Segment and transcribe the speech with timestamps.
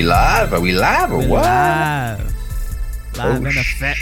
[0.00, 0.54] we live?
[0.54, 1.42] Are we live or We're what?
[1.44, 2.34] Live.
[3.18, 3.98] Live Oh, in effect.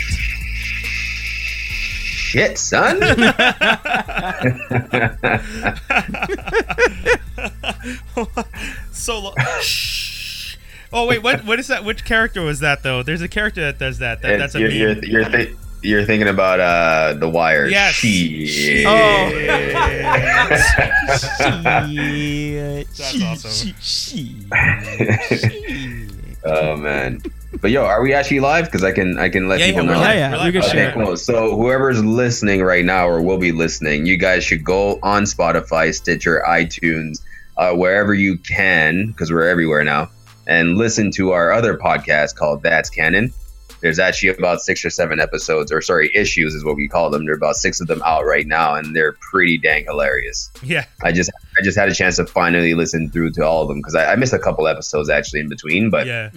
[2.28, 3.00] Shit, son.
[8.92, 10.56] so lo- Shh.
[10.92, 11.84] Oh wait, what what is that?
[11.84, 13.02] Which character was that though?
[13.02, 14.22] There's a character that does that.
[14.22, 15.04] that that's a you're, you're, meme.
[15.04, 17.66] you're, thi- you're thinking about uh, the wire.
[17.68, 17.94] Yes.
[17.94, 18.86] Shit.
[18.86, 19.30] Oh.
[21.88, 22.86] Shit.
[22.96, 23.74] That's awesome.
[23.80, 23.82] Shit.
[23.82, 24.44] Shit.
[26.44, 27.20] oh man.
[27.60, 28.66] But yo, are we actually live?
[28.66, 30.00] Because I can I can let Yeah, people yeah, know.
[30.00, 30.16] live.
[30.16, 30.70] Yeah, yeah, We're can live.
[30.70, 31.04] share Okay, it.
[31.04, 31.16] cool.
[31.16, 35.94] So whoever's listening right now or will be listening, you guys should go on Spotify,
[35.94, 37.20] Stitcher, iTunes,
[37.56, 40.10] uh, wherever you can, because we're everywhere now,
[40.46, 43.32] and listen to our other podcast called That's Canon.
[43.80, 47.24] There's actually about six or seven episodes, or sorry, issues is what we call them.
[47.24, 50.50] There are about six of them out right now, and they're pretty dang hilarious.
[50.62, 53.68] Yeah, I just I just had a chance to finally listen through to all of
[53.68, 56.30] them because I, I missed a couple episodes actually in between, but yeah.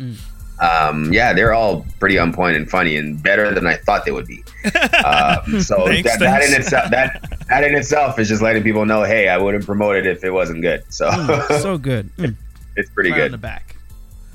[0.60, 4.12] um, yeah, they're all pretty on point and funny and better than I thought they
[4.12, 4.44] would be.
[5.04, 8.86] Um, so Thanks, that, that in itself that that in itself is just letting people
[8.86, 10.84] know, hey, I wouldn't promote it if it wasn't good.
[10.94, 12.16] So Mm, so good.
[12.18, 12.36] Mm,
[12.76, 13.76] it's pretty good on the back.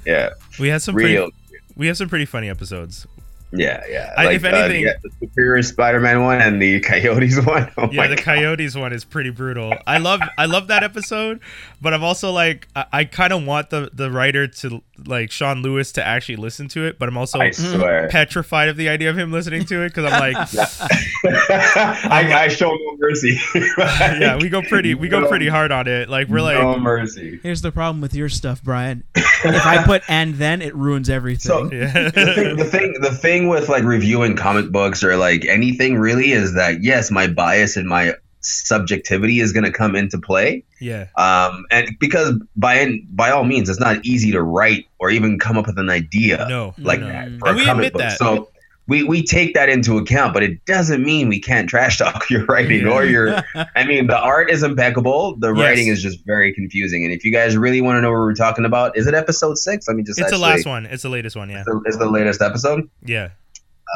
[0.04, 1.30] Yeah, we had some real.
[1.30, 1.36] pretty,
[1.76, 3.06] we have some pretty funny episodes.
[3.52, 4.12] Yeah, yeah.
[4.16, 7.70] I- if uh, anything- yeah, the Superior Spider-Man one and the Coyotes one.
[7.78, 8.24] Oh Yeah, the God.
[8.24, 9.72] Coyotes one is pretty brutal.
[9.86, 11.40] I love I love that episode,
[11.80, 15.62] but I'm also like I, I kind of want the the writer to like Sean
[15.62, 18.08] Lewis to actually listen to it, but I'm also I swear.
[18.08, 20.36] petrified of the idea of him listening to it because I'm like,
[21.24, 23.38] I, I show no mercy.
[23.78, 26.08] yeah, we go pretty we go No- pretty hard on it.
[26.08, 27.38] Like we're like, no mercy.
[27.42, 29.04] Here's the problem with your stuff, Brian.
[29.14, 31.40] if I put and then, it ruins everything.
[31.40, 35.44] So- yeah, the thing, the thing the thing with like reviewing comic books or like
[35.44, 40.18] anything really is that yes my bias and my subjectivity is going to come into
[40.18, 45.10] play yeah, um and because by by all means it's not easy to write or
[45.10, 47.08] even come up with an idea no, like no.
[47.08, 47.38] that Mm.
[47.40, 48.18] for And a we comic admit book that.
[48.18, 48.48] so
[48.88, 52.44] we, we take that into account, but it doesn't mean we can't trash talk your
[52.46, 53.42] writing or your.
[53.74, 55.36] I mean, the art is impeccable.
[55.36, 55.60] The Yes.
[55.62, 57.04] writing is just very confusing.
[57.04, 59.58] And if you guys really want to know what we're talking about, is it episode
[59.58, 59.88] six?
[59.88, 60.20] Let me just.
[60.20, 60.86] It's the last one.
[60.86, 61.50] It's the latest one.
[61.50, 62.88] Yeah, It's the, it's the latest episode.
[63.04, 63.30] yeah.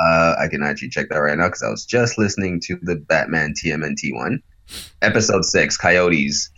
[0.06, 2.94] Uh, I can actually check that right now because I was just listening to the
[2.96, 4.40] Batman TMNT one,
[5.02, 6.48] episode six, Coyotes,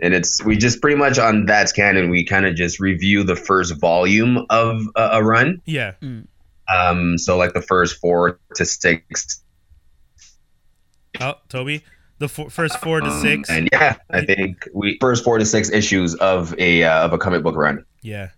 [0.00, 2.10] and it's we just pretty much on that's canon.
[2.10, 5.62] We kind of just review the first volume of a, a run.
[5.64, 5.92] Yeah.
[6.72, 9.42] Um, so like the first four to six.
[11.20, 11.84] Oh, Toby,
[12.18, 13.50] the four, first four to um, six.
[13.50, 17.18] and yeah, I think we first four to six issues of a uh, of a
[17.18, 17.84] comic book run.
[18.02, 18.28] Yeah.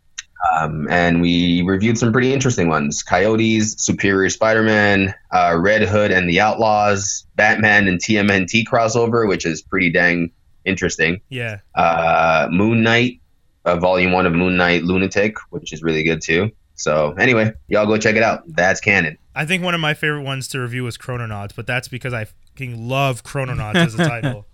[0.58, 6.28] Um, and we reviewed some pretty interesting ones: Coyotes, Superior Spider-Man, uh, Red Hood and
[6.28, 10.32] the Outlaws, Batman and TMNT crossover, which is pretty dang
[10.64, 11.20] interesting.
[11.28, 11.58] Yeah.
[11.74, 13.20] Uh, Moon Knight,
[13.64, 16.50] uh, Volume One of Moon Knight Lunatic, which is really good too.
[16.76, 18.42] So anyway, y'all go check it out.
[18.48, 19.16] That's canon.
[19.34, 22.26] I think one of my favorite ones to review was Chrononauts, but that's because I
[22.26, 24.46] fucking love Chrononauts as a title.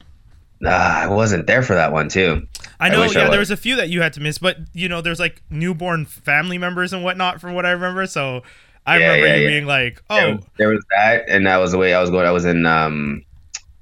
[0.66, 2.46] Ah, I wasn't there for that one too.
[2.78, 3.38] I I know, I yeah, there was.
[3.38, 6.58] was a few that you had to miss, but you know, there's like newborn family
[6.58, 8.06] members and whatnot from what I remember.
[8.06, 8.42] So
[8.86, 9.48] I Yeah, remember yeah, you yeah.
[9.48, 12.26] being like, "Oh, was- there was that, and that was the way I was going.
[12.26, 13.22] I was in um,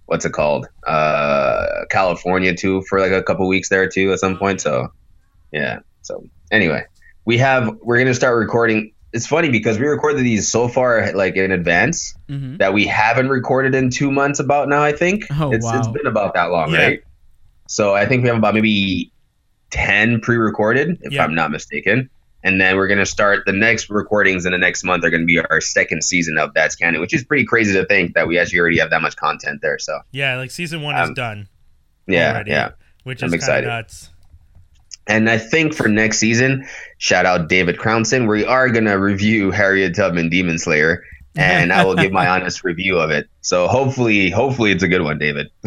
[0.06, 0.68] what's it called?
[0.86, 4.60] Uh, California too for like a couple weeks there too at some point.
[4.60, 4.92] So
[5.50, 5.80] yeah.
[6.02, 6.84] So anyway,
[7.28, 8.92] we have we're gonna start recording.
[9.12, 13.28] It's funny because we recorded these so far like in advance hmm that we haven't
[13.28, 14.40] recorded in two months.
[14.40, 15.92] About now, I think Oh, it's it's wow.
[15.92, 16.82] been about that long, Yeah.
[16.86, 17.00] right?
[17.68, 19.12] So I think we have about maybe
[19.70, 21.24] ten pre-recorded, if Yeah.
[21.24, 22.08] I'm not mistaken.
[22.44, 25.38] And then we're gonna start the next recordings in the next month are gonna be
[25.38, 28.60] our second season of That's Canon, which is pretty crazy to think that we actually
[28.60, 29.78] already have that much content there.
[29.78, 31.48] So yeah, like season one is Um, done."
[32.06, 32.70] yeah, already, yeah.
[33.04, 33.64] Which I'm is kind excited.
[33.64, 34.10] of nuts.
[35.08, 36.66] And I think for next season,
[36.98, 41.02] shout out David Crownson, we are gonna review Harriet Tubman Demon Slayer,
[41.34, 43.26] and I will give my honest review of it.
[43.40, 45.48] So hopefully, hopefully it's a good one, David.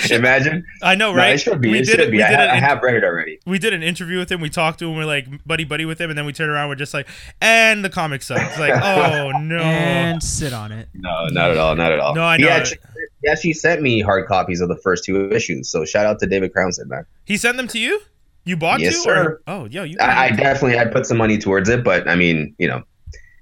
[0.00, 1.34] should- Imagine, I know, no, right?
[1.34, 1.70] it should be.
[1.70, 2.10] We it did should it.
[2.10, 2.16] be.
[2.16, 2.50] We I, did ha- it.
[2.50, 3.38] I have read it already.
[3.46, 4.40] we did an interview with him.
[4.40, 4.96] We talked to him.
[4.96, 6.68] We're like buddy buddy with him, and then we turn around.
[6.68, 7.06] We're just like,
[7.40, 8.58] and the comic sucks.
[8.58, 9.58] Like, oh no.
[9.58, 10.88] And sit on it.
[10.94, 11.76] No, not at all.
[11.76, 12.14] Not at all.
[12.16, 12.48] No, I He know.
[12.50, 12.78] actually,
[13.22, 15.68] he actually sent me hard copies of the first two issues.
[15.70, 17.06] So shout out to David Crownson, man.
[17.24, 18.00] he sent them to you.
[18.44, 19.00] You bought Yes, two?
[19.00, 19.24] sir.
[19.24, 19.84] Or, oh, yeah.
[19.84, 19.96] you.
[20.00, 22.82] I, I definitely I put some money towards it, but I mean, you know,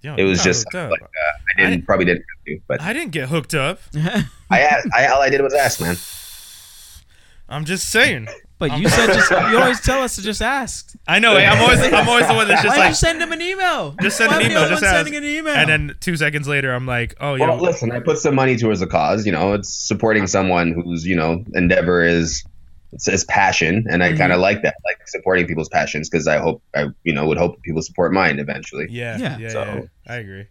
[0.00, 3.10] yo, it was just like uh, I didn't probably didn't have to, but I didn't
[3.10, 3.80] get hooked up.
[4.50, 4.88] I asked.
[4.94, 5.96] I all I did was ask, man.
[7.48, 8.28] I'm just saying.
[8.58, 10.94] but you said just you always tell us to just ask.
[11.08, 11.36] I know.
[11.36, 13.42] I'm always I'm always the one that's just Why don't you like, send him an
[13.42, 13.96] email?
[14.00, 14.68] just send Why an am I the email.
[14.70, 14.94] Just ask.
[14.94, 15.54] sending an email.
[15.54, 17.48] And then two seconds later, I'm like, oh yeah.
[17.48, 19.26] Well, listen, I put some money towards the cause.
[19.26, 22.44] You know, it's supporting someone whose you know endeavor is
[22.92, 26.38] it's his passion, and I kind of like that, like supporting people's passions because I
[26.38, 28.86] hope I you know would hope people support mine eventually.
[28.90, 29.38] Yeah, Yeah.
[29.38, 30.12] yeah, So- yeah.
[30.12, 30.46] I agree.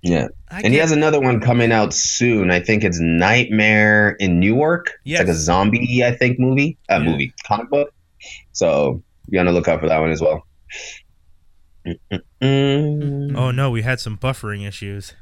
[0.00, 2.52] Yeah, I and he has another one coming out soon.
[2.52, 4.92] I think it's Nightmare in Newark.
[5.04, 5.20] Yes.
[5.20, 7.10] It's like a zombie, I think, movie, uh, Yeah.
[7.10, 7.92] movie, comic book.
[8.52, 10.46] So be on the lookout for that one as well.
[11.86, 13.36] Mm-mm-mm.
[13.36, 15.14] Oh no, we had some buffering issues.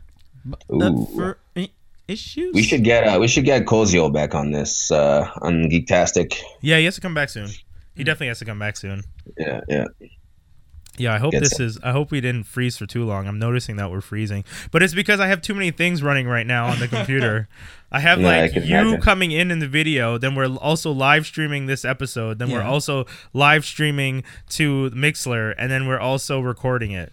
[0.69, 1.71] The fir- i-
[2.09, 2.55] issues.
[2.55, 6.39] We should get uh, we should get Cozio back on this uh, on Geektastic.
[6.61, 7.49] Yeah, he has to come back soon.
[7.97, 9.03] He definitely has to come back soon.
[9.39, 9.85] Yeah, yeah.
[10.99, 11.79] Yeah, I hope this is.
[11.83, 13.27] I hope we didn't freeze for too long.
[13.29, 16.47] I'm noticing that we're freezing, but it's because I have too many things running right
[16.47, 17.49] now on the computer.
[17.93, 19.01] I have Yeah, like can you imagine.
[19.03, 20.17] coming in in the video.
[20.17, 22.39] Then we're also live streaming this episode.
[22.39, 23.05] Then we're also
[23.35, 27.13] live streaming to Mixlr, and then we're also recording it.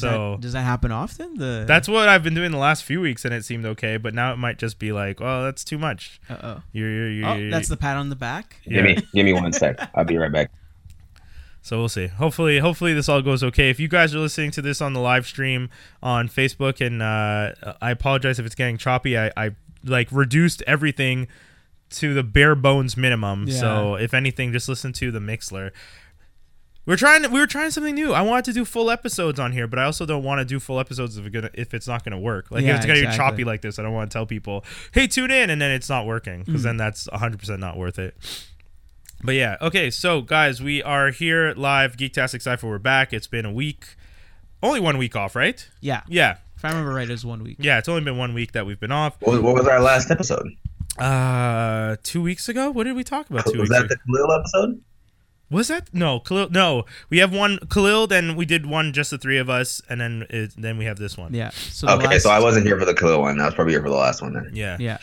[0.00, 1.36] Does so- that, does that happen often?
[1.38, 3.96] The That's what I've been doing the last few weeks, and it seemed okay.
[3.96, 6.20] But now it might just be like, well, that's too much.
[6.28, 6.62] Uh oh.
[6.72, 8.56] You're, you're, you're, Oh, that's the pat on the back.
[8.64, 8.82] yeah.
[8.82, 9.78] Give me give me one sec.
[9.94, 10.50] I'll be right back.
[11.60, 12.06] So we'll see.
[12.06, 13.68] Hopefully, hopefully this all goes okay.
[13.68, 15.68] If you guys are listening to this on the live stream
[16.02, 19.18] on Facebook, and uh, I apologize if it's getting choppy.
[19.18, 19.50] I, I
[19.84, 21.28] like reduced everything
[21.90, 23.50] to the bare bones minimum.
[23.50, 25.72] So if anything, just listen to the Mixlr.
[26.88, 27.30] We're trying.
[27.30, 28.14] We were trying something new.
[28.14, 30.58] I wanted to do full episodes on here, but I also don't want to do
[30.58, 32.50] full episodes if, it gonna, if it's not going to work.
[32.50, 33.24] Like Yeah, if it's going to exactly.
[33.26, 35.70] be choppy like this, I don't want to tell people, "Hey, tune in," and then
[35.70, 36.64] it's not working because Mm.
[36.64, 38.16] then that's 100 percent not worth it.
[39.22, 39.90] But yeah, okay.
[39.90, 41.96] So guys, we are here live.
[41.98, 42.66] Geektastic Cipher.
[42.66, 43.12] We're back.
[43.12, 43.84] It's been a week,
[44.62, 45.68] only one week off, right?
[45.82, 46.00] Yeah.
[46.08, 47.56] Yeah, If I remember right, it was one week.
[47.60, 47.76] yeah.
[47.78, 49.16] It's only been one week that we've been off.
[49.20, 50.48] What, what was our last episode?
[50.98, 52.70] Uh, two weeks ago.
[52.70, 53.44] What did we talk about?
[53.44, 53.94] Two Was weeks that ago?
[54.06, 54.80] the Khalil episode?
[55.50, 56.50] Was that no Khalil?
[56.50, 58.06] No, we have one Khalil.
[58.06, 60.98] Then we did one, just the three of us, and then it, then we have
[60.98, 61.32] this one.
[61.32, 61.50] Yeah.
[61.50, 63.40] So Okay, last, so I wasn't here for the Khalil one.
[63.40, 64.50] I was probably here for the last one then.
[64.52, 64.76] Yeah.
[64.78, 64.98] Yeah.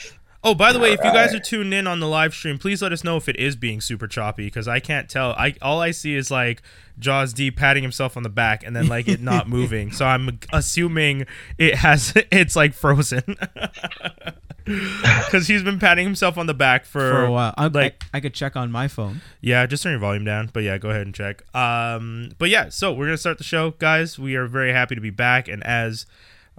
[0.47, 2.81] Oh, by the way, if you guys are tuned in on the live stream, please
[2.81, 5.31] let us know if it is being super choppy because I can't tell.
[5.31, 6.61] I all I see is like
[6.99, 9.91] Jaws D patting himself on the back and then like it not moving.
[9.91, 11.25] So I'm assuming
[11.57, 13.23] it has it's like frozen
[14.65, 18.17] because he's been patting himself on the back for, For a while, I, like- I,
[18.17, 19.21] I could check on my phone.
[19.41, 19.65] yeah.
[19.65, 21.43] Just turn your volume down, but yeah, go ahead and check.
[21.55, 24.17] Um, but yeah, so we're gonna start the show, guys.
[24.19, 26.05] We are very happy to be back, and as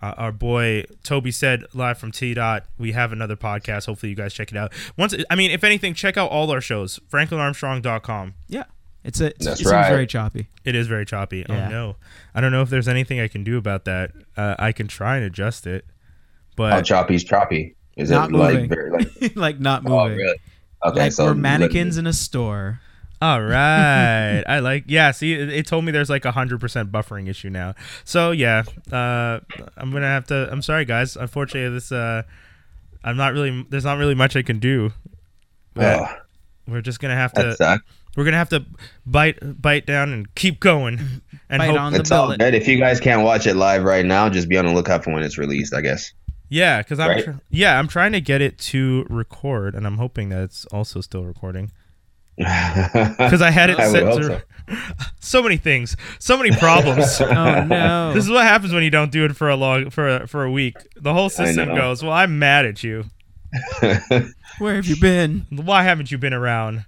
[0.02, 2.64] uh, our boy Toby said live from T Dot.
[2.78, 3.86] We have another podcast.
[3.86, 4.72] Hopefully, you guys check it out.
[4.96, 7.00] Once, I mean, if anything, check out all our shows.
[7.10, 8.34] FranklinArmstrong.com.
[8.48, 8.64] Yeah.
[9.04, 9.26] It's a.
[9.26, 9.88] It's, That's it seems right.
[9.88, 10.48] very choppy.
[10.64, 11.44] It is very choppy.
[11.48, 11.66] Yeah.
[11.66, 11.96] Oh no,
[12.34, 14.10] I don't know if there's anything I can do about that.
[14.36, 15.84] Uh, I can try and adjust it,
[16.56, 17.76] but How choppy's choppy?
[17.96, 18.68] Is Not it like moving.
[18.68, 19.08] very like?
[19.36, 20.18] like not Oh, moving.
[20.18, 20.36] really?
[20.84, 22.80] Okay, like so we're mannequins in a store.
[23.22, 24.42] All right.
[24.46, 26.58] I like yeah, see it, it told me there's like a 100%
[26.90, 27.74] buffering issue now.
[28.04, 29.40] So yeah, uh
[29.76, 31.16] I'm going to have to I'm sorry guys.
[31.16, 32.22] Unfortunately this uh
[33.02, 34.92] I'm not really there's not really much I can do.
[35.74, 36.06] But Oh,
[36.68, 37.56] we're just going to have to
[38.16, 38.64] we're going to have to
[39.06, 40.98] bite bite down and keep going
[41.48, 42.54] and Bite hope on the It's all good.
[42.54, 45.12] If you guys can't watch it live right now, just be on the lookout for
[45.12, 45.74] when it's released.
[45.74, 46.12] I guess.
[46.48, 47.24] Yeah, cuz I'm Right?
[47.24, 51.00] tr- yeah, I'm trying to get it to record and I'm hoping that it's also
[51.00, 51.72] still recording
[52.38, 54.42] cuz I had it I set to
[55.20, 57.20] so many things, so many problems.
[57.20, 58.12] Oh no.
[58.12, 60.44] This is what happens when you don't do it for a long for a, for
[60.44, 60.76] a week.
[60.96, 63.04] The whole system goes, "Well, I'm mad at you.
[64.58, 65.46] Where have you been?
[65.50, 66.84] Why haven't you been around?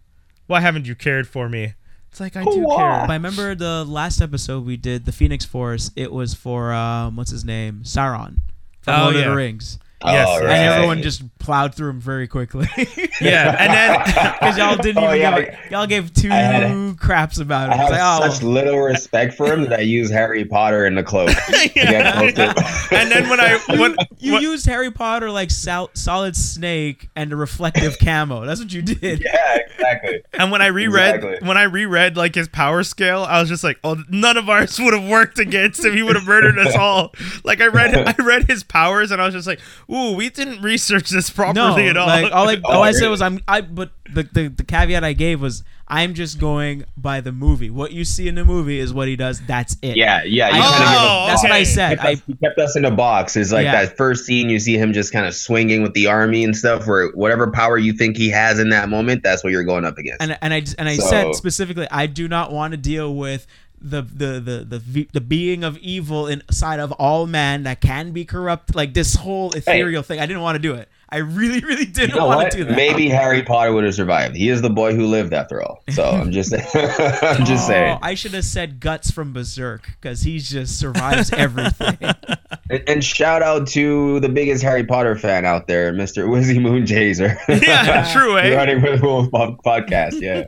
[0.47, 1.75] Why haven't you cared for me?"
[2.11, 2.77] It's like I do Wah.
[2.77, 3.11] care.
[3.11, 5.91] I remember the last episode we did, the Phoenix Force.
[5.95, 8.39] It was for um, what's his name, Sauron
[8.81, 10.77] from Oh, Lord of the Rings, Yes, All and and right.
[10.77, 12.69] everyone just plowed through him very quickly.
[13.21, 16.37] Yeah, and then because y'all didn't Oh, even yeah, give a, y'all gave two I
[16.37, 17.73] had- craps about it.
[17.73, 20.87] I It's have like, oh, such little respect for him that I use Harry Potter
[20.87, 21.31] in the cloak.
[21.51, 22.99] to get close to him.
[23.01, 27.33] and then when I when, you when- used Harry Potter like sal- solid snake and
[27.33, 28.45] a reflective camo.
[28.47, 29.21] That's what you did.
[29.25, 30.23] yeah, exactly.
[30.35, 31.49] and when I reread Exactly.
[31.49, 34.79] when I reread like his power scale, I was just like, "Oh, none of ours
[34.79, 35.97] would have worked against him.
[35.97, 37.13] He would have murdered us all."
[37.43, 39.59] Like I read I read his powers, and I was just like,
[39.91, 43.09] "Ooh, we didn't research this properly No, at all." like all, I, all I said
[43.09, 43.61] was I'm I.
[43.63, 47.71] But the, the the caveat I gave was I'm just going by the movie.
[47.71, 49.41] What you see in the movie is what he does.
[49.47, 49.97] That's it.
[49.97, 50.49] Yeah, yeah.
[50.49, 51.65] I- kinda Oh, that's what I okay.
[51.65, 51.99] said.
[51.99, 53.37] kept I us, he kept us in a box.
[53.37, 53.85] Is like Yeah.
[53.87, 56.87] that first scene you see him just kind of swinging with the army and stuff.
[56.87, 59.97] Where whatever power you think he has in that moment, that's what you're going up
[59.97, 60.21] against.
[60.23, 63.47] and and I and I So- said specifically, I do not want to deal with
[63.81, 68.25] the the the the the being of evil inside of all man that can be
[68.25, 68.75] corrupt.
[68.75, 70.21] Like this whole ethereal thing.
[70.21, 70.89] I didn't want to do it.
[71.11, 72.51] I really really didn't you know want what?
[72.53, 72.77] to do that.
[72.77, 74.37] Maybe Harry Potter would have survived.
[74.37, 75.83] He is the boy who lived, after all.
[75.91, 77.99] So I'm just, I'm just Oh, saying.
[78.03, 81.97] I should have said guts from Berserk because he just survives everything.
[82.71, 86.29] And, and shout out to the biggest Harry Potter fan out there, Mr.
[86.29, 87.39] Wizzy Moon Chaser.
[87.49, 88.55] Yeah, true, eh?
[88.55, 90.45] Running with Wolf po- podcast, yeah.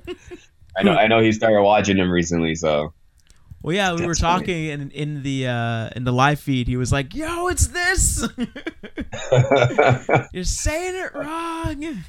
[0.77, 0.93] I know.
[0.93, 2.93] I know he started watching them recently, so
[3.63, 4.41] Well, yeah, we were That's funny.
[4.47, 6.67] talking in in the uh, in the live feed.
[6.67, 8.27] He was like, "Yo, it's this.
[10.33, 12.03] You're saying it wrong."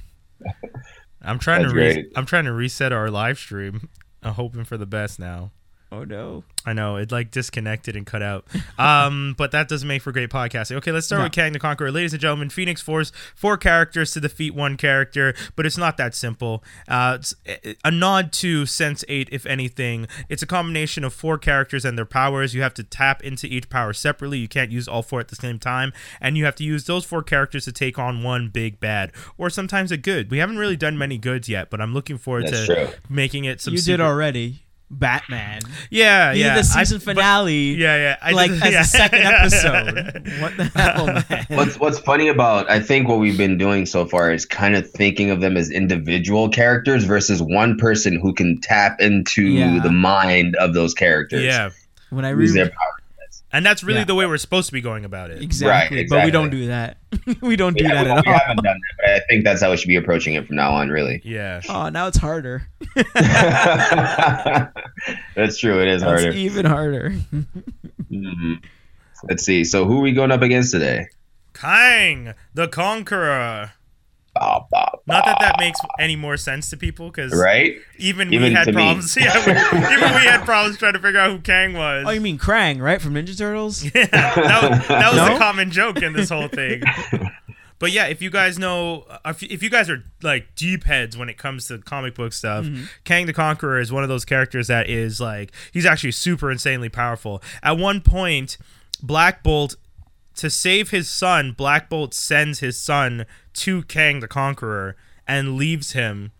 [1.22, 3.89] I'm trying That's to re- I'm trying to reset our live stream.
[4.24, 5.51] I'm hoping for the best now.
[5.93, 6.43] Oh no.
[6.65, 8.45] I know it like disconnected and cut out.
[8.77, 10.75] Um, but that doesn't make for great podcasting.
[10.77, 11.25] Okay, let's start No.
[11.25, 11.91] with Kang the Conqueror.
[11.91, 16.15] Ladies and gentlemen, Phoenix Force four characters to defeat one character, but it's not that
[16.15, 16.63] simple.
[16.88, 17.36] Uh, it's
[17.86, 20.07] a nod to Sense8, if anything.
[20.29, 22.55] It's a combination of four characters and their powers.
[22.55, 24.39] You have to tap into each power separately.
[24.39, 27.05] You can't use all four at the same time, and you have to use those
[27.05, 30.31] four characters to take on one big bad, or sometimes a good.
[30.31, 32.88] We haven't really done many goods yet, but I'm looking forward That's to true.
[33.10, 33.75] making it some.
[33.75, 34.63] you did already.
[34.93, 35.62] Batman.
[35.89, 36.55] Yeah, You yeah.
[36.55, 37.74] did the I- season but- finale.
[37.75, 38.17] yeah, yeah.
[38.21, 38.81] I like did- as yeah.
[38.81, 40.31] a second episode.
[40.41, 41.45] What the hell, man?
[41.50, 44.89] what's what's funny about I think what we've been doing so far is kind of
[44.89, 49.79] thinking of them as individual characters versus one person who can tap into Yeah.
[49.81, 51.43] the mind of those characters.
[51.43, 51.69] Yeah,
[52.10, 53.00] When I Use read their power.
[53.53, 54.05] And that's really Yeah.
[54.05, 55.41] the way we're supposed to be going about it.
[55.41, 56.98] exactly, Right, but we don't do that.
[57.41, 58.39] we don't do Yeah, that we, at we all.
[58.39, 60.72] haven't done that, but I think that's how we should be approaching it from now
[60.74, 61.22] on, really.
[61.25, 61.62] Yeah.
[61.70, 62.67] Oh, now it's harder.
[65.36, 65.81] that's true.
[65.81, 66.31] It is It's harder.
[66.31, 67.13] even harder.
[68.12, 68.63] Mhm.
[69.29, 69.63] Let's see.
[69.63, 71.08] So who are we going up against today?
[71.53, 73.72] Kang the Conqueror.
[74.41, 77.75] Bow, bow, Not that that makes any more sense to people because right.
[77.98, 78.75] even, Even we had to me.
[78.75, 79.15] problems.
[79.21, 82.05] Yeah, we, even we had problems trying to figure out who Kang was.
[82.07, 83.00] Oh, you mean Krang, right?
[83.00, 83.83] From Ninja Turtles?
[83.95, 84.36] Yeah, that
[84.69, 85.33] was, that was No?
[85.33, 86.81] the common joke in this whole thing.
[87.77, 91.29] But yeah, if you guys know, if if you guys are like deep heads when
[91.29, 92.83] it comes to comic book stuff, mm-hmm.
[93.05, 96.89] Kang the Conqueror is one of those characters that is like he's actually super insanely
[96.89, 97.41] powerful.
[97.63, 98.60] At one point,
[99.01, 99.77] Black Bolt
[100.36, 104.96] to save his son, Black Bolt sends his son to Kang the Conqueror
[105.27, 106.31] and leaves him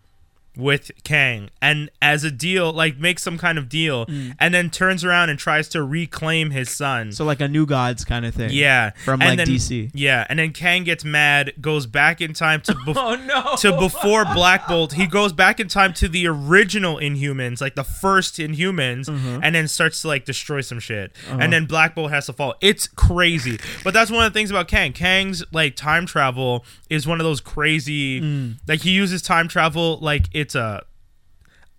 [0.56, 4.04] with Kang and as a deal like makes some kind of deal
[4.38, 7.10] and then turns around and tries to reclaim his son.
[7.12, 8.50] So like a New Gods kind of thing.
[8.52, 9.90] Yeah, From, and like, then, DC.
[9.94, 13.56] Yeah, and then Kang gets mad, goes back in time to bef- Oh no.
[13.60, 14.92] to before Black Bolt.
[14.92, 19.40] He goes back in time to the original Inhumans, like the first Inhumans, Mm-hmm.
[19.42, 21.12] and then starts to like destroy some shit.
[21.28, 21.38] Uh-huh.
[21.40, 22.54] And then Black Bolt has to fall.
[22.60, 24.92] It's crazy, but that's one of the things about Kang.
[24.92, 28.20] Kang's like time travel is one of those crazy.
[28.20, 28.54] Mm.
[28.68, 30.84] Like he uses time travel like it's a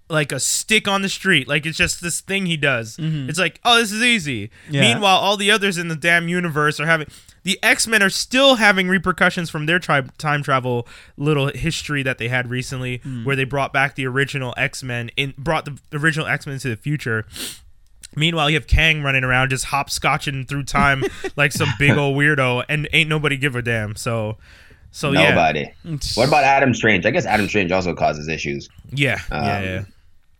[0.10, 1.48] like a stick on the street.
[1.48, 2.98] Like it's just this thing he does.
[3.00, 4.48] It's like, oh, this is easy.
[4.48, 4.74] Mm-hmm.
[4.74, 4.82] Yeah.
[4.82, 7.08] Meanwhile, all the others in the damn universe are having
[7.44, 12.18] the X Men are still having repercussions from their tri- time travel little history that
[12.18, 13.24] they had recently, Hmm.
[13.24, 16.70] where they brought back the original X Men in brought the original X Men into
[16.70, 17.26] the future.
[18.16, 21.04] Meanwhile, you have Kang running around just hopscotching through time
[21.36, 23.96] like some big old weirdo, and ain't nobody give a damn.
[23.96, 24.38] So,
[24.94, 25.36] so yeah,
[26.16, 27.06] What about Adam Strange?
[27.06, 28.70] I guess Adam Strange also causes issues.
[28.92, 29.84] yeah, yeah, Um, yeah.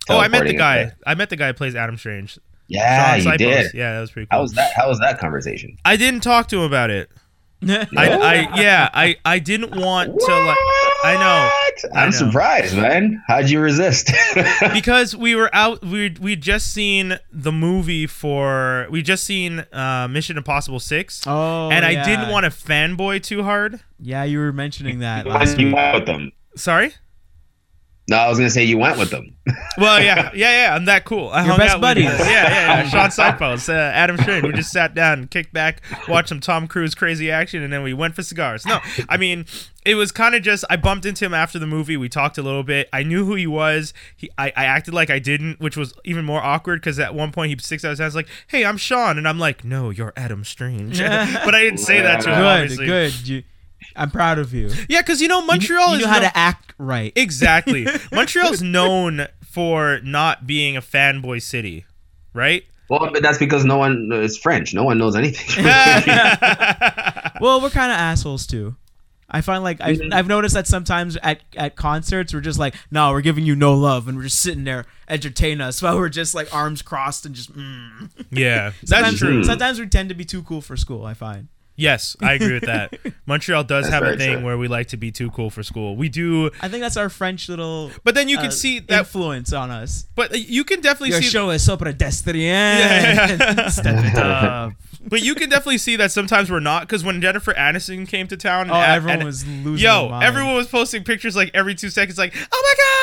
[0.08, 0.92] Oh, I met the guy.
[1.06, 2.38] I met the guy who plays Adam Strange.
[2.68, 3.74] Yeah, Sean you did.
[3.74, 4.38] Yeah, that was pretty cool.
[4.38, 4.72] How was that?
[4.74, 5.76] How was that conversation?
[5.84, 7.10] I didn't talk to him about it.
[7.68, 10.56] I, I yeah, I, I didn't want to like
[11.04, 11.50] I know.
[11.90, 11.96] What?
[11.96, 12.16] I I'm know.
[12.16, 13.22] surprised, man.
[13.28, 14.10] How'd you resist?
[14.72, 20.08] because we were out we we just seen the movie for we just seen uh
[20.10, 21.70] Mission Impossible 6 Oh.
[21.70, 22.04] and I yeah.
[22.04, 23.80] didn't want to fanboy too hard.
[24.00, 25.76] Yeah, you were mentioning that When last you week.
[25.76, 26.32] went with them.
[26.56, 26.92] Sorry?
[28.06, 29.34] No, I was gonna say you went with them.
[29.76, 30.74] Well, yeah, yeah, yeah.
[30.76, 31.30] I'm that cool.
[31.30, 32.04] I Your hung best out buddies.
[32.04, 32.88] With, yeah, yeah, yeah.
[32.88, 34.44] Shaun Sipos, uh, Adam Strange.
[34.46, 37.92] We just sat down, kicked back, watched some Tom Cruise crazy action, and then we
[37.92, 38.64] went for cigars.
[38.64, 39.46] No, I mean,
[39.84, 41.96] it was kind of just I bumped into him after the movie.
[41.96, 42.88] We talked a little bit.
[42.92, 43.92] I knew who he was.
[44.14, 47.32] He, I, I acted like I didn't, which was even more awkward because at one
[47.32, 50.12] point he sticks out his hands like, "Hey, I'm Sean," and I'm like, "No, you're
[50.16, 52.36] Adam Strange," but I didn't say that to him.
[52.36, 52.86] Good, obviously.
[52.86, 53.28] good.
[53.28, 53.42] You,
[53.96, 54.70] I'm proud of you.
[54.88, 57.12] Yeah, because you know You- Montreal you, is know how no- to act right.
[57.16, 57.86] Exactly.
[58.12, 61.84] Montreal's known for not being a fanboy city,
[62.32, 62.64] right?
[62.90, 64.74] Well, but that's because no one is French.
[64.74, 65.64] No one knows anything.
[67.40, 68.76] well, we're kind of assholes too.
[69.30, 70.12] I find like I've, Mm-hmm.
[70.12, 73.74] I've noticed that sometimes at, at concerts we're just like, no, we're giving you no
[73.74, 77.34] love, and we're just sitting there entertain us while we're just like arms crossed and
[77.34, 77.52] just.
[77.52, 78.10] Mm.
[78.30, 79.44] yeah, that's Sometimes, true.
[79.44, 81.04] Sometimes we tend to be too cool for school.
[81.06, 81.48] I find.
[81.76, 82.94] Yes, I agree with that.
[83.26, 84.44] Montreal does That's have a thing true.
[84.44, 85.96] where we like to be too cool for school.
[85.96, 87.90] We do, I think that's our French little.
[88.04, 88.98] but then you can uh, see that.
[89.00, 90.06] influence on us.
[90.14, 91.28] But you can definitely Your see.
[91.28, 92.44] show is so pedestrian.
[92.48, 93.68] Yeah.
[93.70, 94.72] Step it up.
[95.06, 98.36] But you can definitely see that sometimes we're not because when Jennifer Aniston came to
[98.36, 101.90] town, Oh, and- everyone and- was losing Yo, everyone was posting pictures like every two
[101.90, 102.62] seconds, like, "Oh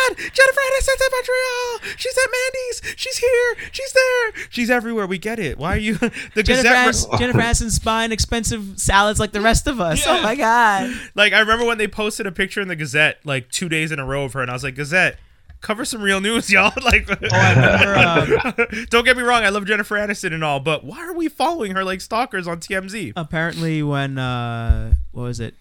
[0.10, 1.96] my God, Jennifer Aniston's at Montreal.
[1.98, 2.94] She's at Mandy's.
[2.98, 3.56] She's here.
[3.72, 4.32] She's there.
[4.50, 5.06] She's everywhere.
[5.08, 5.58] We get it.
[5.58, 5.96] Why are you
[6.36, 10.06] the Jennifer, Gazette?" As- Jennifer Aniston's buying expensive salads like the rest of us.
[10.08, 10.20] Oh yeah.
[10.20, 10.94] Oh my god.
[11.16, 14.00] Like I remember when they posted a picture in the Gazette like two days in
[14.00, 15.18] a row of her, and I was like, Gazette,
[15.62, 16.74] cover some real news, y'all.
[16.84, 18.68] like, Oh, remember.
[18.70, 21.30] Um, don't get me wrong, I love Jennifer Aniston and all, but why are we
[21.30, 23.14] following her like stalkers on TMZ?
[23.16, 25.56] apparently, when uh, what was it?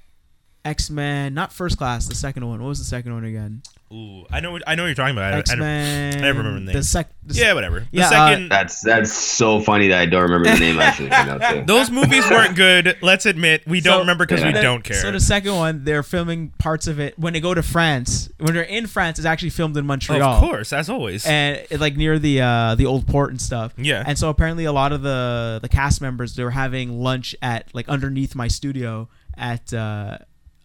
[0.64, 2.60] X Men, not First Class, the second one.
[2.60, 3.62] What was the second one again?
[3.92, 5.32] Ooh, I know, what- I know what you're talking about.
[5.32, 6.74] I, I X don't- I never remember the name.
[6.76, 7.10] The sec.
[7.26, 7.80] The yeah, whatever.
[7.80, 8.46] The Yeah, uh.
[8.48, 11.08] That's that's so funny that I don't remember the name actually.
[11.08, 12.96] right now, those movies weren't good.
[13.02, 14.94] Let's admit we don't So- remember because we don't care.
[14.96, 18.28] So the second one, they're filming parts of it when they go to France.
[18.38, 20.22] When they're in France, it's actually filmed in Montreal.
[20.22, 21.26] of course, as always.
[21.26, 23.72] and it, like near the uh the old port and stuff.
[23.76, 24.04] Yeah.
[24.06, 27.74] And so apparently a lot of the the cast members they were having lunch at
[27.74, 30.18] like underneath my studio at uh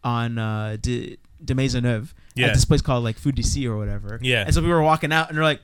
[0.04, 2.48] on uh de, de Maisonneuve Yeah.
[2.48, 4.20] at this place called like Food DC or whatever.
[4.22, 4.44] Yeah.
[4.46, 5.62] And so we were walking out and they're like,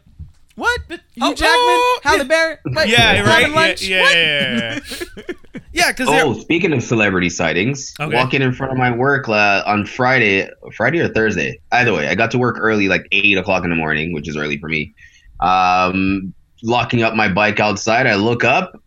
[0.55, 0.79] "What?
[0.89, 1.57] Hugh Oh, Jackman?
[1.59, 2.23] oh, Halle yeah.
[2.23, 2.57] Berry?
[2.63, 2.87] What?
[2.89, 3.51] yeah, Having right.
[3.67, 3.81] Lunch?
[3.83, 4.79] yeah, yeah,
[5.17, 5.23] yeah.
[5.73, 8.15] yeah, because Oh, speaking of celebrity sightings, Okay.
[8.15, 11.59] walking in front of my work uh, on Friday, Friday or Thursday.
[11.71, 14.37] Either way, I got to work early, like eight o'clock in the morning, which is
[14.37, 14.93] early for me.
[15.41, 18.79] Um, locking up my bike outside, I look up.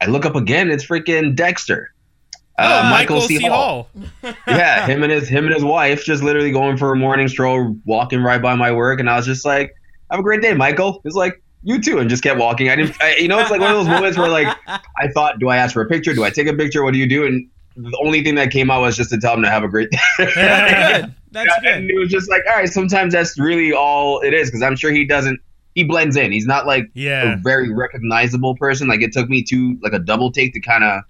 [0.00, 0.70] I look up again.
[0.70, 1.90] It's freaking Dexter.
[2.58, 3.44] Uh, oh, Michael, C.
[3.46, 3.88] Hall.
[4.46, 7.76] yeah, him and his him and his wife just literally going for a morning stroll,
[7.84, 9.74] walking right by my work, and I was just like,
[10.10, 12.70] "Have a great day, Michael." He's like, "You too," and just kept walking.
[12.70, 15.38] I didn't, I, you know, it's like one of those moments where like I thought,
[15.38, 16.14] "Do I ask for a picture?
[16.14, 16.82] Do I take a picture?
[16.82, 17.46] What do you do?" And
[17.76, 19.90] the only thing that came out was just to tell him to have a great
[19.92, 19.98] day.
[20.16, 21.14] That's good.
[21.32, 21.90] That's and good.
[21.94, 24.90] it was just like, all right, sometimes that's really all it is because I'm sure
[24.92, 25.38] he doesn't.
[25.74, 26.32] He blends in.
[26.32, 27.34] He's not like Yeah.
[27.34, 28.88] a very recognizable person.
[28.88, 31.02] Like it took me to like a double take to kind of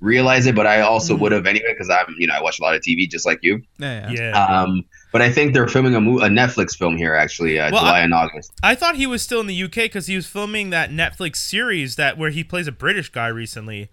[0.00, 1.20] realize it, but I also Mhm.
[1.20, 3.38] would have anyway because I'm, you know, I watch a lot of TV just like
[3.42, 3.62] you.
[3.78, 4.10] Yeah.
[4.10, 4.20] yeah.
[4.32, 4.44] Yeah.
[4.62, 7.80] Um, but I think they're filming a, mo- a Netflix film here actually, uh, Well,
[7.82, 8.52] July I- and August.
[8.62, 11.96] I thought he was still in the UK because he was filming that Netflix series
[11.96, 13.88] that where he plays a British guy recently,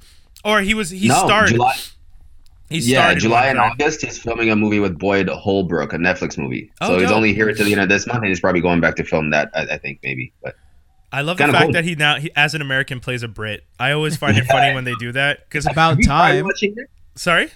[0.45, 1.53] or he was he no, started.
[1.55, 1.75] July,
[2.69, 3.58] he yeah, July and?
[3.60, 4.01] August.
[4.01, 6.69] He's filming a movie with Boyd Holbrook, a Netflix movie.
[6.82, 8.79] Oh, so he's only here to the end of this month, and he's probably going
[8.82, 9.49] back to film that.
[9.55, 10.55] I, I think maybe, but
[11.12, 11.74] I love the Kinda fact cool.
[11.74, 13.63] that he now he, as an American plays a Brit.
[13.80, 16.46] I always find it funny when they do that because About Have you tried time.
[17.15, 17.50] sorry.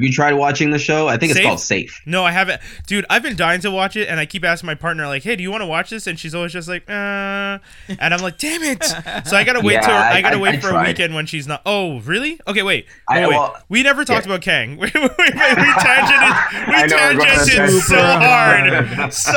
[0.00, 1.08] Have you tried watching the show?
[1.08, 1.46] I think it's Safe?
[1.46, 2.00] called Safe.
[2.06, 3.04] No, I haven't, dude.
[3.10, 5.42] I've been dying to watch it, and I keep asking my partner, like, "Hey, do
[5.42, 7.58] you want to watch this?" And she's always just like, "Uh,"
[7.88, 8.82] and I'm like, "Damn it!"
[9.26, 11.14] So I gotta wait Yeah, till I, I- gotta I- wait I for a weekend
[11.14, 11.60] when she's not.
[11.66, 12.40] Oh, really?
[12.48, 12.86] Okay, wait.
[13.08, 13.36] I- Wait, wait.
[13.36, 14.32] well, we never talked yeah.
[14.32, 14.78] about Kang.
[14.78, 16.66] we, we, we, we tangented.
[16.68, 19.32] We I know, tangented so hard, so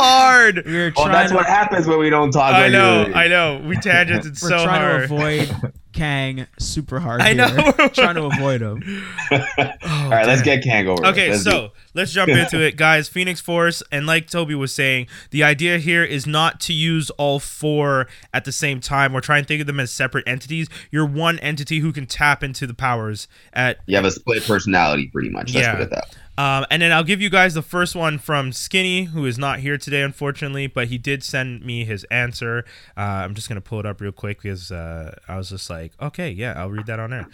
[0.00, 0.64] hard.
[0.64, 2.54] We were Well, trying that's to, what happens when we don't talk.
[2.54, 3.14] I know, regularly.
[3.14, 3.62] I know.
[3.66, 5.08] We tangented we're so trying hard.
[5.08, 7.22] to avoid Kang super hard.
[7.22, 7.48] I know.
[7.48, 7.88] here.
[7.94, 8.82] trying to avoid him.
[9.32, 9.38] All
[9.82, 11.04] oh, right, let's get Kang over.
[11.06, 11.70] Okay, Let's so it.
[11.94, 13.08] let's jump into it, guys.
[13.08, 17.40] Phoenix Force, and like Toby was saying, the idea here is not to use all
[17.40, 20.68] four at the same time or try and think of them as separate entities.
[20.90, 25.08] You're one entity who can tap into the powers at you have a split personality,
[25.08, 25.54] pretty much.
[25.54, 25.72] Let's Yeah.
[25.72, 26.16] put it that.
[26.38, 29.60] Um, and then I'll give you guys the first one from Skinny, who is not
[29.60, 32.64] here today, unfortunately, but he did send me his answer.
[32.96, 35.92] Uh, I'm just gonna pull it up real quick because uh, I was just like,
[36.00, 37.28] okay, yeah, I'll read that on air.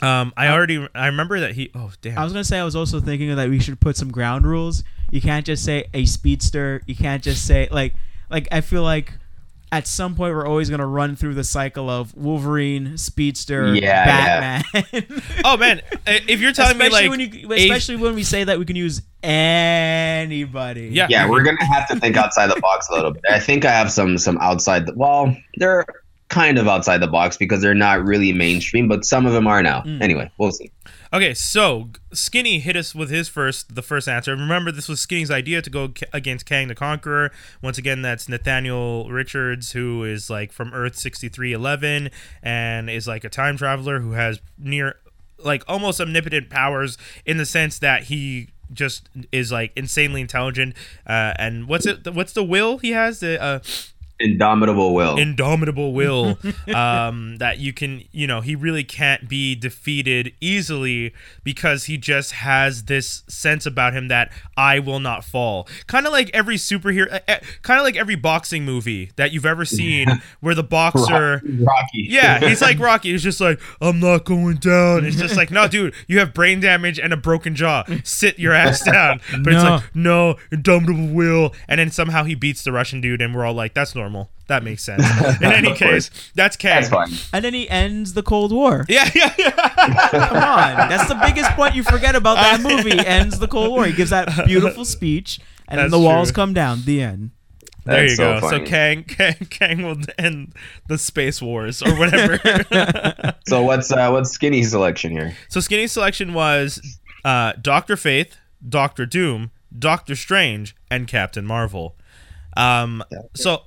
[0.00, 1.70] Um, I already I remember that he.
[1.74, 2.18] Oh damn.
[2.18, 4.82] I was gonna say I was also thinking that we should put some ground rules.
[5.10, 6.82] You can't just say a speedster.
[6.86, 7.94] You can't just say like
[8.28, 9.12] like I feel like
[9.72, 15.22] at some point we're always gonna run through the cycle of Wolverine, speedster, Yeah, Batman.
[15.44, 18.44] oh man, if you're telling me especially like when you, a- especially when we say
[18.44, 20.90] that we can use anybody.
[20.92, 21.06] Yeah.
[21.08, 23.22] Yeah, we're gonna have to think outside the box a little bit.
[23.28, 24.86] I think I have some some outside.
[24.86, 25.86] The, well, they're
[26.28, 29.62] kind of outside the box because they're not really mainstream, but some of them are
[29.62, 29.82] now.
[29.82, 30.02] Mm.
[30.02, 30.70] Anyway, we'll see.
[31.14, 34.34] Okay, so Skinny hit us with his first, the first answer.
[34.34, 37.30] Remember, this was Skinny's idea to go against Kang the Conqueror.
[37.60, 42.08] Once again, that's Nathaniel Richards, who is like from Earth sixty three eleven,
[42.42, 44.96] and is like a time traveler who has near,
[45.36, 46.96] like almost omnipotent powers
[47.26, 50.74] in the sense that he just is like insanely intelligent.
[51.06, 52.08] Uh, and what's it?
[52.14, 53.20] What's the will he has?
[53.20, 53.60] The uh,
[54.22, 55.16] Indomitable will.
[55.18, 56.38] indomitable will
[56.74, 61.12] um, that you can you know he really can't be defeated easily
[61.44, 66.12] because he just has this sense about him that i will not fall kind of
[66.12, 67.08] like every superhero
[67.62, 70.06] kind of like every boxing movie that you've ever seen
[70.40, 72.06] where the boxer Rocky.
[72.08, 73.10] yeah, he's like Rocky.
[73.12, 75.04] He's just like, I'm not going down.
[75.04, 77.84] It's just like, no, dude, you have brain damage and a broken jaw.
[78.04, 79.20] Sit your ass down.
[79.42, 81.54] But it's like, no, indomitable will.
[81.68, 84.11] And then somehow he beats the Russian dude, and we're all like, that's normal.
[84.48, 85.02] That makes sense.
[85.40, 86.82] In any Of case, that's Kang.
[86.82, 87.10] That's fine.
[87.32, 88.84] And then he ends the Cold War.
[88.88, 89.50] Yeah, yeah, yeah.
[90.10, 92.98] Come on, that's the biggest point you forget about that movie.
[92.98, 93.86] Ends the Cold War.
[93.86, 96.34] He gives that beautiful speech, and then That's the walls true.
[96.34, 96.82] come down.
[96.84, 97.30] The end.
[97.84, 98.50] There you so go.
[98.50, 98.64] So.
[98.64, 100.52] Kang, Kang, Kang will end
[100.88, 102.38] the space wars or whatever.
[103.46, 105.34] So what's uh, what's Skinny's selection here?
[105.48, 106.80] so Skinny's selection was
[107.24, 111.96] uh, Doctor Fate, Doctor Doom, Doctor Strange, and Captain Marvel.
[112.56, 113.02] Um,
[113.34, 113.62] so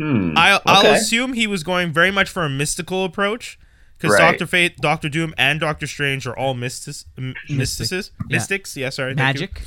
[0.00, 0.32] Hmm.
[0.36, 3.58] I, I'll assume he was going very much for a mystical approach
[3.98, 4.30] because Right.
[4.30, 8.36] Doctor Fate, Doctor Doom, and Doctor Strange are all mystic, m- mysticis, Yeah.
[8.36, 8.76] mystics.
[8.76, 9.14] Yeah, sorry.
[9.14, 9.60] Magic.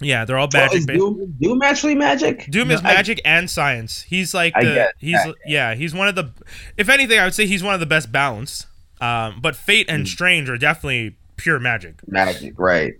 [0.00, 1.00] Yeah, they're all magic is based.
[1.00, 2.46] Doom, Doom actually magic?
[2.50, 4.02] Doom is No, I- magic and science.
[4.02, 5.34] He's like I the he's that.
[5.44, 6.30] yeah, he's one of the
[6.76, 8.66] if anything I would say he's one of the best balanced.
[9.00, 9.96] Um, but Fate Hmm.
[9.96, 11.96] and Strange are definitely pure magic.
[12.06, 12.92] Magic, right?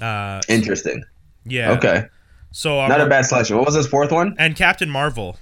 [0.00, 1.02] Uh, Interesting.
[1.44, 1.72] yeah.
[1.72, 2.04] Okay,
[2.50, 3.56] So um, not a bad selection.
[3.58, 4.34] What was his fourth one?
[4.38, 5.36] and Captain Marvel.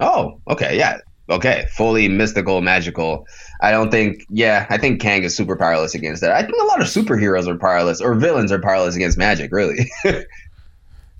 [0.00, 0.98] Oh, okay, yeah,
[1.30, 3.26] okay, fully mystical, magical.
[3.60, 6.32] I don't think, yeah, I think Kang is super powerless against that.
[6.32, 9.52] I think a lot of superheroes are powerless, or villains are powerless against magic.
[9.52, 9.90] Really,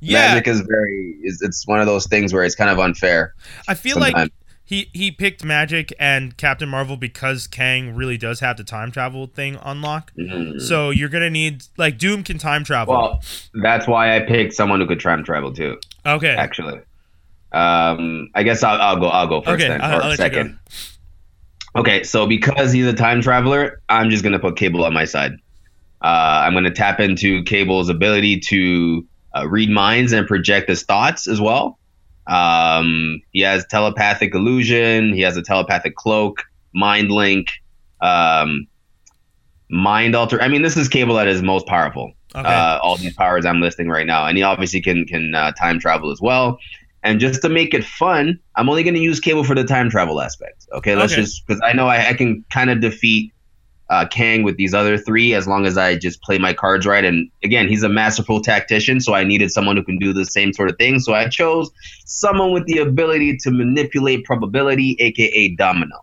[0.01, 3.35] Yeah, magic is very, is it's one of those things where it's kind of unfair.
[3.67, 4.31] I feel like
[4.67, 9.27] he he picked magic and Captain Marvel because Kang really does have the time travel
[9.27, 10.13] thing unlock.
[10.19, 10.61] Mhm.
[10.61, 12.95] So you're gonna need like Doom can time travel.
[12.95, 13.23] Well,
[13.63, 15.79] that's why I picked someone who could time travel too.
[16.05, 16.35] okay.
[16.35, 16.81] Actually,
[17.55, 19.07] um, I guess I'll, I'll go.
[19.09, 20.35] I'll go first Okay, then, I'll- I'll let you go.
[20.37, 20.59] second.
[21.77, 25.33] Okay, so because he's a time traveler, I'm just gonna put Cable on my side.
[26.03, 31.27] Uh, I'm gonna tap into Cable's ability to uh, read minds and project his thoughts
[31.27, 31.79] as well.
[32.27, 35.13] Um, he has telepathic illusion.
[35.15, 37.51] He has a telepathic cloak, mind link,
[38.01, 38.67] um,
[39.69, 40.41] mind alter.
[40.41, 42.49] I mean, this is Cable at his most powerful Okay.
[42.49, 45.79] uh, all these powers I'm listing right now, and he obviously can can uh, time
[45.81, 46.59] travel as well.
[47.05, 49.91] And just to make it fun, I'm only going to use Cable for the time
[49.91, 50.67] travel aspect.
[50.73, 51.23] Okay, let's Okay.
[51.23, 53.31] just because I know I, I can kind of defeat
[53.91, 57.05] uh, Kang with these other three as long as I just play my cards right.
[57.05, 60.55] And again, he's a masterful tactician, so I needed someone who can do the same
[60.55, 60.99] sort of thing.
[60.99, 61.71] So I chose
[62.07, 65.99] someone with the ability to manipulate probability, aka Domino.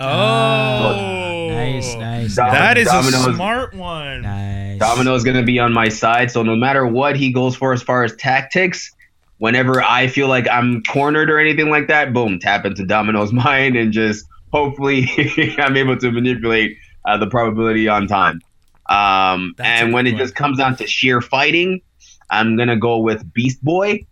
[0.00, 2.34] oh, Nice, nice.
[2.36, 4.22] Dom- That is Domino's- a smart one.
[4.22, 4.78] Nice.
[4.80, 6.30] Domino is going to be on my side.
[6.30, 8.90] So no matter what he goes for as far as tactics,
[9.40, 13.74] whenever I feel like I'm cornered or anything like that, boom, tap into Domino's mind
[13.74, 15.08] and just hopefully
[15.58, 18.42] I'm able to manipulate uh, the probability on time.
[18.88, 21.80] Um, and when good it just comes down to sheer fighting,
[22.28, 24.06] I'm going to go with Beast Boy.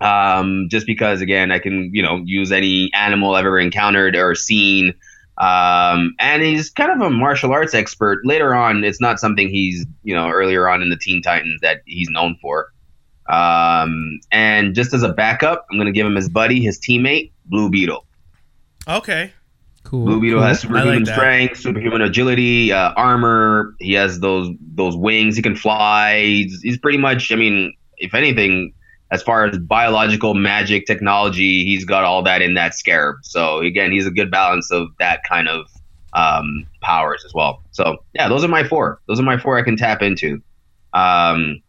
[0.00, 4.34] Um, just because again, I can, you know, use any animal I've ever encountered or
[4.34, 4.94] seen.
[5.36, 8.24] Um, and he's kind of a martial arts expert.
[8.24, 11.82] Later on, it's not something he's, you know, earlier on in the Teen Titans that
[11.84, 12.71] he's known for.
[13.28, 17.30] Um, and just as a backup, I'm going to give him his buddy, his teammate,
[17.46, 18.04] Blue Beetle.
[18.88, 19.32] Okay.
[19.84, 20.06] Cool.
[20.06, 20.48] Blue Beetle cool.
[20.48, 23.74] has superhuman like strength, superhuman agility, uh, armor.
[23.78, 25.36] He has those those wings.
[25.36, 26.22] He can fly.
[26.22, 27.30] He's, he's pretty much.
[27.32, 28.72] I mean, if anything,
[29.10, 33.16] as far as biological magic technology, he's got all that in that scarab.
[33.22, 35.66] So again, he's a good balance of that kind of
[36.14, 37.62] um, powers as well.
[37.72, 39.00] So yeah, those are my four.
[39.08, 40.42] Those are my four I can tap into.
[40.92, 41.60] Um,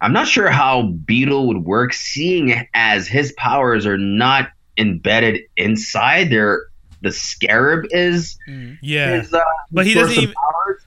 [0.00, 6.30] I'm not sure how Beetle would work, seeing as his powers are not embedded inside.
[6.30, 6.66] They're
[7.00, 8.78] the scarab is Mm.
[8.82, 9.20] Yeah.
[9.20, 10.82] his, uh, But he doesn't even- powers.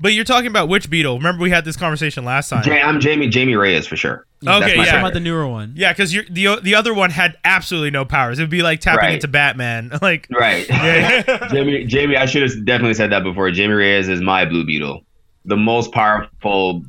[0.00, 1.16] But you're talking about which beetle?
[1.18, 2.62] Remember we had this conversation last time.
[2.64, 4.24] Ja- I'm Jamie Jamie Reyes for sure.
[4.46, 4.84] Okay, yeah.
[4.84, 4.98] Favorite.
[5.00, 5.72] about the newer one.
[5.74, 8.38] Yeah, because the the other one had absolutely no powers.
[8.38, 9.14] It would be like tapping Right.
[9.14, 9.90] into Batman.
[10.00, 10.66] Like, Right.
[10.70, 11.48] Yeah.
[11.52, 13.50] Jamie Jamie I should have definitely said that before.
[13.50, 15.04] Jamie Reyes is my Blue Beetle.
[15.46, 16.84] The most powerful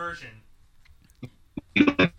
[0.00, 0.28] version.
[1.76, 2.10] Gotta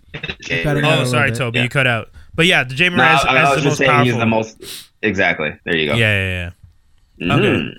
[0.41, 1.01] Jamie know.
[1.01, 1.63] Oh, sorry, Toby, yeah.
[1.63, 2.09] you cut out.
[2.35, 4.05] But yeah, the Jamie No, Reyes I, I as was the just most saying powerful.
[4.05, 5.49] he's the most exactly.
[5.65, 5.95] There you go.
[5.95, 6.51] yeah, yeah,
[7.19, 7.27] yeah.
[7.37, 7.39] Mhm.
[7.69, 7.77] Okay.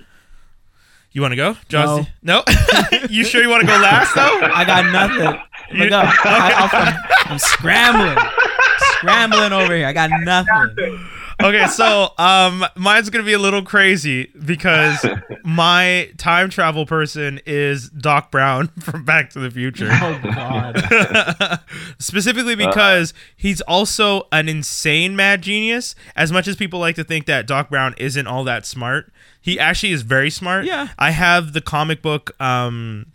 [1.13, 2.07] You want to go, Josh?
[2.23, 2.43] No.
[2.47, 2.97] No.
[3.09, 4.39] you sure you want to go last though?
[4.41, 5.39] I got nothing.
[5.71, 6.05] You- Look up.
[6.25, 8.17] I, I'm, I'm scrambling.
[8.97, 9.87] Scrambling over here.
[9.87, 11.07] I got nothing.
[11.41, 15.05] okay, so um, mine's gonna be a little crazy because
[15.43, 19.89] my time travel person is Doc Brown from Back to the Future.
[19.91, 21.59] Oh God.
[21.99, 25.95] Specifically because he's also an insane mad genius.
[26.15, 29.59] As much as people like to think that Doc Brown isn't all that smart, he
[29.59, 30.65] actually is very smart.
[30.65, 30.89] Yeah.
[30.97, 33.07] I have the comic book um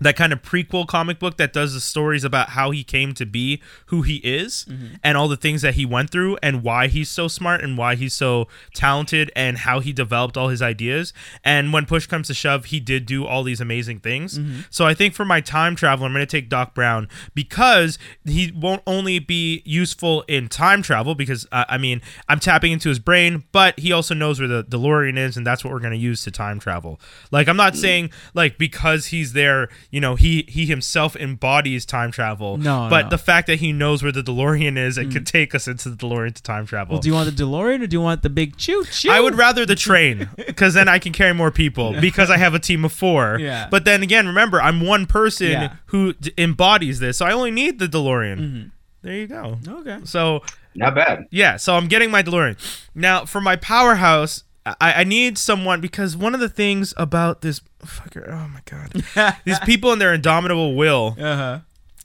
[0.00, 3.26] that kind of prequel comic book that does the stories about how he came to
[3.26, 4.94] be who he is Mm-hmm.
[5.02, 7.94] and all the things that he went through and why he's so smart and why
[7.94, 11.12] he's so talented and how he developed all his ideas
[11.44, 14.60] and when push comes to shove he did do all these amazing things Mm-hmm.
[14.70, 18.52] so i think for my time travel i'm going to take doc brown because he
[18.54, 22.98] won't only be useful in time travel because uh, i mean i'm tapping into his
[22.98, 25.98] brain but he also knows where the delorean is and that's what we're going to
[25.98, 30.44] use to time travel like i'm not saying like because he's there you know he
[30.48, 33.08] he himself embodies time travel No, but no.
[33.10, 35.30] the fact that he knows where the delorean is and could mm.
[35.32, 37.86] take us into the delorean to time travel Well, do you want the DeLorean or
[37.86, 39.10] do you want the big choo choo?
[39.10, 42.52] I would rather the train because then I can carry more people because I have
[42.54, 43.38] a team of four.
[43.40, 43.68] Yeah.
[43.70, 45.76] But then again, remember, I'm one person Yeah.
[45.86, 48.38] who d- embodies this, so I only need the DeLorean.
[48.38, 48.68] Mm-hmm.
[49.02, 49.58] There you go.
[49.66, 50.00] Okay.
[50.04, 50.42] So
[50.74, 51.26] Not bad.
[51.30, 52.56] yeah, so I'm getting my DeLorean.
[52.94, 54.44] Now for my powerhouse,
[54.80, 59.36] I, I need someone because one of the things about this fucker, oh my god,
[59.44, 61.58] these people and their indomitable will, Uh huh.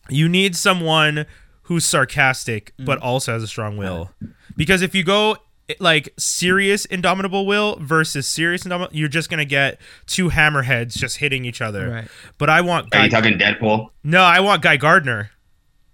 [0.09, 1.25] you need someone
[1.63, 4.11] who's sarcastic but also has a strong will.
[4.57, 5.37] Because if you go
[5.79, 11.45] like serious indomitable will versus serious indomitable, you're just gonna get two hammerheads just hitting
[11.45, 11.89] each other.
[11.89, 12.07] Right.
[12.37, 13.89] But I want Are you talking Deadpool?
[14.03, 15.31] no, I want Guy Gardner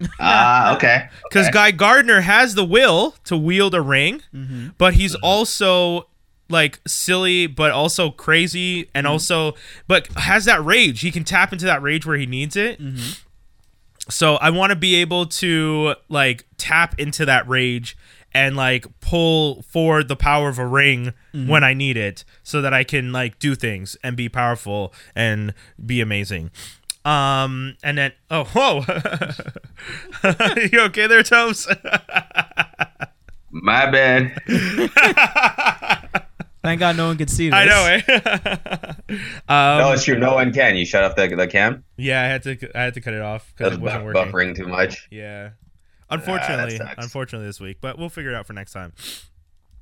[0.20, 1.08] Ah, okay.
[1.30, 1.54] because Okay.
[1.54, 4.70] Guy Gardner has the will to wield a ring, Mm-hmm.
[4.78, 6.08] but he's also
[6.50, 9.14] like silly but also crazy and mm-hmm.
[9.14, 9.54] also
[9.88, 11.02] but has that rage.
[11.02, 12.82] He can tap into that rage where he needs it.
[12.82, 13.12] Mm-hmm.
[14.10, 17.96] So i want to be able to like tap into that rage
[18.34, 21.48] and like pull forward the power of a ring mm-hmm.
[21.48, 25.54] when i need it so that i can like do things and be powerful and
[25.84, 26.52] be amazing.
[27.06, 28.84] Um and then oh whoa.
[30.72, 31.68] You okay there tomes
[33.52, 34.40] My bad.
[36.62, 37.56] Thank God no one could see this.
[37.56, 38.02] i know eh
[39.48, 40.18] um, no, it's true.
[40.20, 40.76] No one can.
[40.76, 41.84] You shut off the, the cam.
[41.98, 44.54] yeah i had to i had to cut it off because it wasn't buff- working
[44.54, 45.08] buffering too much.
[45.12, 45.52] Yeah.
[46.10, 47.04] Unfortunately, sucks.
[47.04, 48.94] unfortunately this week, but we'll figure it out for next time.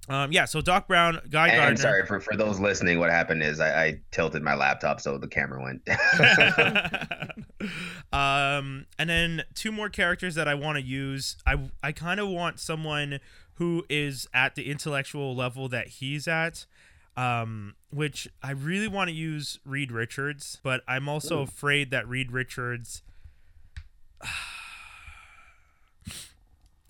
[0.09, 0.45] Um, yeah.
[0.45, 1.69] So Doc Brown, Guy And, Gardner.
[1.69, 2.99] and sorry for, for those listening.
[2.99, 5.81] What happened is I, I tilted my laptop so the camera went.
[8.13, 11.37] um, and then two more characters that I want to use.
[11.45, 13.19] I I kind of want someone
[13.57, 16.65] who is at the intellectual level that he's at.
[17.15, 22.31] Um, which I really want to use Reed Richards, but I'm also afraid that Reed
[22.31, 23.01] Richards.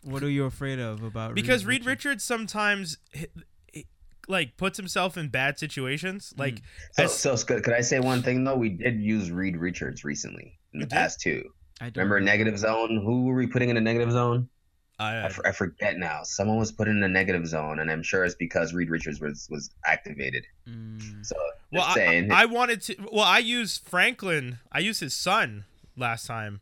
[0.04, 2.06] What are you afraid of about because Reed Richards?
[2.06, 3.28] Richards sometimes hi-
[3.74, 3.84] hi-
[4.28, 6.34] like puts himself in bad situations.
[6.36, 6.40] Mm.
[6.40, 8.56] Like so, as- so could, could I say one thing though?
[8.56, 11.44] We did use Reed Richards recently in the past too.
[11.80, 13.02] I don't Remember negative zone?
[13.04, 14.50] Who were we putting in a negative zone?
[15.00, 16.24] I, I, f- I forget now.
[16.24, 19.48] Someone was put in a negative zone, and I'm sure it's because Reed Richards was
[19.52, 20.46] was activated.
[20.68, 21.26] Mm.
[21.26, 21.36] So
[21.72, 22.32] well, just I, saying.
[22.32, 22.96] I wanted to.
[23.12, 24.58] Well, I used Franklin.
[24.72, 26.62] I used his son last time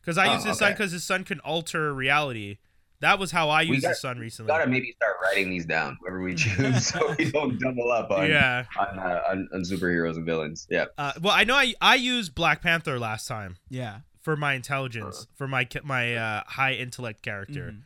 [0.00, 2.58] because I Oh, used his son because his son can alter reality.
[3.00, 4.48] That was how I used got- his son recently.
[4.48, 8.28] gotta maybe start writing these down, whoever we choose, so we don't double up on
[8.30, 8.64] Yeah.
[8.78, 10.66] on, uh, on on superheroes and villains.
[10.70, 10.86] Yeah.
[10.96, 13.98] Uh, well, I know I I used Black Panther last time Yeah.
[14.24, 17.72] For my intelligence for my my uh, high intellect character.
[17.74, 17.82] Mhm.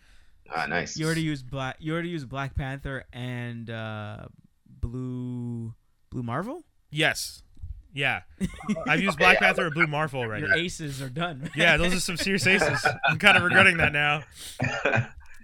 [0.54, 0.96] Ah, nice.
[0.96, 1.76] You already used black.
[1.78, 4.28] You already used Black Panther and uh,
[4.66, 5.74] Blue
[6.10, 6.62] Blue Marvel.
[6.90, 7.42] Yes.
[7.92, 8.22] Yeah.
[8.86, 10.46] I've used Black Panther and Blue Marvel already.
[10.46, 11.50] Your aces are done.
[11.56, 12.86] Yeah, those are some serious aces.
[13.06, 14.22] I'm kind of regretting that now.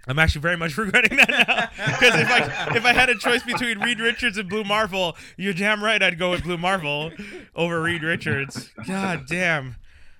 [0.07, 3.43] I'm actually very much regretting that now because if I if I had a choice
[3.43, 7.11] between Reed Richards and Blue Marvel, you're damn right I'd go with Blue Marvel
[7.55, 8.71] over Reed Richards.
[8.87, 9.75] God damn.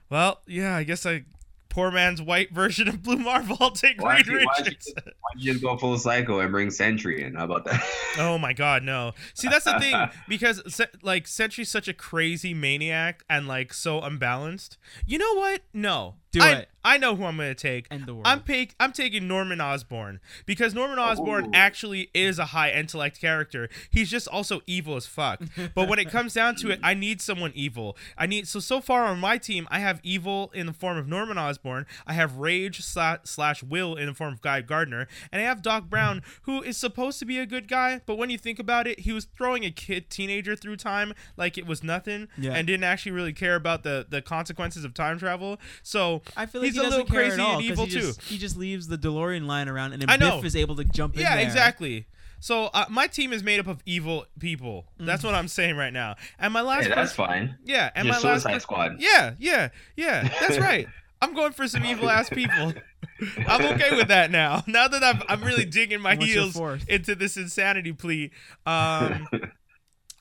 [0.09, 1.23] Well, yeah, I guess I
[1.69, 3.57] poor man's white version of Blue Marvel.
[3.59, 4.93] I'll take Why Reed don't you- why you- Richards.
[4.95, 7.33] Why don't you go full cycle and bring Sentry in?
[7.35, 7.83] How about that?
[8.17, 9.11] Oh my god, no.
[9.33, 9.93] See, that's the thing
[10.29, 14.77] because like Sentry's such a crazy maniac and like so unbalanced.
[15.05, 15.61] You know what?
[15.73, 16.15] No.
[16.31, 16.69] Do I, it.
[16.85, 17.87] I know who I'm going to take.
[17.89, 18.27] End the world.
[18.27, 21.51] I'm pick, I'm taking Norman Osborn because Norman Osborn Ooh.
[21.53, 23.67] actually is a high intellect character.
[23.89, 25.41] He's just also evil as fuck.
[25.75, 27.97] but when it comes down to it, I need someone evil.
[28.17, 31.07] I need so so far on my team, I have evil in the form of
[31.07, 31.87] Norman Osborn.
[32.05, 35.63] I have rage slash, slash will in the form of Guy Gardner, and I have
[35.63, 38.85] Doc Brown, who is supposed to be a good guy, but when you think about
[38.85, 42.51] it, he was throwing a kid teenager through time like it was nothing, Yeah.
[42.53, 45.59] and didn't actually really care about the the consequences of time travel.
[45.81, 47.71] So I feel like he's he a doesn't little care crazy at all and 'cause
[47.71, 47.99] evil he too.
[47.99, 50.37] just, He just leaves the DeLorean lying around, and then I know.
[50.37, 51.45] Biff is able to jump in Yeah, there.
[51.45, 52.07] exactly.
[52.39, 54.85] So uh, my team is made up of evil people.
[54.99, 56.15] That's what I'm saying right now.
[56.37, 57.57] And my last, hey, that's person- fine.
[57.63, 58.95] yeah, and Your my last, Suicide per- Squad.
[58.99, 60.27] yeah, yeah, yeah.
[60.41, 60.87] That's right.
[61.21, 62.73] I'm going for some evil ass people.
[63.47, 64.63] I'm okay with that now.
[64.67, 68.31] Now that I'm, I'm really digging my What's heels into this insanity plea.
[68.65, 69.27] Um,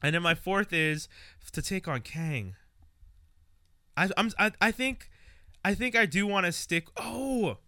[0.02, 1.08] and then my fourth is
[1.52, 2.54] to take on Kang.
[3.96, 5.08] I, I'm I, I think
[5.64, 6.88] I think I do want to stick.
[6.96, 7.58] Oh,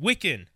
[0.00, 0.46] Wiccan.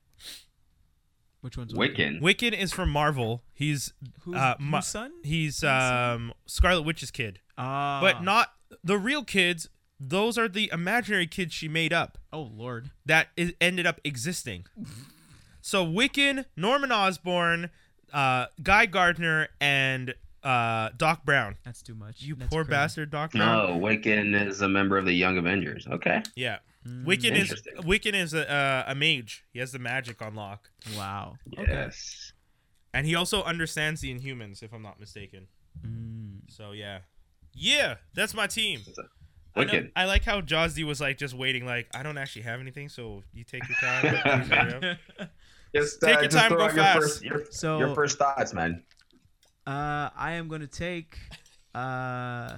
[1.41, 2.21] Which one's Wiccan.
[2.23, 3.43] Wiccan is from Marvel.
[3.53, 5.13] He's Who's, uh, whose Ma- son?
[5.23, 8.01] He's um Scarlet Witch's kid, Ah.
[8.01, 9.69] but not the real kids.
[10.01, 12.91] Those are the imaginary kids she made up Oh lord.
[13.07, 14.65] that is, ended up existing.
[15.61, 17.71] so Wiccan, Norman Osborn,
[18.13, 21.57] uh, Guy Gardner, and uh, Doc Brown.
[21.65, 22.21] That's too much.
[22.23, 22.71] You That's poor crazy.
[22.71, 23.69] bastard, Doc Brown.
[23.71, 25.87] No, Wiccan is a member of the Young Avengers.
[25.91, 26.23] Okay.
[26.37, 26.59] Yeah.
[26.87, 27.75] Mm, Wiccan is Interesting.
[27.79, 29.45] Wiccan is a, uh, a mage.
[29.53, 31.37] He has the magic on lock, Wow.
[31.59, 31.73] Okay.
[31.73, 32.33] Yes.
[32.93, 35.47] and he also understands the Inhumans, if I'm not mistaken.
[35.85, 36.41] Mm.
[36.49, 36.99] So yeah,
[37.55, 38.81] yeah, that's my team.
[39.57, 39.91] I, know- Wiccan.
[39.97, 43.23] I like how Jazzy was like just waiting, like I don't actually have anything, so
[43.33, 44.03] you take your time.
[44.43, 45.29] Please hurry up.
[45.75, 46.99] Just Take your time, throw go out your fast.
[47.01, 48.83] first, your, So your first thoughts, man.
[49.67, 51.19] Uh, I am going to take
[51.75, 52.57] uh,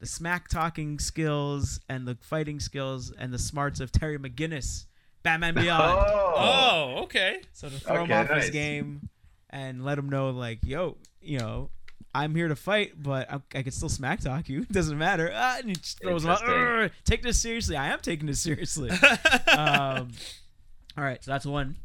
[0.00, 4.86] the smack talking skills and the fighting skills and the smarts of Terry McGinnis,
[5.22, 6.06] Batman Beyond.
[6.42, 7.40] Oh, okay.
[7.52, 9.10] So to throw him Okay, off his game
[9.50, 11.70] and let him know, like, yo, you know,
[12.14, 14.64] I'm here to fight, but I, I can still smack talk you.
[14.72, 15.30] Doesn't matter.
[15.32, 16.90] Ah, and he just throws him out.
[17.04, 17.76] Take this seriously.
[17.76, 18.90] I am taking this seriously.
[19.56, 20.08] um,
[20.96, 21.76] all right, so that's one.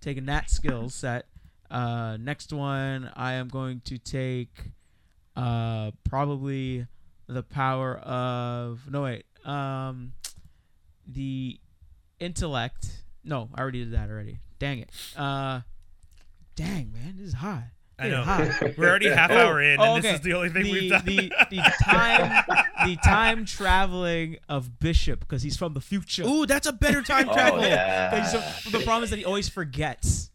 [0.00, 1.26] Taking that skill set.
[1.70, 4.72] Uh, next one, I am going to take
[5.36, 6.86] uh, probably
[7.28, 10.12] the power of no wait, um,
[11.06, 11.60] the
[12.18, 13.04] intellect.
[13.22, 14.40] No, I already did that already.
[14.58, 14.90] Dang it.
[15.16, 15.60] Uh,
[16.56, 17.62] dang man, this is hot.
[17.98, 18.22] I know.
[18.22, 18.48] hot.
[18.78, 21.04] We're already half hour in, and Oh, this is the only thing the, we've done.
[21.04, 22.44] The, the time
[22.86, 26.24] the time traveling of Bishop because he's from the future.
[26.26, 27.60] Ooh, that's a better time Oh, travel.
[27.62, 28.10] yeah.
[28.10, 30.30] 'Cause the, the problem is that he always forgets.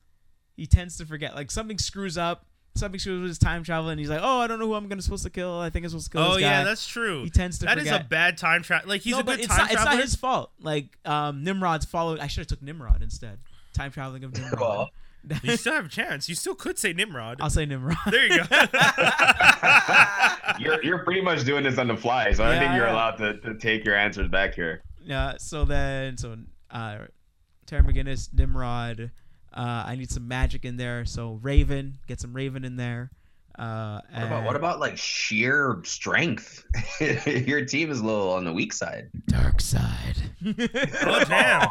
[0.56, 1.36] He tends to forget.
[1.36, 2.46] Like something screws up.
[2.78, 4.90] Something screws with his time travel, and he's like, "Oh, I don't know who I'm
[4.90, 5.60] gonna supposed to kill.
[5.60, 7.24] I think I'm supposed to kill Oh this yeah, guy." that's true.
[7.24, 7.86] He tends to forget.
[7.86, 8.90] That is a bad time travel.
[8.90, 10.52] Like he's no, a but good it's time not, it's not his fault.
[10.60, 12.20] Like um, Nimrod's followed.
[12.20, 13.40] I should have took Nimrod instead.
[13.74, 14.60] Time traveling of Nimrod.
[14.60, 14.90] Well,
[15.42, 16.28] You still have a chance.
[16.30, 17.40] You still could say Nimrod.
[17.42, 17.98] I'll say Nimrod.
[18.12, 18.44] there you go.
[20.60, 22.94] you're you're pretty much doing this on the fly, so I Yeah, think you're yeah.
[22.94, 24.84] allowed to, to take your answers back here.
[25.02, 25.34] Yeah.
[25.38, 26.38] So then, so
[26.72, 26.98] uh,
[27.66, 29.12] Terry McGinnis, Nimrod.
[29.56, 31.06] Uh, I need some magic in there.
[31.06, 33.12] So Raven, get some Raven in there.
[33.58, 36.66] Uh, What about and what about like sheer strength?
[37.26, 39.10] your team is a little on the weak side.
[39.32, 40.18] Darkseid?
[41.06, 41.70] oh damn.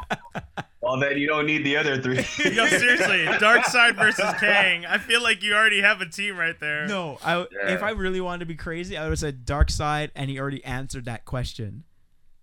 [0.81, 2.17] Well, then you don't need the other three.
[2.53, 4.87] Yo, seriously, Darkseid versus Kang.
[4.87, 6.87] I feel like you already have a team right there.
[6.87, 7.75] No, I Yeah.
[7.75, 10.65] if I really wanted to be crazy, I would have said Darkseid, and he already
[10.65, 11.85] answered that question.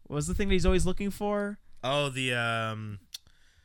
[0.03, 1.57] What was the thing that he's always looking for?
[1.83, 2.99] Oh, the um.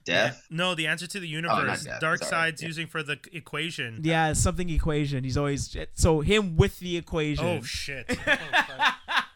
[0.06, 0.46] Death.
[0.50, 1.84] No, the answer to the universe.
[1.84, 2.30] death, Dark sorry.
[2.30, 2.68] Side's Yeah.
[2.68, 4.00] using for the equation.
[4.02, 5.24] Yeah, something equation.
[5.24, 7.44] He's always so him with the equation.
[7.44, 8.16] Oh shit.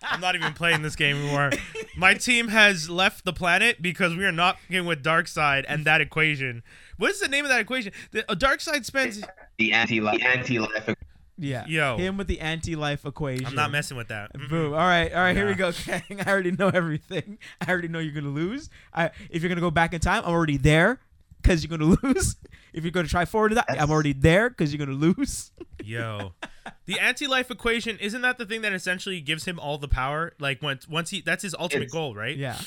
[0.02, 1.50] I'm not even playing this game anymore.
[1.96, 6.00] My team has left the planet because we are not going with Darkseid and that
[6.00, 6.62] equation.
[6.96, 7.92] What is the name of that equation?
[8.12, 9.22] The uh, Darkseid spends.
[9.58, 10.94] The anti the anti life.
[11.40, 11.96] Yeah, Yo.
[11.96, 13.46] him with the anti-life equation.
[13.46, 14.32] I'm not messing with that.
[14.34, 14.48] Mm-mm.
[14.48, 14.72] Boom.
[14.72, 15.34] All right, all right.
[15.36, 16.02] Here we go, Kang.
[16.24, 17.38] I already know everything.
[17.60, 18.70] I already know you're gonna lose.
[18.94, 21.00] I, if you're gonna go back in time, I'm already there
[21.42, 22.36] because you're gonna lose.
[22.72, 25.50] If you're gonna try forward to that, I'm already there because you're gonna lose.
[25.84, 26.34] Yo,
[26.84, 30.34] the anti-life equation isn't that the thing that essentially gives him all the power?
[30.38, 32.36] Like once once he that's his ultimate It's- goal, right?
[32.36, 32.58] yeah.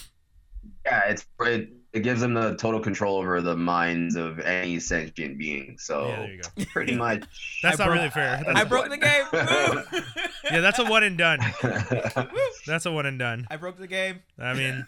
[0.86, 5.38] Yeah, it's it, it gives them the total control over the minds of any sentient
[5.38, 5.78] being.
[5.78, 6.66] So Yeah, there you go.
[6.72, 7.24] pretty much.
[7.62, 8.44] That's I not broke- really fair.
[8.48, 10.04] I I That's, broke the game.
[10.52, 11.40] Yeah, that's a one and done.
[12.68, 13.48] That's a one and done.
[13.50, 14.20] I broke the game.
[14.38, 14.86] I mean,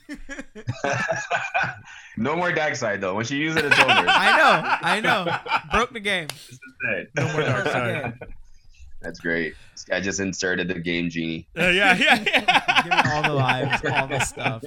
[2.18, 3.14] no more Darkseid though.
[3.16, 3.90] Once you use it, it's over.
[3.92, 4.78] I know.
[4.82, 5.38] I know.
[5.72, 6.28] Broke the game.
[7.16, 8.18] no more Darkseid.
[9.02, 9.54] That's great.
[9.74, 11.48] This guy just inserted the game genie.
[11.58, 12.82] Uh, yeah, yeah, yeah.
[12.84, 14.64] Give all the lives, all the stuff.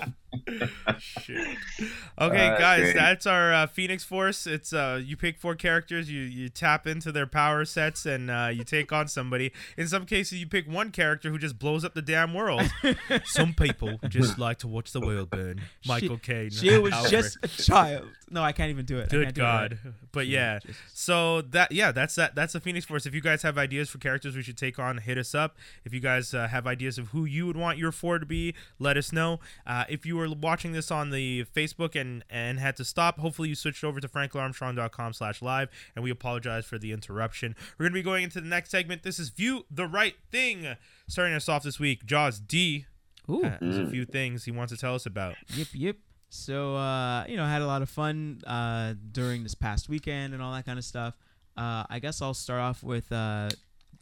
[0.98, 1.56] Shit.
[2.20, 2.94] Okay, Uh, guys, great.
[2.96, 4.44] that's our uh, Phoenix Force.
[4.46, 8.50] It's uh, you pick four characters, you you tap into their power sets, and uh,
[8.52, 9.52] you take on somebody.
[9.76, 12.62] In some cases, you pick one character who just blows up the damn world.
[13.24, 15.60] some people just like to watch the world burn.
[15.86, 16.50] Michael Caine.
[16.50, 18.08] She was just a child.
[18.30, 19.08] No, I can't even do it.
[19.08, 19.78] Good can't it God!
[19.84, 19.94] right.
[20.12, 20.76] But yeah, Jesus.
[20.92, 22.34] so that yeah, that's that.
[22.34, 23.06] That's the Phoenix Force.
[23.06, 25.56] If you guys have ideas for characters we should take on, hit us up.
[25.84, 28.54] If you guys uh, have ideas of who you would want your four to be,
[28.78, 29.40] let us know.
[29.66, 33.48] Uh, if you were watching this on the Facebook and and had to stop, hopefully
[33.48, 35.68] you switched over to franklarmstrong.com/live.
[35.94, 37.54] And we apologize for the interruption.
[37.78, 39.02] We're gonna be going into the next segment.
[39.02, 40.76] This is View the Right Thing.
[41.06, 42.86] Starting us off this week, Jaws D
[43.30, 43.42] Ooh.
[43.42, 45.36] has a few things he wants to tell us about.
[45.54, 45.96] Yep, yep.
[46.30, 50.34] So uh, you know, I had a lot of fun uh, during this past weekend
[50.34, 51.16] and all that kind of stuff.
[51.56, 53.48] Uh, I guess I'll start off with uh,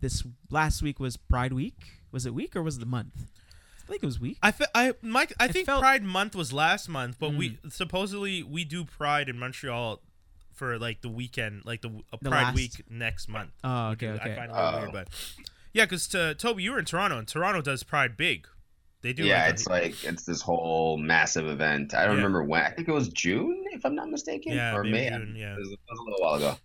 [0.00, 1.76] this last week was Pride Week.
[2.12, 3.14] Was it week or was it the month?
[3.84, 4.38] I think it was week.
[4.42, 7.72] I fe- I Mike I think Pride Month was last month, but we Mm.
[7.72, 10.02] supposedly we do Pride in Montreal
[10.52, 13.50] for like the weekend, like the uh, The Pride last- week next month.
[13.62, 14.34] Oh, okay, I okay.
[14.36, 14.78] find it Oh.
[14.80, 15.08] weird, but
[15.72, 18.48] yeah, because to Toby, you were in Toronto, and Toronto does Pride big.
[19.06, 19.24] They do.
[19.24, 21.94] yeah, like a- it's like it's this whole massive event.
[21.94, 22.24] I don't Yeah.
[22.24, 22.62] remember when.
[22.64, 25.08] I think it was June, if I'm not mistaken, Yeah, or May.
[25.10, 25.52] June, yeah.
[25.54, 26.56] It was, it was a little while ago.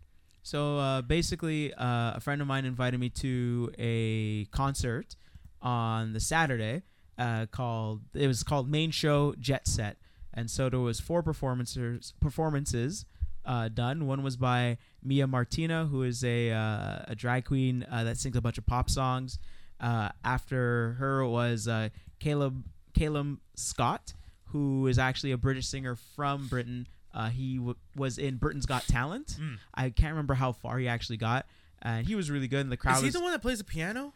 [0.42, 5.16] So uh, basically, uh, a friend of mine invited me to a concert
[5.62, 6.82] on the Saturday
[7.20, 9.98] uh, called it was called Main Show Jet Set,
[10.34, 13.06] and so there was four performances performances
[13.46, 14.08] uh, done.
[14.08, 18.36] One was by Mia Martina, who is a uh, a drag queen uh, that sings
[18.36, 19.38] a bunch of pop songs.
[19.82, 24.14] Uh, after her was uh, Calum Calum Scott,
[24.46, 26.88] who is actually a British singer from Britain.
[27.14, 29.38] Uh, he w- was in Britain's Got Talent.
[29.42, 29.58] Mm.
[29.74, 31.46] I can't remember how far he actually got,
[31.82, 32.62] and he was really good.
[32.62, 33.14] And the crowd Is he was.
[33.16, 34.14] the one that plays the piano?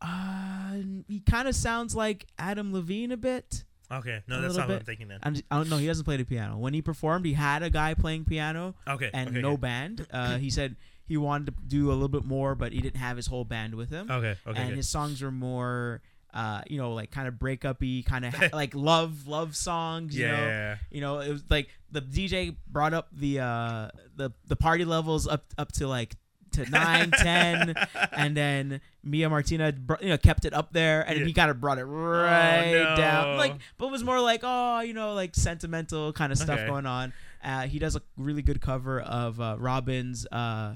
[0.00, 0.74] uh,
[1.08, 3.64] he kind of sounds like Adam Levine a bit.
[3.90, 4.78] Okay, no, that's not what.
[4.80, 5.18] I'm thinking then.
[5.22, 5.78] I'm just, I don't know.
[5.78, 6.58] He doesn't play the piano.
[6.58, 10.06] When he performed, he had a guy playing piano Okay, and okay, no band.
[10.12, 10.76] Uh, he said
[11.08, 13.74] he wanted to do a little bit more, but he didn't have his whole band
[13.74, 14.10] with him.
[14.10, 14.74] Okay, okay, and okay.
[14.76, 16.02] his songs were more,
[16.34, 20.16] uh, you know, like kind of breakup-y, kind of ha- like love, love songs.
[20.16, 20.76] You Yeah, know, yeah, yeah.
[20.90, 25.26] you know, it was like the DJ brought up the uh, the the party levels
[25.26, 26.14] up up to like
[26.52, 27.74] to nine, ten,
[28.12, 31.24] and then Mia Martina, br- you know, kept it up there, and Yeah.
[31.26, 32.96] he kind of brought it right no.
[32.96, 36.58] down, like, but it was more like, oh, you know, like sentimental kind of stuff
[36.60, 36.66] Okay.
[36.68, 37.12] going on.
[37.44, 40.74] Uh, he does a really good cover of uh, Robyn's uh,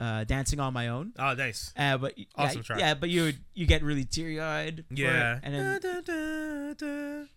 [0.00, 1.72] uh, "Dancing on My Own." Oh, nice.
[1.76, 2.80] Uh, but Awesome yeah, track.
[2.80, 4.84] yeah, but you you get really teary eyed.
[4.90, 5.38] Yeah.
[5.42, 6.86] and then Da, da, da,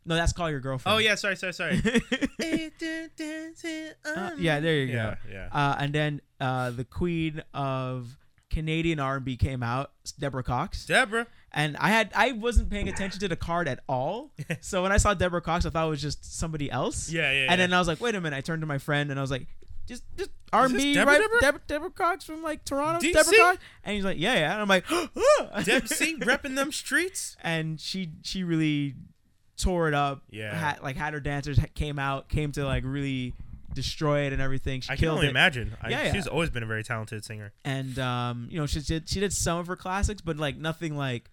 [0.05, 0.95] no, that's call your girlfriend.
[0.95, 1.81] Oh yeah, sorry, sorry, sorry.
[4.05, 5.31] Uh, yeah, there you yeah, go.
[5.31, 5.47] yeah.
[5.51, 8.17] Uh, and then uh, the queen of
[8.49, 11.27] Canadian R&B came out, Deborah Cox, Deborah.
[11.51, 14.31] and I had I wasn't paying attention to the card at all.
[14.61, 17.09] so when I saw Deborah Cox, I thought it was just somebody else.
[17.09, 17.47] Yeah, yeah.
[17.49, 18.35] And then I was like, wait a minute.
[18.35, 19.47] I turned to my friend and I was like,
[19.87, 21.21] just just R&B, Deborah, right?
[21.41, 21.61] Deborah?
[21.67, 22.99] Deborah, Cox from like Toronto.
[23.05, 23.13] DC?
[23.13, 24.53] Deborah Cox, and he's like, yeah, yeah.
[24.53, 24.85] And I'm like,
[25.65, 27.35] Deb C repping them streets.
[27.43, 28.95] and she she really
[29.57, 30.23] tore it up.
[30.29, 30.53] Yeah.
[30.55, 33.33] had, like had her dancers came out, came to like really
[33.73, 34.81] destroy it and everything.
[34.81, 35.31] She I can only it.
[35.31, 35.75] imagine.
[35.81, 36.13] I, Yeah, yeah.
[36.13, 37.53] She's always been a very talented singer.
[37.65, 40.95] and um, you know she did she did some of her classics, but like nothing
[40.97, 41.29] like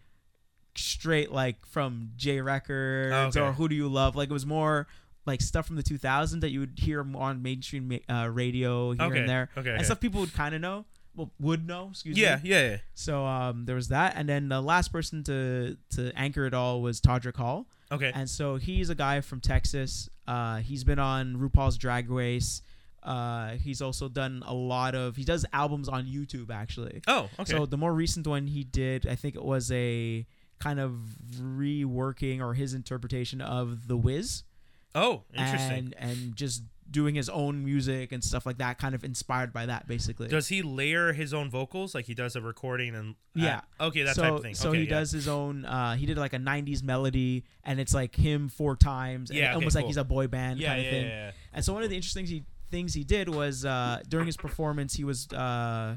[0.77, 3.41] straight like from J Records Oh, okay.
[3.41, 4.16] or Who Do You Love.
[4.16, 4.87] Like it was more
[5.31, 9.18] like stuff from the 2000s that you would hear on mainstream uh, radio here Okay,
[9.20, 9.85] and there, okay, and okay.
[9.85, 10.85] stuff people would kind of know.
[11.16, 11.89] Well, would know.
[11.91, 12.51] Excuse Yeah, me.
[12.51, 12.70] yeah, yeah.
[12.70, 12.76] Yeah.
[12.95, 16.83] So um, there was that, and then the last person to to anchor it all
[16.83, 17.66] was Todrick Hall.
[17.93, 18.12] Okay.
[18.14, 20.09] And so he's a guy from Texas.
[20.28, 22.62] Uh, he's been on RuPaul's Drag Race.
[23.03, 25.16] Uh, he's also done a lot of.
[25.16, 27.01] He does albums on YouTube actually.
[27.09, 27.51] oh, okay.
[27.53, 30.26] So the more recent one he did, I think it was a
[30.61, 30.93] kind of
[31.59, 34.43] reworking or his interpretation of The Wiz,
[34.95, 35.95] oh, interesting.
[35.99, 39.64] and and just doing his own music and stuff like that, kind of inspired by
[39.66, 40.26] that, basically.
[40.26, 43.61] does he layer his own vocals like he does a recording and Yeah.
[43.78, 44.55] uh, okay, that so, type of thing.
[44.57, 44.91] So okay, he yeah.
[44.91, 45.64] does his own.
[45.64, 49.51] Uh, he did like a '90s melody, and it's like him four times, and Yeah,
[49.51, 51.07] okay, almost like he's a boy band Yeah, kind yeah, of thing.
[51.07, 51.32] yeah, yeah.
[51.53, 54.95] And so one of the interesting he, things he did was uh, during his performance,
[54.95, 55.97] he was uh,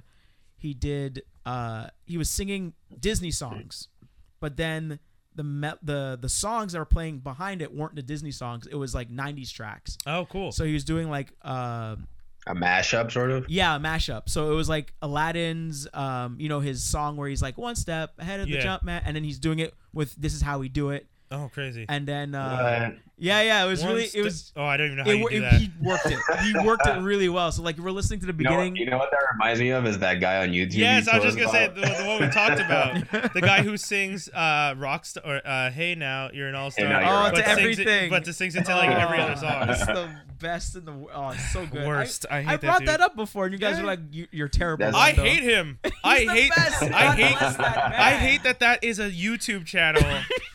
[0.57, 3.87] he did uh, he was singing Disney songs,
[4.39, 4.99] but then
[5.35, 8.67] the me- the the songs that were playing behind it weren't the Disney songs.
[8.67, 9.97] It was like '90s tracks.
[10.05, 10.51] Oh, cool.
[10.51, 11.95] So he was doing like uh,
[12.47, 13.49] A mashup, sort of.
[13.49, 14.29] yeah, a mashup.
[14.29, 18.11] So it was like Aladdin's, um, you know, his song where he's like one step
[18.19, 18.61] ahead of the Yeah.
[18.63, 21.49] jump man, and then he's doing it with "This is how we do it," oh,
[21.53, 21.85] crazy.
[21.89, 22.99] and then uh, What?
[23.17, 24.51] yeah, yeah, it was One really, it was.
[24.55, 25.53] Oh, I don't even know how It, you do it- that.
[25.53, 26.19] he worked it.
[26.43, 27.51] He worked it really well.
[27.51, 28.75] So like we're listening to the You know, beginning.
[28.77, 30.75] you know what that reminds me of is that guy on YouTube.
[30.77, 33.77] Yes, I was just gonna say the, the one we talked about, the guy who
[33.77, 37.35] sings uh, "Rockstar" or uh, "Hey Now You're an All Star." Now You're Oh, an
[37.35, 38.09] to but sings it- everything.
[38.09, 39.69] but to sings it to like every other song.
[39.69, 40.09] It's the
[40.39, 41.11] best in the world.
[41.13, 41.87] Oh, it's so good.
[41.87, 42.25] Worst.
[42.29, 42.87] I, I, hate I that brought dude.
[42.89, 43.81] that, up before, and you guys Yeah.
[43.83, 45.79] were like, you, "You're terrible." That's- I Rondo." hate him.
[46.03, 46.51] I the hate.
[46.55, 46.83] best.
[46.83, 47.37] I hate.
[47.39, 47.99] bless that man.
[48.01, 50.03] I hate that that is a YouTube channel.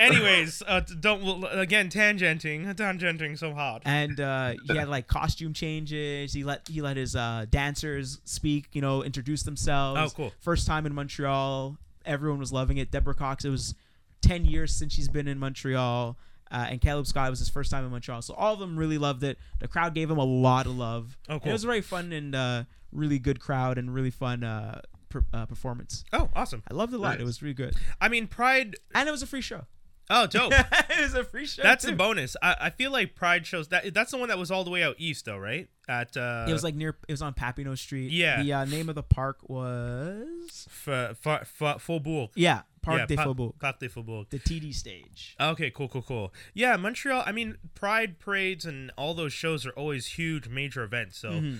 [0.00, 3.82] Anyways, uh, don't again tangenting, tangenting so hard.
[3.84, 6.32] and uh, he had like costume changes.
[6.32, 10.00] He let he let his uh, dancers speak, you know, introduce themselves.
[10.00, 10.32] Oh, cool.
[10.40, 12.90] First time in Montreal, everyone was loving it.
[12.90, 13.74] Deborah Cox, it was
[14.22, 16.16] ten years since she's been in Montreal,
[16.50, 18.22] uh, and Calum Scott was his first time in Montreal.
[18.22, 19.38] So all of them really loved it.
[19.60, 21.16] The crowd gave him a lot of love.
[21.28, 21.50] Oh, And cool.
[21.50, 25.22] it was a very fun and uh, really good crowd and really fun uh, per,
[25.32, 26.04] uh, performance.
[26.12, 26.62] Oh, awesome.
[26.70, 27.12] I loved it a lot.
[27.12, 27.20] Nice.
[27.20, 28.76] It was really good, I mean, Pride.
[28.94, 29.66] and it was a free show.
[30.10, 30.52] Oh, dope.
[30.90, 31.62] it was a free show.
[31.62, 31.92] That's too.
[31.92, 32.36] a bonus.
[32.42, 34.82] I, I feel like Pride shows that that's the one that was all the way
[34.82, 35.68] out east, though, right?
[35.88, 36.96] At uh, It was like near.
[37.08, 38.10] It was on Papineau Street.
[38.10, 38.42] Yeah.
[38.42, 40.66] The uh, name of the park was.
[40.68, 40.88] F-
[41.26, 42.30] F- F- Faubourg.
[42.34, 43.58] Yeah, Parc yeah, des Pa- Faubourgs.
[43.58, 44.28] Parc des Faubourgs.
[44.30, 45.36] The TD stage.
[45.40, 46.34] Okay, cool, cool, cool.
[46.54, 47.22] Yeah, Montreal.
[47.26, 51.18] I mean, Pride parades and all those shows are always huge, major events.
[51.18, 51.56] So, Mm-hmm.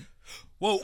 [0.59, 0.79] Whoa,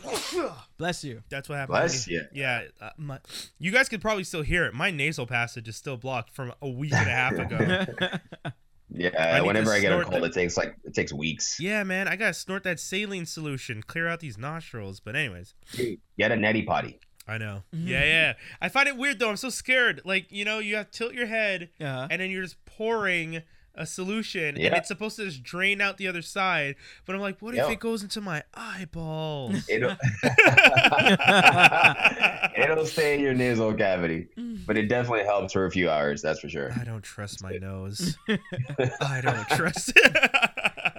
[0.78, 1.21] Bless you.
[1.30, 1.73] that's what happened.
[1.80, 2.15] Bless to me.
[2.17, 2.21] ya.
[2.34, 3.19] Yeah, uh, my,
[3.59, 4.73] you guys could probably still hear it.
[4.73, 7.86] My nasal passage is still blocked from a week and a half ago.
[8.97, 11.59] Yeah, need whenever I get a cold, the- it takes like it takes weeks.
[11.59, 14.99] yeah, man, I gotta snort that saline solution, clear out these nostrils.
[15.01, 16.99] But anyways, Get a neti potty.
[17.28, 17.63] I know.
[17.76, 17.88] Mm-hmm.
[17.88, 18.34] Yeah, yeah.
[18.61, 19.30] I find it weird though.
[19.32, 20.01] I'm so scared.
[20.05, 22.07] Like you know, you have to tilt your head, Yeah.
[22.09, 23.41] and then you're just pouring
[23.78, 26.76] a solution, and it's supposed to just drain out the other side.
[27.05, 29.65] But I'm like, what if it goes into my eyeballs?
[29.69, 29.95] It'll,
[32.57, 34.65] it'll stay in your nasal cavity, mm.
[34.65, 36.21] but it definitely helps for a few hours.
[36.21, 36.71] That's for sure.
[36.80, 38.17] I don't trust my nose.
[39.01, 40.17] I don't trust it.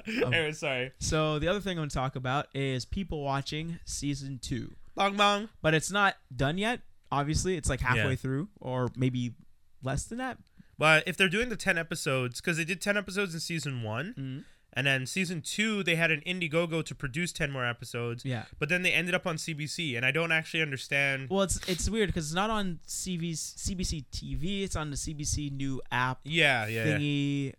[0.07, 0.93] anyway, um, sorry.
[0.99, 5.16] So the other thing I'm going to talk about is people watching season two, Bong
[5.16, 5.49] bong.
[5.62, 6.81] but it's not done yet.
[7.11, 8.16] Obviously, it's like halfway Yeah.
[8.16, 9.35] through, or maybe
[9.83, 10.39] less than that.
[10.79, 14.14] But if they're doing the 10 episodes, because they did 10 episodes in season one,
[14.18, 14.39] Mm-hmm.
[14.74, 18.24] and then season two, they had an Indiegogo to produce 10 more episodes.
[18.27, 18.45] Yeah.
[18.59, 21.29] But then they ended up on CBC, and I don't actually understand.
[21.31, 24.64] Well, it's it's weird because it's not on CB's, CBC TV.
[24.64, 26.85] It's on the CBC new app Yeah, yeah.
[26.85, 26.99] yeah.
[26.99, 27.53] thingy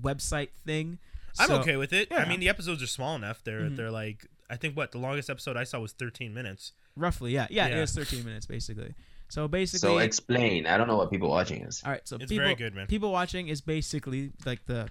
[0.00, 0.98] website thing.
[1.38, 2.08] I'm So- okay with it.
[2.10, 2.20] I yeah.
[2.22, 2.30] Mm-hmm.
[2.30, 3.42] mean, the episodes are small enough.
[3.44, 6.72] They're they're like I think what the longest episode I saw was 13 minutes.
[6.96, 7.76] Roughly, yeah, yeah, Yeah.
[7.78, 8.94] It was 13 minutes basically.
[9.32, 10.66] So basically, So explain.
[10.66, 11.80] I don't know what people watching is.
[11.86, 12.06] all right.
[12.06, 12.86] So It's people, very good, man.
[12.86, 14.90] People watching is basically like the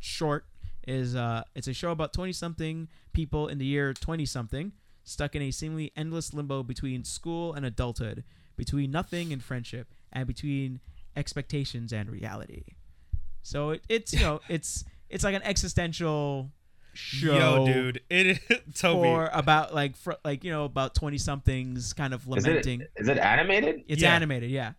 [0.00, 0.44] short
[0.88, 4.72] is uh it's a show about 20 something people in the year 20 something
[5.04, 8.24] stuck in a seemingly endless limbo between school and adulthood,
[8.56, 10.80] between nothing and friendship, and between
[11.14, 12.64] expectations and reality.
[13.42, 16.50] So it, it's you know it's it's like an existential
[16.92, 17.34] show.
[17.36, 18.38] Yo, dude, it is
[18.74, 19.02] Toby.
[19.08, 22.90] for about like fr- like you know about 20 somethings kind of Is lamenting it
[22.96, 23.84] is it animated?
[23.88, 24.14] it's Yeah.
[24.14, 24.72] animated yeah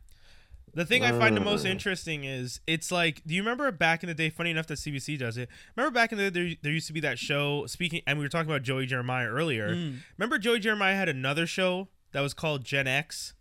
[0.73, 1.69] The thing I find the most Uh.
[1.69, 4.29] interesting is it's like, do you remember back in the day?
[4.29, 5.49] Funny enough that CBC does it.
[5.75, 7.65] Remember back in the day, there, there used to be that show.
[7.65, 9.75] Speaking, and we were talking about Joey Jeremiah earlier.
[9.75, 9.97] Mm.
[10.17, 13.33] Remember Joey Jeremiah had another show that was called Gen X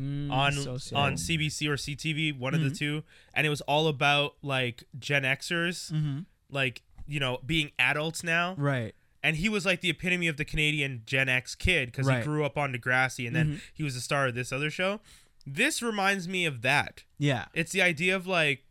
[0.00, 0.96] Mm, on so sad.
[0.98, 2.68] on CBC or CTV, one of Mm-hmm.
[2.70, 6.24] the two, and it was all about like Gen Xers, Mhm.
[6.50, 8.54] like you know, being adults now.
[8.58, 12.18] right and he was like the epitome of the Canadian Gen X kid because Right.
[12.18, 13.60] he grew up on Degrassi, and then Mhm.
[13.72, 15.00] he was the star of this other show.
[15.46, 17.04] This reminds me of that.
[17.18, 18.64] yeah It's the idea of like,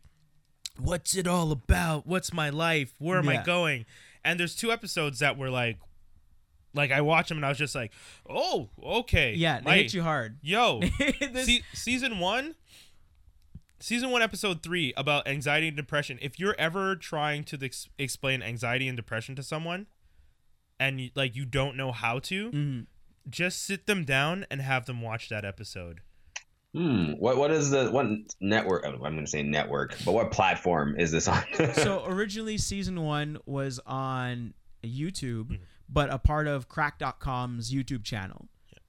[0.78, 2.06] what's it all about?
[2.06, 2.92] What's my life?
[2.98, 3.40] Where am Yeah.
[3.40, 3.84] I going?
[4.24, 5.78] And there's two episodes that were like,
[6.72, 7.92] like I watched them and I was just like,
[8.28, 10.80] oh, okay, yeah they my- hit you hard Yo,
[11.20, 12.54] This- season one,
[13.84, 16.18] season one, episode three about anxiety and depression.
[16.22, 19.86] If you're ever trying to ex- explain anxiety and depression to someone,
[20.80, 22.86] and you, like you don't know how to, Mhm.
[23.28, 26.00] just sit them down and have them watch that episode.
[26.72, 27.12] Hmm.
[27.12, 28.06] What what is the what
[28.40, 28.84] network?
[28.84, 31.44] I'm going to say network, but what platform is this on?
[31.74, 35.62] so originally season one was on YouTube Mm-hmm.
[35.88, 38.48] but a part of cracked.com's YouTube channel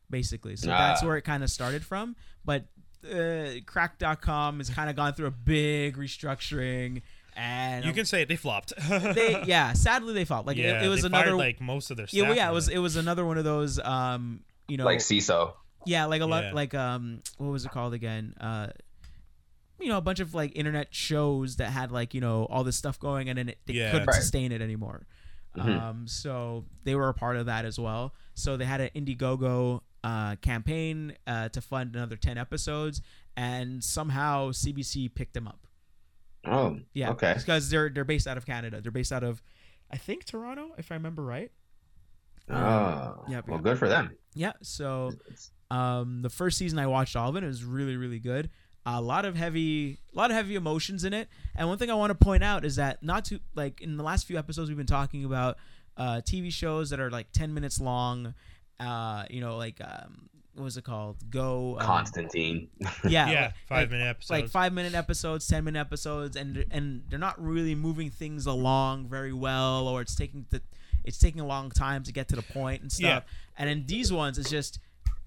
[0.10, 1.06] basically so that's Ah.
[1.06, 2.66] where it kind of started from but
[3.06, 7.02] uh, cracked.com has kind of gone through a big restructuring
[7.38, 8.72] and You can say it, they flopped.
[8.90, 10.48] they yeah sadly they flopped.
[10.48, 12.18] like yeah, it, it was they another fired, like most of their staff.
[12.18, 15.00] yeah, well, yeah, it was it was another one of those um you know like
[15.00, 15.54] CISO.
[15.86, 16.54] yeah like a lot Yeah.
[16.54, 18.68] like um what was it called again uh
[19.80, 22.78] you know a bunch of like internet shows that had like you know all this
[22.78, 23.92] stuff going and then it, they Yeah.
[23.92, 24.16] couldn't Right.
[24.16, 25.06] sustain it anymore
[25.60, 29.82] um so they were a part of that as well so they had an indiegogo
[30.06, 33.02] uh, campaign uh, to fund another 10 episodes
[33.36, 35.62] and somehow cbc picked them up
[36.48, 37.34] Oh, yeah Okay.
[37.36, 39.42] because they're they're based out of canada they're based out of
[39.92, 41.52] i think toronto if i remember right
[42.48, 42.54] Oh,
[43.28, 43.64] yeah, well, yeah.
[43.64, 44.12] good for them.
[44.36, 45.12] yeah so
[45.72, 47.44] Um, the first season I watched all of it.
[47.44, 48.52] It was really, really good.
[48.86, 51.28] A lot of heavy, a lot of heavy emotions in it.
[51.56, 54.04] And one thing I want to point out is that not to like in the
[54.04, 55.58] last few episodes we've been talking about
[55.98, 58.36] uh, TV shows that are like ten minutes long.
[58.80, 61.18] Uh, you know, like um, what was it called?
[61.30, 61.78] Go.
[61.80, 62.70] Um, Constantine.
[63.08, 64.30] Yeah, yeah, like- five like- minute episodes.
[64.30, 69.08] like five minute episodes, ten minute episodes, and and they're not really moving things along
[69.08, 70.62] very well, or it's taking the
[71.04, 73.04] it's taking a long time to get to the point and stuff.
[73.06, 73.22] Yeah.
[73.58, 74.80] And then these ones, it's just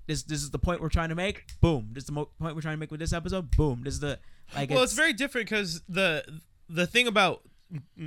[0.07, 1.45] this this is the point we're trying to make.
[1.61, 1.91] Boom.
[1.93, 3.51] This is the mo- point we're trying to make with this episode.
[3.57, 3.83] Boom.
[3.85, 4.19] This is the
[4.55, 4.71] like.
[4.71, 6.25] well, it's very different because the
[6.69, 7.48] the thing about m-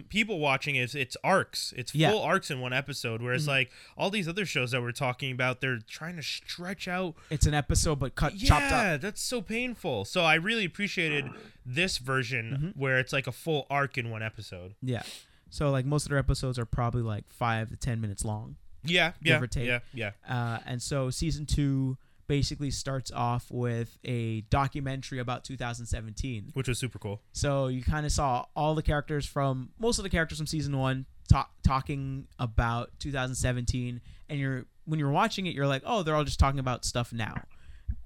[0.10, 1.74] people watching is it's arcs.
[1.78, 2.12] It's Yeah.
[2.12, 3.22] full arcs in one episode.
[3.22, 3.50] Whereas Mhm.
[3.50, 7.16] like all these other shows that we're talking about, they're trying to stretch out.
[7.30, 9.02] It's an episode, but cut Yeah, chopped up.
[9.02, 10.06] that's so painful.
[10.06, 11.30] So I really appreciated
[11.66, 12.78] this version Mhm.
[12.80, 14.76] where it's like a full arc in one episode.
[14.82, 15.04] Yeah.
[15.50, 18.56] So like most of their episodes are probably like five to ten minutes long.
[18.84, 20.12] Yeah, yeah, yeah, yeah.
[20.28, 21.98] Uh, and so season two
[22.32, 26.52] basically starts off with a documentary about 2017.
[26.54, 27.22] Which was super cool.
[27.34, 30.78] So you kind of saw all the characters from most of the characters from season
[30.78, 36.16] one talk, talking about 2017, and you're when you're watching it, you're like, oh, they're
[36.16, 37.36] all just talking about stuff now,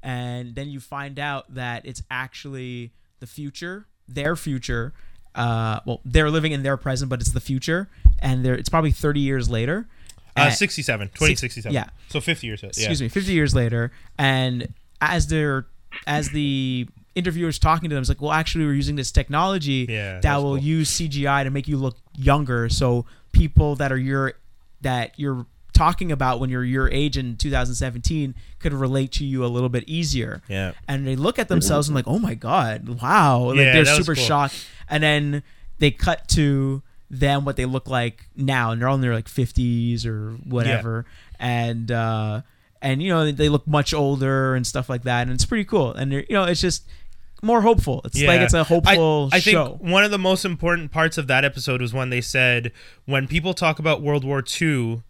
[0.01, 4.95] and then you find out that it's actually the future, their future.
[5.35, 8.91] Uh, well, they're living in their present, but it's the future, and they're it's probably
[8.91, 9.87] 30 years later.
[10.37, 11.73] Uh, And- 67, 2067.
[11.73, 11.85] yeah.
[12.09, 12.61] So 50 years.
[12.63, 12.69] Yeah.
[12.69, 14.67] excuse me 50 years later and
[15.01, 15.65] as they're
[16.07, 20.19] as the interviewer's talking to them it's like well actually we're using this technology Yeah,
[20.19, 20.57] that will cool.
[20.57, 24.33] use cgi to make you look younger so people that are your
[24.81, 29.47] that you're talking about when you're your age in 2017 could relate to you a
[29.47, 30.73] little bit easier Yeah.
[30.87, 34.15] and they look at themselves and like oh my god wow like Yeah, they're super
[34.15, 34.23] cool.
[34.23, 35.43] shocked and then
[35.79, 36.81] they cut to
[37.19, 41.05] them what they look like now and they're all in their like 50s or whatever.
[41.39, 42.41] And uh
[42.81, 45.93] and you know they look much older and stuff like that and it's pretty cool.
[45.93, 46.83] And they're- you know it's just
[47.41, 48.01] more hopeful.
[48.05, 49.77] It's like it's a hopeful I, I show.
[49.77, 52.71] think one of the most important parts of that episode was when they said
[53.05, 55.03] when people talk about World War II,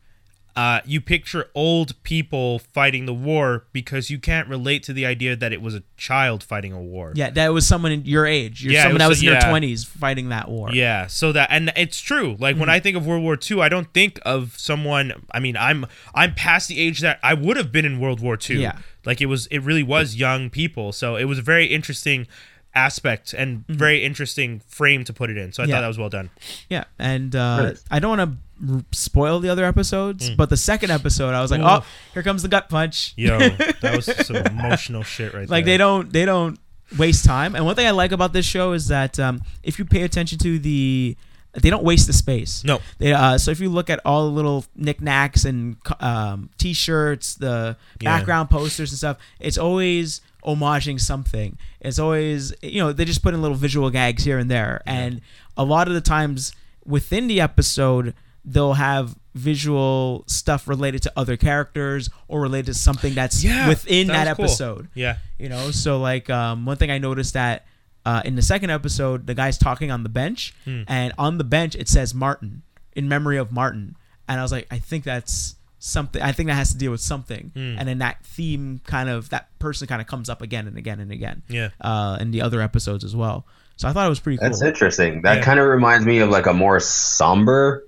[0.55, 5.35] uh, you picture old people fighting the war because you can't relate to the idea
[5.35, 7.11] that it was a child fighting a war.
[7.15, 9.33] yeah that was someone in your age you're Yeah, it someone that was- was in
[9.33, 9.39] yeah.
[9.41, 12.37] their 20s fighting that war Yeah, so that and it's true.
[12.39, 12.59] Like Mm-hmm.
[12.61, 15.11] when I think of World War II, I don't think of someone.
[15.31, 18.37] I mean, I'm I'm past the age that I would have been in World War
[18.49, 18.61] II.
[18.61, 18.77] Yeah.
[19.05, 19.47] like it was.
[19.47, 20.91] It really was young people.
[20.93, 22.27] So it was a very interesting
[22.73, 25.51] aspect and very interesting frame to put it in.
[25.51, 25.65] So I.
[25.65, 25.75] Yeah.
[25.75, 26.29] thought that was well done.
[26.69, 28.43] Yeah, and uh, I don't want to r-
[28.91, 31.65] spoil the other episodes, but the second episode, I was like, Mm.
[31.65, 31.81] Ooh.
[31.81, 33.13] oh, here comes the gut punch.
[33.17, 35.77] Yo, that was some emotional shit right like they there.
[35.79, 36.59] don't they don't
[36.97, 37.55] waste time.
[37.55, 40.37] And one thing I like about this show is that um, if you pay attention
[40.39, 41.17] to the,
[41.53, 42.63] they don't waste the space.
[42.63, 42.79] No.
[42.99, 47.75] They, uh, so if you look at all the little knickknacks and um, t-shirts, the
[48.01, 48.17] Yeah.
[48.17, 51.57] background posters and stuff, it's always homaging something.
[51.81, 55.21] It's always you know they just put in little visual gags here and there, and
[55.57, 56.53] a lot of the times
[56.85, 58.13] within the episode
[58.45, 64.07] they'll have visual stuff related to other characters or related to something that's Yeah, within
[64.07, 64.69] that that, was cool.
[64.69, 67.65] episode Yeah, you know so like um, one thing i noticed that
[68.05, 70.83] uh, in the second episode the guy's talking on the bench Hmm.
[70.87, 72.61] and on the bench it says martin
[72.95, 73.95] in memory of martin
[74.27, 77.01] and i was like i think that's something i think that has to deal with
[77.01, 77.75] something Hmm.
[77.79, 80.99] and then that theme kind of that person kind of comes up again and again
[80.99, 81.69] and again yeah.
[81.81, 84.61] uh, in the other episodes as well so i thought it was pretty cool That's
[84.61, 85.23] interesting.
[85.23, 85.43] That Yeah.
[85.43, 87.83] kind of reminds me of like a more somber.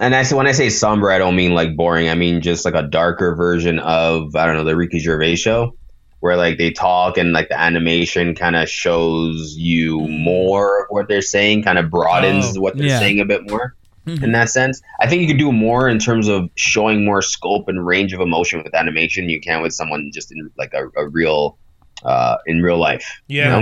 [0.00, 2.08] And I say when I say somber, I don't mean like boring.
[2.08, 5.76] I mean just like a darker version of I don't know the Ricky Gervais show,
[6.20, 11.06] where like they talk and like the animation kind of shows you more of what
[11.08, 12.98] they're saying, kind of broadens Oh, what they're yeah.
[12.98, 13.74] saying a bit more.
[14.06, 14.22] Mhm.
[14.24, 17.68] In that sense, I think you could do more in terms of showing more scope
[17.68, 19.30] and range of emotion with animation.
[19.30, 21.56] You can with someone just in like a, a real,
[22.04, 23.22] uh, in real life.
[23.28, 23.44] Yeah.
[23.44, 23.58] You know?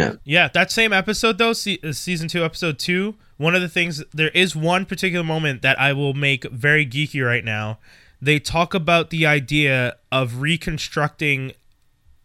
[0.00, 0.18] Right.
[0.24, 3.14] Yeah, that same episode though, se- uh, season two, episode two.
[3.38, 7.24] One of the things there is one particular moment that I will make very geeky
[7.24, 7.78] right now.
[8.20, 11.52] They talk about the idea of reconstructing,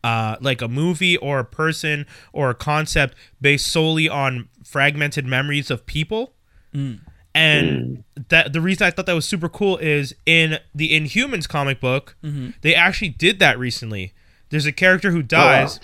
[0.04, 5.70] uh, like a movie or a person or a concept based solely on fragmented memories
[5.70, 6.34] of people.
[6.74, 7.02] Mm.
[7.36, 8.30] And mm.
[8.30, 12.16] that the reason I thought that was super cool is in the Inhumans comic book,
[12.24, 12.52] mm-hmm.
[12.62, 14.14] they actually did that recently.
[14.50, 15.80] There's a character who oh, dies.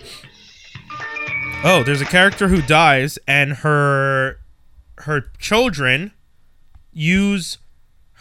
[1.64, 4.40] Oh, there's a character who dies, and her
[5.00, 6.12] her children
[6.92, 7.58] use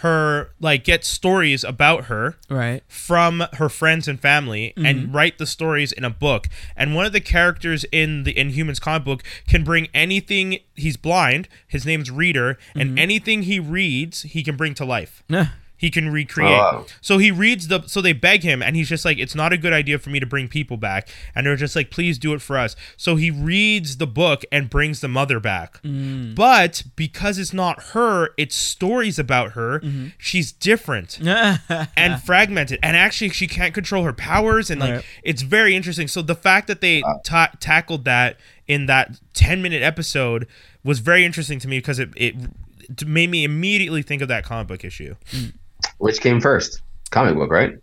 [0.00, 4.86] her like get stories about her right from her friends and family Mm-hmm.
[4.86, 6.46] and write the stories in a book.
[6.76, 10.58] And one of the characters in the Inhumans comic book can bring anything.
[10.76, 11.48] He's blind.
[11.66, 12.98] His name's Reader, and Mm-hmm.
[12.98, 15.24] anything he reads, he can bring to life.
[15.28, 15.48] Yeah.
[15.78, 16.50] He can recreate.
[16.60, 16.84] Oh.
[17.00, 17.82] So he reads the.
[17.86, 20.20] So they beg him, and he's just like, "It's not a good idea for me
[20.20, 23.30] to bring people back." And they're just like, "Please do it for us." So he
[23.30, 25.80] reads the book and brings the mother back.
[25.82, 26.34] Mm.
[26.34, 29.78] But because it's not her, it's stories about her.
[29.80, 30.08] Mm-hmm.
[30.18, 31.18] She's different
[31.96, 35.04] and fragmented and actually she can't control her powers and like Right.
[35.22, 39.82] it's very interesting so the fact that they ta- tackled that in that 10 minute
[39.82, 40.46] episode
[40.82, 42.34] was very interesting to me because it, it
[42.88, 45.14] it made me immediately think of that comic book issue
[45.98, 46.82] Which came first?
[47.10, 47.74] Comic book, right?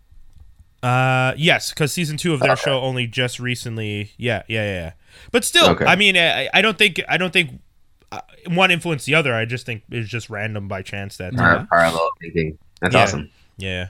[0.82, 2.60] uh yes because season two of their Okay.
[2.66, 4.92] show only just recently yeah yeah yeah, yeah.
[5.32, 5.86] but still Okay.
[5.86, 7.60] i mean I, I don't think i don't think
[8.12, 9.34] uh, one influenced the other.
[9.34, 11.34] I just think it's just random by chance that.
[11.34, 12.58] Par- Uh, Parallel thinking.
[12.80, 13.02] That's Yeah.
[13.02, 13.30] awesome.
[13.56, 13.88] yeah.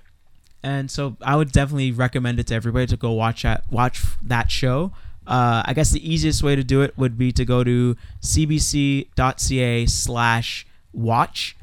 [0.62, 4.50] and so I would definitely recommend it to everybody to go watch that watch that
[4.50, 4.92] show.
[5.26, 9.86] Uh, I guess the easiest way to do it would be to go to cbc.ca
[9.86, 11.56] slash watch,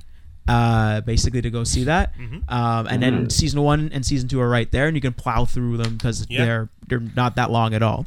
[0.47, 2.13] uh, basically to go see that.
[2.49, 5.45] Um, and then season one and season two are right there, and you can plow
[5.45, 6.45] through them because Yeah.
[6.45, 8.05] they're they're not that long at all.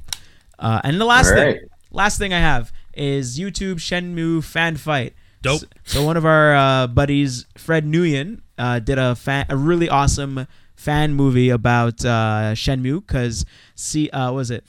[0.59, 1.59] Uh, and the last All thing,
[1.91, 5.15] last thing I have is YouTube Shenmue fan fight.
[5.43, 5.61] Dope.
[5.61, 9.89] So, so one of our uh, buddies, Fred Nguyen, uh, did a fan, a really
[9.89, 14.65] awesome fan movie about uh, Shenmue because see, uh, was it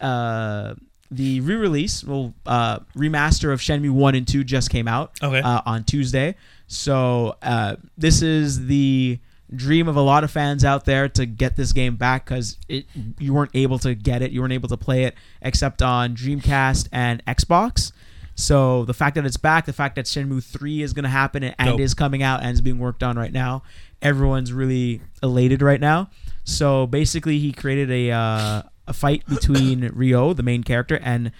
[0.00, 0.74] uh,
[1.10, 5.40] the re-release, well, uh, remaster of Shenmue One and Two just came out Okay.
[5.40, 6.34] uh, on Tuesday.
[6.66, 9.18] So uh, this is the
[9.54, 12.84] dream of a lot of fans out there to get this game back because it
[13.20, 16.88] you weren't able to get it, you weren't able to play it except on Dreamcast
[16.90, 17.92] and Xbox.
[18.34, 21.42] So the fact that it's back, the fact that Shenmue Three is going to happen
[21.42, 23.62] and, and is coming out and is being worked on right now,
[24.02, 26.10] everyone's really elated right now.
[26.44, 31.32] So basically, he created a uh, a fight between Ryo, the main character, and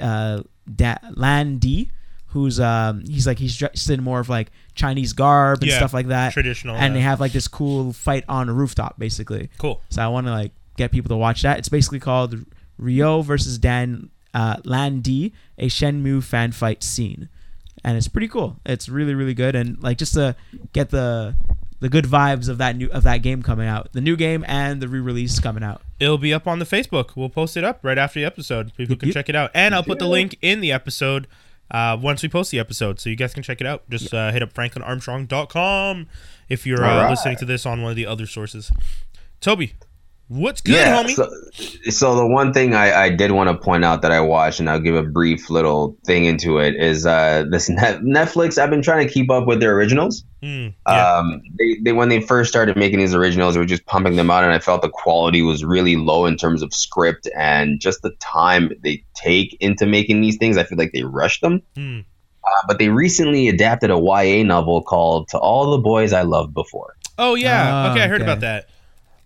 [0.00, 0.42] uh,
[0.74, 1.90] da- Lan Di,
[2.28, 5.94] who's um he's like he's dressed in more of like Chinese garb and Yeah, stuff
[5.94, 6.32] like that.
[6.32, 9.50] traditional, and uh, they have like this cool fight on a rooftop, basically.
[9.58, 9.80] Cool.
[9.90, 11.58] So I want to like get people to watch that.
[11.58, 12.44] It's basically called
[12.78, 17.28] Ryo versus Dan uh, Lan Di, a Shenmue fan fight scene,
[17.84, 18.58] and it's pretty cool.
[18.66, 20.34] It's really really good, and like just to
[20.72, 21.36] get the
[21.80, 24.80] the good vibes of that new of that game coming out, the new game and
[24.80, 25.82] the re-release coming out.
[26.00, 27.10] It'll be up on the Facebook.
[27.16, 28.74] We'll post it up right after the episode.
[28.76, 29.14] People can Yep.
[29.14, 31.26] check it out, and I'll put the link in the episode
[31.70, 33.88] uh, once we post the episode, so you guys can check it out.
[33.88, 36.06] Just uh, hit up franklinarmstrong.com
[36.48, 37.10] if you're uh, All right.
[37.10, 38.70] listening to this on one of the other sources.
[39.40, 39.74] Toby,
[40.28, 41.02] what's good, yeah.
[41.02, 41.14] homie?
[41.14, 41.30] So,
[41.90, 44.68] so the one thing I, I did want to point out that I watched, and
[44.68, 48.58] I'll give a brief little thing into it, is uh, this Net- Netflix.
[48.58, 50.24] I've been trying to keep up with their originals.
[50.42, 51.18] Hmm, yeah.
[51.18, 54.30] Um, they, they when they first started making these originals, they were just pumping them
[54.30, 58.02] out, and I felt the quality was really low in terms of script and just
[58.02, 60.56] the time they take into making these things.
[60.56, 61.62] I feel like they rushed them.
[61.76, 62.00] Hmm.
[62.44, 66.52] Uh, but they recently adapted a YA novel called "To All the Boys I Loved
[66.52, 67.70] Before." Oh yeah.
[67.72, 68.30] Ah, okay, I heard okay.
[68.30, 68.68] about that.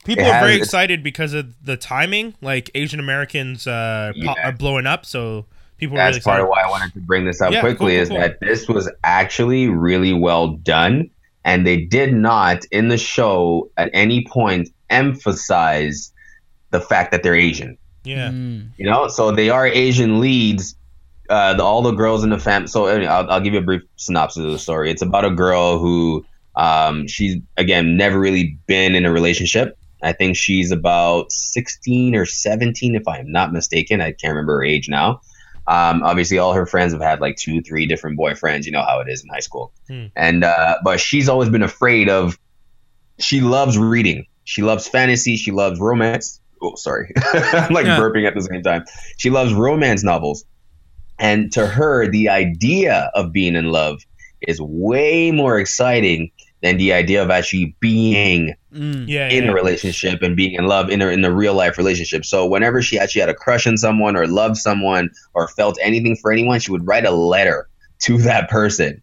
[0.08, 2.34] People It are very has- excited because of the timing.
[2.40, 5.44] Like Asian Americans uh, po- are blowing up, so
[5.76, 7.92] people are really That's part of why I wanted to bring this up Yeah, quickly.
[7.92, 11.10] cool, is cool, that this was actually really well done,
[11.44, 16.12] and they did not in the show at any point emphasize
[16.70, 17.76] the fact that they're Asian.
[18.04, 18.30] yeah.
[18.30, 18.70] Mm.
[18.78, 20.74] You know, so they are Asian leads.
[21.30, 22.66] Uh, the, all the girls in the fam.
[22.66, 24.90] So anyway, I'll, I'll give you a brief synopsis of the story.
[24.90, 26.24] It's about a girl who,
[26.56, 29.76] um, she's again never really been in a relationship.
[30.02, 34.00] I think she's about sixteen or seventeen, if I'm not mistaken.
[34.00, 35.20] I can't remember her age now.
[35.66, 38.64] Um, obviously, all her friends have had like two, three different boyfriends.
[38.64, 39.72] You know how it is in high school.
[39.88, 40.06] Hmm.
[40.16, 42.38] And uh, but she's always been afraid of.
[43.18, 44.26] She loves reading.
[44.44, 45.36] She loves fantasy.
[45.36, 46.40] She loves romance.
[46.62, 47.98] Oh, sorry, I'm like Yeah.
[47.98, 48.84] burping at the same time.
[49.16, 50.44] She loves romance novels.
[51.18, 54.00] And to her, the idea of being in love
[54.40, 56.30] is way more exciting
[56.62, 59.08] than the idea of actually being Mm.
[59.08, 59.28] Yeah.
[59.30, 59.50] in yeah.
[59.50, 62.26] a relationship and being in love in a, in a real life relationship.
[62.26, 66.16] So whenever she actually had a crush on someone or loved someone or felt anything
[66.16, 67.66] for anyone, she would write a letter
[68.00, 69.00] to that person.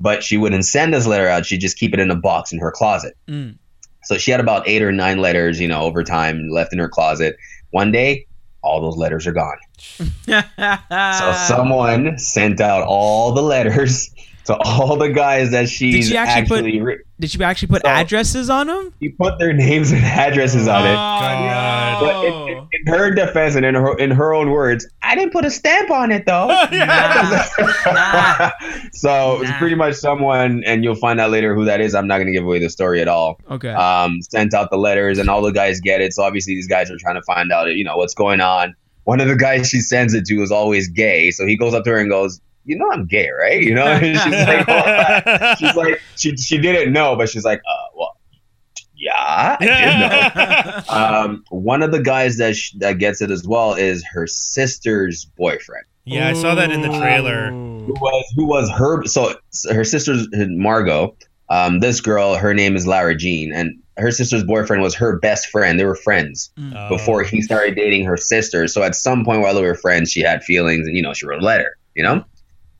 [0.00, 1.44] But she wouldn't send this letter out.
[1.44, 3.14] She'd just keep it in a box in her closet.
[3.28, 3.58] Mm.
[4.04, 6.88] So she had about eight or nine letters, you know, over time left in her
[6.88, 7.36] closet.
[7.70, 8.26] One day,
[8.62, 9.58] all those letters are gone.
[10.58, 14.10] So someone sent out all the letters
[14.46, 17.88] to all the guys that she's she actually put- re- Did she actually put So-
[17.88, 18.92] addresses on them?
[19.00, 20.94] she put their names and addresses on it.
[20.94, 22.00] God.
[22.00, 25.32] But in, in, in her defense and in her in her own words, I didn't
[25.32, 26.48] put a stamp on it though.
[27.86, 28.50] Nah.
[28.92, 31.94] so it's pretty much someone, and you'll find out later who that is.
[31.94, 33.40] I'm not going to give away the story at all.
[33.50, 33.70] Okay.
[33.70, 36.12] Um, sent out the letters, and all the guys get it.
[36.12, 38.74] So obviously, these guys are trying to find out, you know, what's going on.
[39.04, 41.84] One of the guys she sends it to is always gay, so he goes up
[41.84, 45.74] to her and goes, "You know, I'm gay, right?" You know, she's like, "Oh." she's
[45.76, 48.16] like, she she didn't know, but she's like, uh, well,
[48.94, 50.82] yeah, I did know.
[50.94, 55.24] um, one of the guys that sh- that gets it as well is her sister's
[55.36, 57.50] boyfriend, yeah, I saw that in the trailer.
[57.50, 59.04] who was who was her.
[59.06, 59.34] So
[59.70, 61.16] her sister's Margot.
[61.48, 65.48] Um, this girl, her name is Lara Jean, and her sister's boyfriend was her best
[65.48, 65.78] friend.
[65.78, 66.88] They were friends Oh.
[66.88, 68.66] before he started dating her sister.
[68.68, 71.26] So at some point while they were friends, she had feelings, and you know, she
[71.26, 71.76] wrote a letter.
[71.94, 72.24] You know.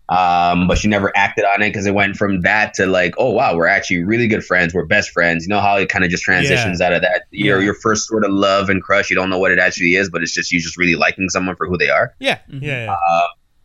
[0.08, 3.30] Um, but she never acted on it because it went from that to like, oh
[3.30, 4.74] wow, we're actually really good friends.
[4.74, 5.44] We're best friends.
[5.44, 7.22] You know how it kind of just transitions out of that.
[7.30, 7.64] Your Yeah.
[7.66, 9.08] your first sort of love and crush.
[9.10, 11.56] You don't know what it actually is, but it's just you just really liking someone
[11.56, 12.12] for who they are.
[12.18, 12.62] Yeah, Mhm.
[12.62, 12.96] yeah, yeah.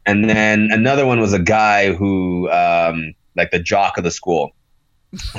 [0.05, 4.51] and then another one was a guy who, um, like the jock of the school,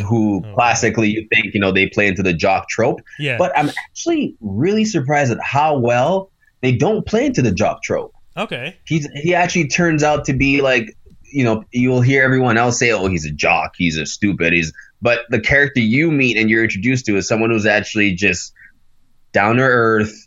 [0.07, 0.55] who Oh.
[0.55, 3.01] classically you think you know they play into the jock trope.
[3.19, 3.39] Yeah.
[3.39, 6.31] But I'm actually really surprised at how well
[6.61, 8.13] they don't play into the jock trope.
[8.39, 8.77] Okay.
[8.85, 12.93] He's he actually turns out to be like you know you'll hear everyone else say
[12.93, 13.75] oh he's a jock.
[13.77, 14.53] He's a stupid.
[14.53, 18.53] He's but the character you meet and you're introduced to is someone who's actually just
[19.33, 20.27] down to earth.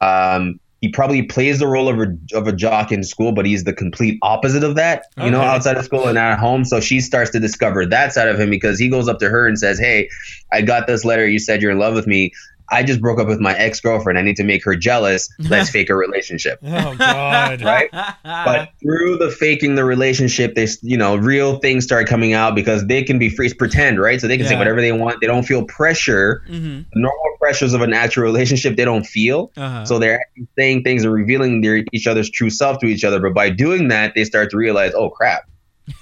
[0.00, 3.64] Um he probably plays the role of a, of a jock in school but he's
[3.64, 6.64] the complete opposite of that you know outside of school and at home.
[6.64, 9.46] So she starts to discover that side of him because he goes up to her
[9.46, 10.08] and says hey
[10.52, 11.26] i got this letter.
[11.26, 12.32] You said you're in love with me
[12.70, 14.18] I just broke up with my ex girlfriend.
[14.18, 15.28] I need to make her jealous.
[15.38, 17.62] Let's fake a relationship Oh God.
[17.62, 17.88] Right?
[17.92, 22.86] but through the faking the relationship, they you know real things start coming out because
[22.86, 24.20] they can be free to pretend, right?
[24.20, 25.20] So they can say whatever they want.
[25.20, 26.82] They don't feel pressure, Mm-hmm.
[27.00, 28.76] normal pressures of an actual relationship.
[28.76, 29.52] They don't feel.
[29.56, 29.84] Uh-huh.
[29.84, 30.24] So they're
[30.58, 33.20] saying things and revealing their each other's true self to each other.
[33.20, 35.44] But by doing that, they start to realize, oh crap,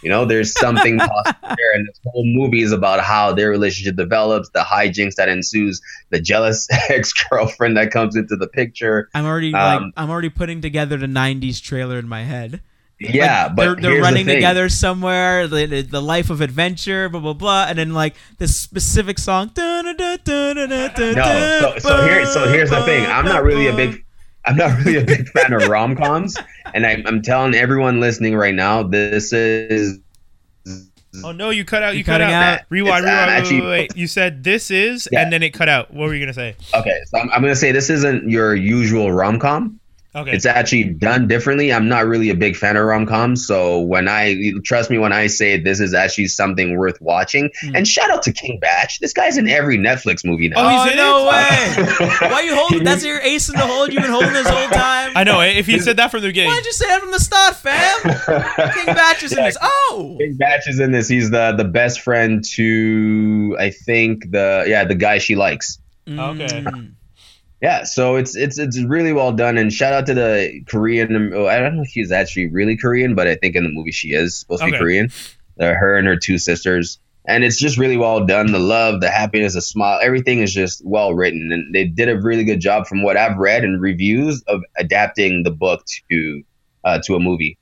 [0.02, 1.74] you know, there's something possible there.
[1.74, 5.80] And this whole movie is about how their relationship develops, the hijinks that ensues,
[6.10, 9.08] the jealous ex girlfriend that comes into the picture.
[9.14, 12.60] I'm already Um, like I'm already putting together the '90s trailer in my head.
[13.00, 15.48] Yeah, Like, but they're, they're here's the running together somewhere.
[15.48, 19.50] The, the, life of adventure, blah blah blah, and then like this specific song.
[19.56, 19.82] No,
[21.60, 23.04] so, so here, so here's the thing.
[23.06, 24.03] I'm not really a big,
[24.46, 26.36] I'm not really a big fan of rom coms,
[26.74, 29.98] and I'm, I'm telling everyone listening right now, this is
[31.22, 31.92] Oh no, you cut out.
[31.94, 32.24] You, You cut out.
[32.30, 32.60] cutting out?
[32.70, 33.04] Rewind.
[33.04, 33.28] It's, uh, Rewind.
[33.28, 33.96] wait, actually- wait, wait.
[33.96, 35.22] You said this is, Yeah.
[35.22, 35.94] and then it cut out.
[35.94, 36.56] What were you gonna say?
[36.74, 36.98] okay.
[37.06, 39.78] So I'm, I'm gonna say this isn't your usual rom com.
[40.16, 40.30] Okay.
[40.32, 41.72] It's actually done differently.
[41.72, 45.12] I'm not really a big fan of rom coms, so when I trust me when
[45.12, 47.50] I say this is actually something worth watching.
[47.64, 47.78] Mm.
[47.78, 48.90] And shout out to King Bach.
[49.00, 50.56] This guy's in every Netflix movie now.
[50.58, 51.98] Oh, he's Oh in no it?
[51.98, 52.28] way!
[52.30, 52.84] Why you holding?
[52.84, 55.12] That's your ace in the hole you've been holding this whole time.
[55.16, 55.40] I know.
[55.40, 58.00] If he said that from the beginning, Why'd you say that from the start, fam?
[58.74, 59.56] King Bach is in this.
[59.60, 61.08] Oh, King Bach is in this.
[61.08, 65.78] He's the the best friend to I think the yeah the guy she likes.
[66.08, 66.64] Okay.
[67.64, 71.32] Yeah, so it's it's it's really well done, and shout out to the Korean.
[71.32, 73.90] oh, I don't know if she's actually really Korean, but I think in the movie
[73.90, 74.76] she is supposed to be.
[74.76, 75.10] Korean.
[75.58, 78.52] Uh, her and her two sisters, and it's just really well done.
[78.52, 82.20] The love, the happiness, the smile, everything is just well written, and they did a
[82.20, 86.42] really good job from what I've read and reviews of adapting the book to
[86.84, 87.56] uh, to a movie.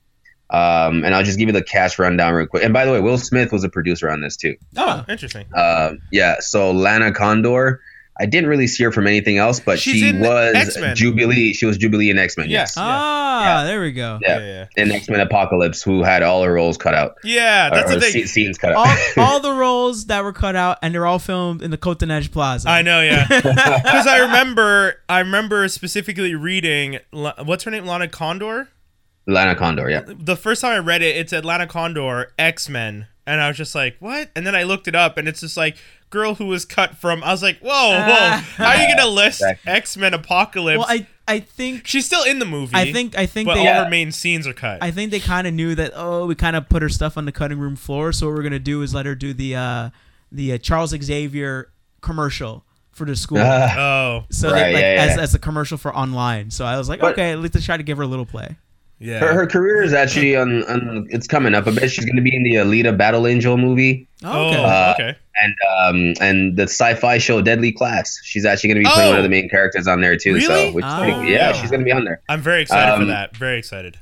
[0.49, 2.65] Um, and I'll just give you the cast rundown real quick.
[2.65, 4.57] And by the way, Will Smith was a producer on this too.
[4.75, 5.45] oh, interesting.
[5.55, 7.79] Uh, yeah, so Lana Condor.
[8.19, 10.95] I didn't really see her from anything else, but She's she was X-Men.
[10.95, 11.51] Jubilee.
[11.53, 12.47] She was Jubilee in X Men.
[12.49, 12.59] Yeah.
[12.59, 14.19] Yes, Ah, there we go.
[14.21, 14.37] Yeah.
[14.39, 14.45] Yeah,
[14.75, 17.69] yeah, in X Men Apocalypse, who had all her roles cut out, yeah.
[17.71, 18.23] That's or, the thing.
[18.23, 18.99] sce- scenes cut All, out.
[19.17, 22.69] all the roles that were cut out, and they're all filmed in the Cotonej Plaza.
[22.69, 23.25] I know, yeah.
[23.27, 28.69] Because I remember, I remember specifically reading, what's her name, Lana Condor.
[29.25, 29.89] Lana Condor.
[29.89, 33.47] Yeah, The first time I read it, it said Lana Condor X Men, and I
[33.47, 34.29] was just like, what?
[34.35, 35.77] And then I looked it up, and it's just like
[36.13, 37.23] girl who was cut from.
[37.23, 38.37] I was like, whoa, whoa.
[38.55, 39.71] How are you gonna list Exactly.
[39.73, 40.77] X Men Apocalypse?
[40.77, 42.75] Well, I I think She's still in the movie.
[42.75, 44.81] I think I think but they all her main scenes are cut.
[44.83, 45.91] I think they kind of knew that.
[45.95, 48.13] Oh, we kind of put her stuff on the cutting room floor.
[48.13, 49.89] So what we're gonna do is let her do the uh,
[50.31, 53.39] the uh, Charles Xavier commercial for the school.
[53.41, 55.23] Ah, oh, so Right, they, like yeah, as yeah.
[55.23, 56.51] as a commercial for online.
[56.51, 58.25] So I was like, But- okay, at least let's try to give her a little
[58.27, 58.55] play.
[59.03, 59.19] Yeah.
[59.19, 61.07] her, her career is actually on, on.
[61.09, 61.67] It's coming up.
[61.67, 61.91] a bit.
[61.91, 64.63] she's going to be in the Alita Battle Angel movie oh, Okay.
[64.63, 65.17] Uh, okay.
[65.43, 68.19] and um and the sci-fi show Deadly Class.
[68.23, 69.11] She's actually going to be playing Oh.
[69.11, 70.35] one of the main characters on there too.
[70.35, 70.45] Really?
[70.45, 71.51] So which Oh, yeah, yeah.
[71.53, 72.21] she's going to be on there.
[72.29, 73.35] I'm very excited for Um, that.
[73.35, 73.97] Very excited.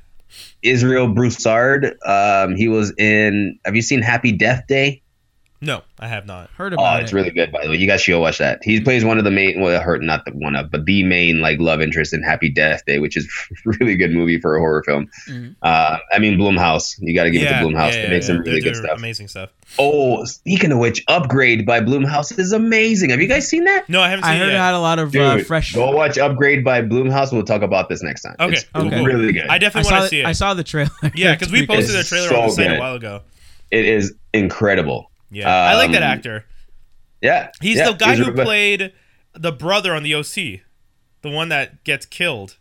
[0.63, 1.97] Israel Broussard.
[2.05, 3.59] Um, he was in.
[3.65, 5.01] Have you seen Happy Death Day?
[5.63, 6.49] No, I have not.
[6.57, 6.81] Heard about.
[6.81, 7.15] Oh, about it's it.
[7.15, 7.51] really good.
[7.51, 8.63] By the way, you guys should go watch that.
[8.63, 9.61] He plays one of the main.
[9.61, 12.83] Well, hurt not the one of, but the main like love interest in Happy Death
[12.87, 13.31] Day, which is
[13.65, 15.07] really good movie for a horror film.
[15.29, 15.55] Mhm.
[15.61, 16.95] Uh, I mean Blumhouse.
[16.99, 17.93] You got to give yeah, it to Blumhouse.
[17.93, 18.41] yeah, they make yeah, some yeah.
[18.41, 18.97] really They're good stuff.
[18.97, 19.49] Amazing stuff.
[19.77, 23.11] Oh, speaking of which, Upgrade by Blumhouse is amazing.
[23.11, 23.87] Have you guys seen that?
[23.87, 24.59] No, I haven't seen I it heard it yet.
[24.61, 25.73] had a lot of Dude, uh, fresh.
[25.73, 27.31] go watch Upgrade by Blumhouse.
[27.31, 28.35] We'll talk about this next time.
[28.39, 29.03] Okay, it's okay.
[29.05, 29.47] really good.
[29.47, 30.25] I I definitely saw want to the- see it.
[30.25, 30.89] I saw the trailer.
[31.15, 32.79] yeah, because we posted a It's trailer on the so site a good.
[32.79, 33.21] while ago.
[33.69, 35.10] it is incredible.
[35.31, 36.45] Yeah, I like that Um, actor.
[37.21, 38.93] Yeah, He's yeah, the guy who Israel- but- played
[39.33, 40.61] the brother on the OC,
[41.21, 42.57] the one that gets killed.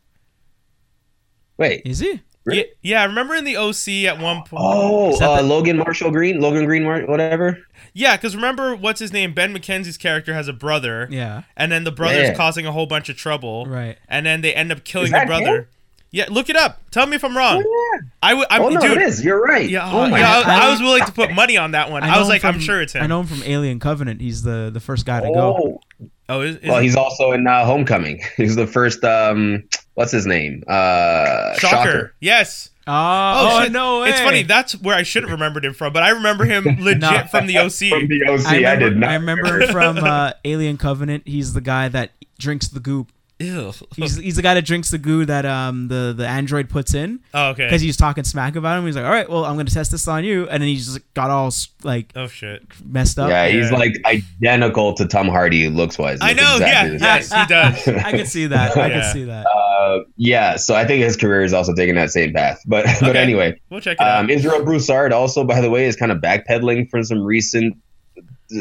[1.57, 1.83] Wait.
[1.85, 2.21] Is he?
[2.45, 2.59] Really?
[2.61, 4.63] Yeah, yeah, I remember in the OC at one point.
[4.65, 7.59] oh, uh, the- Logan Marshall Green, Logan Green, Mar- whatever.
[7.93, 9.35] Yeah, because remember what's his name?
[9.35, 11.43] Ben McKenzie's character has a brother, Yeah.
[11.57, 12.35] and then the brother's Yeah.
[12.35, 13.99] causing a whole bunch of trouble, Right.
[14.09, 15.57] and then they end up killing Is the brother.
[15.57, 15.67] him?
[16.13, 16.81] Yeah, look it up.
[16.91, 17.63] Tell me if I'm wrong.
[17.65, 18.47] Oh, I would.
[18.51, 19.25] I'm, oh no, dude, it is.
[19.25, 19.69] You're right.
[19.69, 20.47] Yeah, oh my yeah, god.
[20.47, 22.03] I, I was willing to put money on that one.
[22.03, 23.03] I, know was him like, I'm sure it's him.
[23.05, 24.21] I know him from Alien Covenant.
[24.21, 25.81] He's the the first guy to go.
[26.03, 28.23] Oh, Oh, is, is well, it- he's also in uh, Homecoming.
[28.37, 29.03] He's the first.
[29.03, 30.63] Um, what's his name?
[30.69, 32.15] Uh, Shocker.
[32.21, 32.71] Yes.
[32.87, 33.73] Oh, oh shit.
[33.73, 34.11] no way!
[34.11, 34.43] It's funny.
[34.45, 37.25] That's where I should have remembered him from, but I remember him legit No.
[37.31, 37.91] from the OC.
[37.91, 39.11] From the OC, I I, remember, did not.
[39.11, 41.27] I remember from uh, Alien Covenant.
[41.27, 43.11] He's the guy that drinks the goop.
[43.41, 43.73] Ew.
[43.97, 47.21] He's, he's the guy that drinks the goo that um the, the android puts in
[47.33, 47.65] oh, okay.
[47.65, 48.85] because he's talking smack about him.
[48.87, 51.01] He's like, all right, well, I'm gonna test this on you, and then he just
[51.15, 51.51] got all
[51.83, 52.63] like oh shit.
[52.85, 53.31] messed up.
[53.31, 53.77] yeah, he's Yeah.
[53.79, 56.19] like identical to Tom Hardy looks wise.
[56.21, 56.59] I know.
[56.61, 56.85] Yeah.
[57.01, 57.89] Yes, he does.
[58.05, 58.77] I can see that.
[58.77, 59.01] I Yeah.
[59.01, 59.47] can see that.
[59.47, 62.61] Uh, yeah, so I think his career is also taking that same path.
[62.67, 63.19] But but Okay.
[63.19, 64.25] anyway, We'll check it out.
[64.25, 67.75] um, Israel Broussard also, by the way, is kind of backpedaling from some recent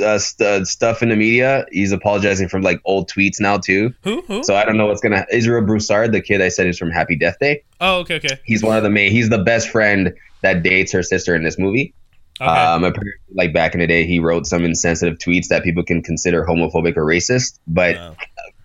[0.03, 1.65] uh, st- stuff in the media.
[1.71, 3.93] He's apologizing for like old tweets now too.
[4.03, 4.21] Who?
[4.27, 4.43] Who?
[4.43, 5.25] So I don't know what's gonna.
[5.31, 7.63] Israel Broussard, the kid I said is from Happy Death Day.
[7.81, 8.15] oh, okay.
[8.15, 8.39] Okay.
[8.45, 9.11] He's one of the main.
[9.11, 11.93] He's the best friend that dates her sister in this movie.
[12.41, 12.49] Okay.
[12.49, 16.01] Um, apparently, like back in the day, he wrote some insensitive tweets that people can
[16.01, 17.59] consider homophobic or racist.
[17.67, 18.15] But Oh.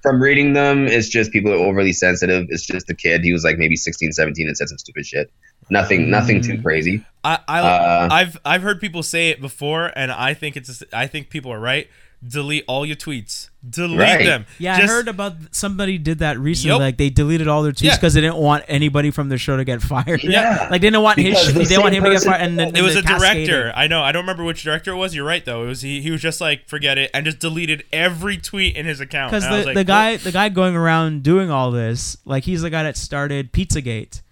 [0.03, 2.47] from reading them, it's just people are overly sensitive.
[2.51, 3.25] It's just a kid.
[3.25, 5.29] He was like maybe 16, 17 and said some stupid shit.
[5.71, 7.05] Nothing, nothing too crazy.
[7.25, 11.07] I, I Uh, I've I've heard people say it before, and I think it's I
[11.07, 11.89] think people are right.
[12.27, 13.51] Delete all your tweets.
[13.69, 14.25] Delete Right.
[14.25, 14.47] them.
[14.59, 16.71] Yeah, Just- I heard about somebody did that recently.
[16.73, 16.81] Yup.
[16.81, 17.97] Like they deleted all their tweets Yeah.
[17.97, 20.25] because they didn't want anybody from their show to get fired.
[20.25, 20.69] Yeah.
[20.71, 21.33] like they didn't want his.
[21.35, 22.41] Because Shit, the they didn't want him to get fired.
[22.41, 23.47] And then It was a cascaded.
[23.51, 23.73] director.
[23.77, 24.03] I know.
[24.03, 25.15] I don't remember which director it was.
[25.15, 25.65] You're right though.
[25.65, 26.01] It was he.
[26.01, 29.31] He was just like forget it and just deleted every tweet in his account.
[29.31, 32.17] because And I was the, like, the guy the guy going around doing all this
[32.25, 34.23] like he's the guy that started Pizzagate.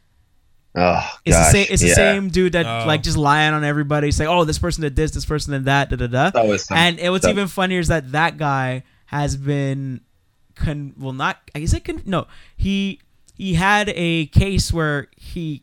[0.75, 1.67] Oh, It's gosh, the same.
[1.71, 1.89] It's yeah.
[1.91, 2.87] the same dude that Oh.
[2.87, 5.91] like just lying on everybody, saying, "Oh, this person did this, this person did that,
[5.91, 7.33] da da da." That was some And it, what's stuff.
[7.35, 10.01] even funnier is that that guy has been,
[10.55, 13.01] con- well, not is it con- no he
[13.37, 15.63] he had a case where he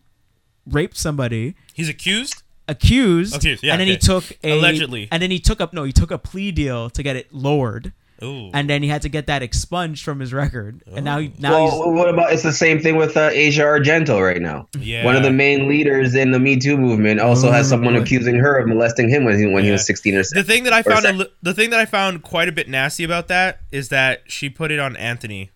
[0.67, 2.43] raped somebody he's accused.
[2.67, 5.07] accused, Accused, yeah, and then he took a Allegedly.
[5.11, 7.93] and then he took up no he took a plea deal to get it lowered
[8.23, 8.49] Ooh.
[8.53, 11.63] and then he had to get that expunged from his record and now he now
[11.65, 14.67] he's Well, what about it's the same thing with uh, Asia Argento right now.
[14.77, 15.05] yeah.
[15.05, 18.35] One of the main leaders in the Me Too movement also has Oh, someone accusing
[18.35, 20.81] her of molesting him when he when he was sixteen or The thing that I
[20.83, 24.23] found li- the thing that I found quite a bit nasty about that is that
[24.27, 25.51] she put it on Anthony.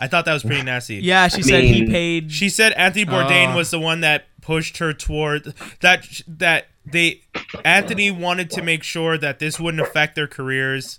[0.00, 0.96] I thought that was pretty nasty.
[1.02, 3.56] yeah she I said he paid She said Anthony Bourdain Oh.
[3.56, 7.20] was the one that pushed her toward that that they
[7.64, 10.98] Anthony wanted to make sure that this wouldn't affect their careers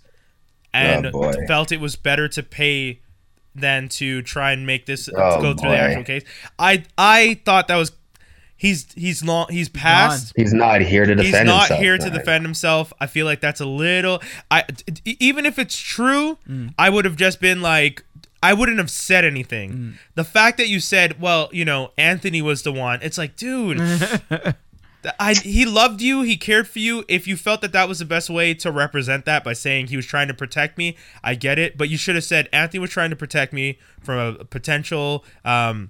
[0.73, 2.99] and Oh, felt it was better to pay
[3.53, 5.75] than to try and make this Oh, go through boy.
[5.75, 6.23] the actual case.
[6.57, 7.91] I I thought that was
[8.55, 11.79] he's he's long he's past He's not here to defend He's not himself.
[11.81, 12.93] here to defend himself.
[12.99, 14.21] I feel like that's a little.
[14.49, 14.63] I
[15.05, 16.73] even if it's true, Mm.
[16.77, 18.03] I would have just been like,
[18.43, 19.71] I wouldn't have said anything.
[19.73, 19.93] Mm.
[20.15, 22.99] The fact that you said, well, you know, Anthony was the one.
[23.01, 23.79] It's like, dude.
[25.19, 26.21] I, he loved you.
[26.21, 27.03] He cared for you.
[27.07, 29.95] If you felt that that was the best way to represent that by saying he
[29.95, 31.77] was trying to protect me, I get it.
[31.77, 35.89] But you should have said Anthony was trying to protect me from a potential um,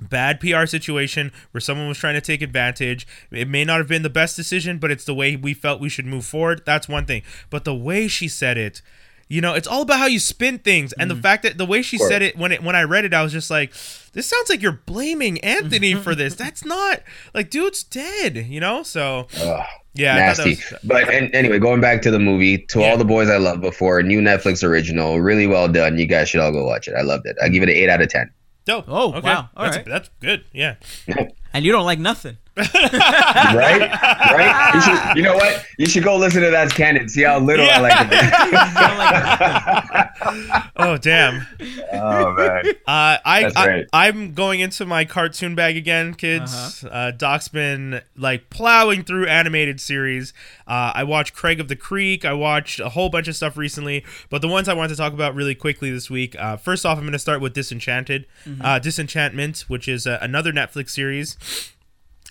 [0.00, 3.06] bad PR situation where someone was trying to take advantage.
[3.30, 5.88] It may not have been the best decision, but it's the way we felt we
[5.88, 6.62] should move forward.
[6.64, 7.22] That's one thing.
[7.50, 8.82] But the way she said it,
[9.28, 10.92] you know, it's all about how you spin things.
[10.94, 11.22] And the mm-hmm.
[11.22, 13.32] fact that the way she said it when it when I read it, I was
[13.32, 13.72] just like,
[14.12, 16.34] this sounds like you're blaming Anthony for this.
[16.36, 17.02] That's not
[17.34, 18.82] like dude's dead, you know?
[18.82, 20.50] So Ugh, yeah, I thought that nasty.
[20.50, 22.90] was- but and, anyway, going back to the movie, to Yeah.
[22.90, 25.98] all the boys I loved before, new Netflix original, really well done.
[25.98, 26.94] You guys should all go watch it.
[26.94, 27.36] I loved it.
[27.42, 28.30] I give it an eight out of ten.
[28.64, 28.86] dope.
[28.88, 29.20] Oh, okay.
[29.28, 29.50] wow.
[29.56, 29.86] All that's, right.
[29.86, 30.44] that's good.
[30.52, 30.76] Yeah.
[31.52, 32.38] and you don't like nothing.
[32.58, 33.80] Right?
[33.80, 34.70] Right?
[34.74, 35.64] You, should, you know what?
[35.78, 37.08] You should go listen to that canon.
[37.08, 40.08] See how little I like it.
[40.80, 41.46] Oh damn.
[41.92, 42.64] oh man.
[42.86, 43.86] Uh, I, That's I right.
[43.92, 46.84] I'm going into my cartoon bag again, kids.
[46.84, 50.32] uh Doc's been like plowing through animated series.
[50.66, 52.24] Uh, I watched Craig of the Creek.
[52.24, 55.12] I watched a whole bunch of stuff recently, but the ones I want to talk
[55.12, 56.36] about really quickly this week.
[56.38, 58.26] Uh, first off, I'm going to start with Disenchanted,
[58.60, 61.36] uh, Disenchantment, which is uh, another Netflix series.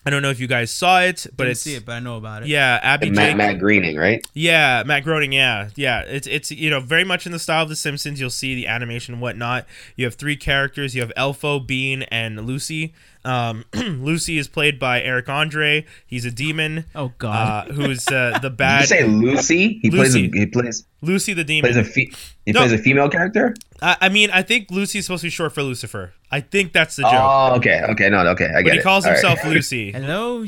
[0.06, 2.00] I don't know if you guys saw it, but Didn't it's see it, but I
[2.00, 2.48] know about it.
[2.48, 4.26] yeah, Abby Matt, Jake- Matt Greening, right?
[4.34, 5.34] yeah, Matt Groening.
[5.34, 6.02] Yeah, yeah.
[6.02, 8.20] It's it's you know very much in the style of The Simpsons.
[8.20, 9.66] You'll see the animation and whatnot.
[9.98, 10.95] You have three characters.
[10.95, 12.93] You have Elfo, Bean, and Lucy.
[13.28, 15.86] Um, Lucy is played by Eric Andre.
[16.05, 16.86] He's a demon.
[16.95, 17.69] Oh God.
[17.69, 19.80] Uh, who's uh, the Did bad you say Lucy?
[19.82, 20.15] He plays.
[20.15, 20.39] A, Lucy.
[20.39, 20.86] he plays.
[21.01, 21.71] Lucy the demon?
[21.73, 21.89] Plays a.
[21.89, 22.11] Fe-
[22.45, 22.61] he No.
[22.61, 23.53] plays a female character.
[23.82, 26.13] I, I mean, I think Lucy is supposed to be short for Lucifer.
[26.32, 27.13] I think that's the joke.
[27.13, 28.84] Oh, okay, okay, no, okay, I get but he it.
[28.84, 29.19] calls All right.
[29.23, 29.91] himself Lucy.
[29.91, 30.45] Hello.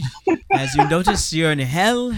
[0.54, 2.14] As you notice, you're in hell.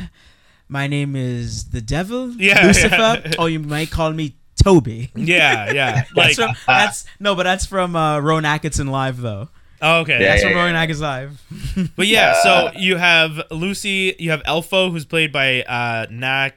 [0.70, 3.32] My name is the devil, Yeah, Lucifer, yeah.
[3.40, 5.10] or you might call me Toby.
[5.16, 6.04] Yeah, yeah.
[6.16, 9.50] Like, That's, from, that's no, but that's from uh, Rowan Atkinson live though.
[9.82, 10.14] Oh, okay.
[10.14, 10.64] Yeah, That's yeah, from yeah.
[10.64, 11.92] Rowan Atkinson live.
[11.96, 16.52] But yeah, so you have Lucy, you have Elfo, who's played by uh, Nat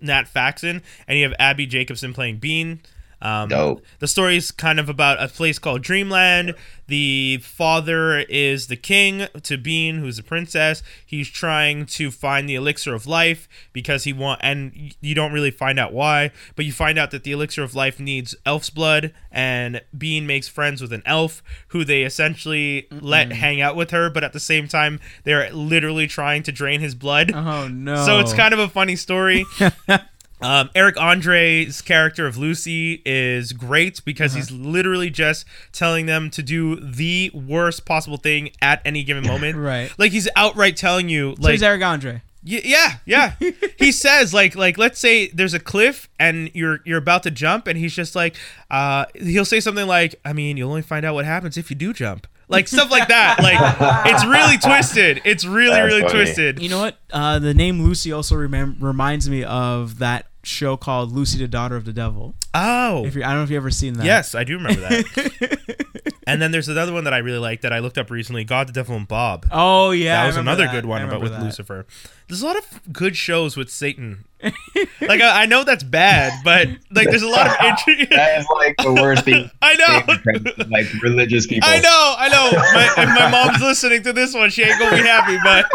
[0.00, 2.80] Nat Faxon, and you have Abbi Jacobson playing Bean.
[3.22, 3.84] Um, Dope.
[3.98, 6.54] The story is kind of about a place called Dreamland.
[6.86, 10.82] The father is the king to Bean, who's a princess.
[11.06, 15.52] He's trying to find the elixir of life because he want, and you don't really
[15.52, 19.12] find out why, but you find out that the elixir of life needs elf's blood,
[19.30, 24.10] and Bean makes friends with an elf who they essentially let hang out with her,
[24.10, 27.32] but at the same time they're literally trying to drain his blood.
[27.32, 28.04] Oh no.
[28.04, 29.44] So it's kind of a funny story.
[30.42, 36.42] Um, Eric Andre's character of Lucy is great because he's literally just telling them to
[36.42, 39.56] do the worst possible thing at any given moment.
[39.56, 39.92] Right.
[39.98, 42.22] Like he's outright telling you, So like, he's Eric Andre.
[42.42, 43.34] Y- yeah, yeah.
[43.78, 47.66] he says like like let's say there's a cliff and you're you're about to jump
[47.66, 48.34] and he's just like
[48.70, 51.76] uh he'll say something like I mean you'll only find out what happens if you
[51.76, 52.26] do jump.
[52.48, 53.38] Like stuff like that.
[53.42, 55.20] Like it's really twisted.
[55.26, 56.14] It's really That's really funny.
[56.14, 56.62] twisted.
[56.62, 56.96] You know what?
[57.12, 61.76] Uh, the name Lucy also remem- reminds me of that show called Lucy, the Daughter
[61.76, 62.34] of the Devil.
[62.52, 63.04] Oh.
[63.04, 64.04] If you, I don't know if you ever seen that.
[64.06, 66.14] Yes, I do remember that.
[66.26, 68.66] and then there's another one that I really like that I looked up recently, God
[68.68, 69.46] the Devil and Bob.
[69.52, 70.72] Oh yeah, that was another that.
[70.72, 71.42] good one I about with that.
[71.42, 71.86] Lucifer.
[72.28, 74.24] There's a lot of good shows with Satan.
[74.42, 78.10] like I, I know that's bad, but like there's a lot of interest.
[78.20, 79.50] That is like the worst thing.
[79.62, 80.64] I know.
[80.70, 81.68] like religious people.
[81.68, 82.50] I know, I know.
[82.52, 85.36] My, if my mom's listening to this one, she ain't gonna be happy.
[85.42, 85.66] But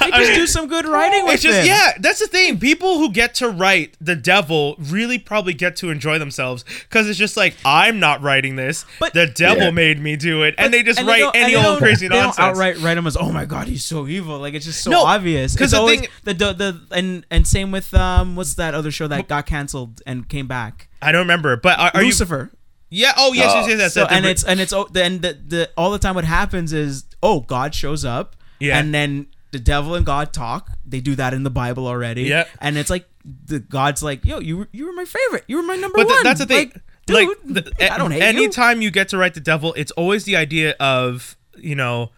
[0.00, 1.66] They I just mean, do some good writing with it's just him.
[1.66, 1.92] yeah.
[1.98, 2.58] That's the thing.
[2.60, 7.18] People who get to write the devil really probably get to enjoy themselves because it's
[7.18, 8.84] just like I'm not writing this.
[8.98, 9.70] But- the devil Yeah.
[9.70, 12.14] made me do it, and they just And write don't- any old don't- crazy they
[12.16, 12.36] nonsense.
[12.36, 14.90] don't outright write him as oh my god he's so evil like it's just so
[14.90, 18.36] No, obvious 'cause it's the always thing- the, the the and and same with um
[18.36, 21.90] what's that other show that got canceled and came back I don't remember, but are,
[21.94, 22.08] are you?
[22.08, 22.50] Lucifer
[22.90, 23.12] Yeah.
[23.16, 23.78] Oh yes, yes, yes.
[23.78, 23.94] yes.
[23.94, 27.04] so and it's and it's oh, then the, the all the time what happens is
[27.22, 28.78] oh God shows up Yeah.
[28.78, 32.44] and then the devil and God talk they do that in the Bible already Yeah.
[32.60, 35.62] and it's like the God's like yo you were, you were my favorite you were
[35.62, 36.72] my number But one that's the thing.
[37.08, 38.90] like, Like, the- I don't hate you anytime you.
[38.90, 42.10] get to write the devil, it's always the idea of you know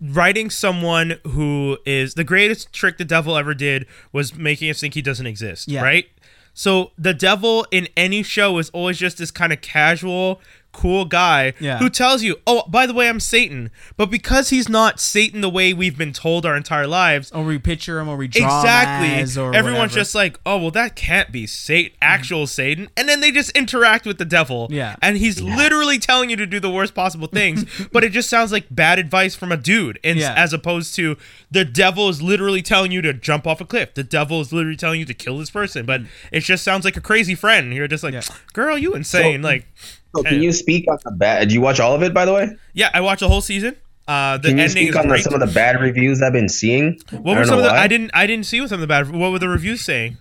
[0.00, 4.94] writing someone who is the greatest trick the devil ever did was making us think
[4.94, 5.68] he doesn't exist.
[5.68, 5.82] Yeah.
[5.82, 6.06] Right.
[6.54, 10.40] So the devil in any show is always just this kind of casual,
[10.72, 11.78] cool guy Yeah.
[11.78, 15.50] who tells you, "Oh, by the way, I'm Satan." But because he's not Satan the
[15.50, 18.58] way we've been told our entire lives, or we picture him or we draw him
[18.60, 19.94] exactly as, or everyone's whatever.
[20.00, 24.06] just like oh well that can't be satan actual satan and then they just interact
[24.06, 24.96] with the devil Yeah.
[25.02, 28.50] and he's literally telling you to do the worst possible things but it just sounds
[28.52, 30.34] like bad advice from a dude and Yeah.
[30.36, 31.16] as opposed to
[31.50, 34.76] the devil is literally telling you to jump off a cliff the devil is literally
[34.76, 36.00] telling you to kill this person but
[36.32, 38.22] it just sounds like a crazy friend you're just like Yeah.
[38.52, 39.66] girl you insane So- like
[40.14, 41.40] So can you speak on the bad?
[41.48, 42.50] Did you watch all of it, by the way?
[42.74, 43.76] yeah i watched the whole season
[44.08, 46.48] uh the Can you ending speak on the, some of the bad reviews I've been
[46.48, 46.98] seeing?
[47.12, 47.78] what I were some of the why.
[47.84, 50.16] i didn't i didn't see what some of the bad what were the reviews saying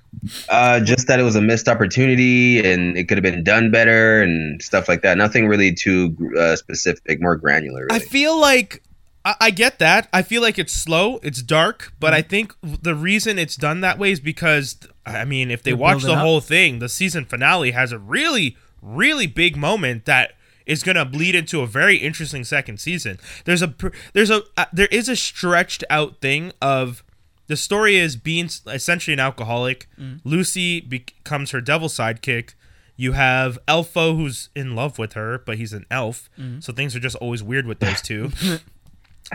[0.49, 4.21] Uh, just that it was a missed opportunity and it could have been done better
[4.21, 5.17] and stuff like that.
[5.17, 7.87] Nothing really too uh, specific, more granular.
[7.89, 8.83] I feel like
[9.25, 10.09] I, I get that.
[10.13, 12.15] I feel like it's slow, it's dark, but Mm-hmm.
[12.17, 15.77] I think the reason it's done that way is because I mean, if they They're
[15.77, 16.19] watch the up.
[16.19, 20.33] whole thing, the season finale has a really, really big moment that
[20.65, 23.19] is going to bleed into a very interesting second season.
[23.45, 23.73] There's a
[24.13, 27.03] there's a uh, there is a stretched out thing of
[27.47, 29.89] the story is being essentially an alcoholic.
[29.99, 30.21] Mm.
[30.23, 32.53] Lucy becomes her devil sidekick.
[32.95, 36.29] You have Elfo who's in love with her, but he's an elf.
[36.39, 36.59] Mm-hmm.
[36.59, 38.31] So things are just always weird with those two.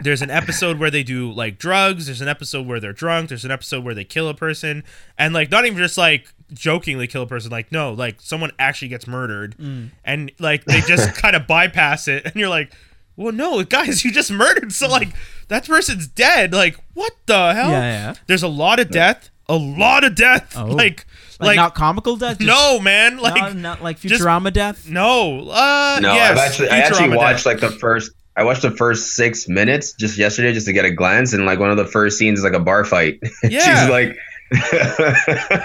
[0.03, 2.07] There's an episode where they do like drugs.
[2.07, 3.31] There's an episode where they're drunk.
[3.31, 4.85] There's an episode where they kill a person,
[5.19, 7.51] and like not even just like jokingly kill a person.
[7.51, 9.91] Like no, like someone actually gets murdered, Mm.
[10.05, 12.73] and like they just kind of bypass it, and you're like,
[13.17, 14.73] well, no, guys, you just murdered.
[14.73, 15.09] So like
[15.49, 16.53] that person's dead.
[16.53, 17.71] Like what the hell?
[17.71, 17.81] Yeah,
[18.11, 18.15] yeah.
[18.27, 19.31] There's a lot of death.
[19.49, 20.55] A lot of death.
[20.59, 20.67] Oh.
[20.67, 21.07] Like
[21.39, 23.17] like, like, not comical death just, no man.
[23.19, 25.49] Like not, not like just- Futurama death no.
[25.51, 27.63] Uh, no, yes, I've actually, I actually watched death.
[27.63, 28.13] like the first.
[28.37, 31.59] I watched the first six minutes just yesterday just to get a glance, and like
[31.59, 33.21] one of the first scenes is like a bar fight.
[33.43, 33.61] Yeah.
[33.61, 34.19] She's like,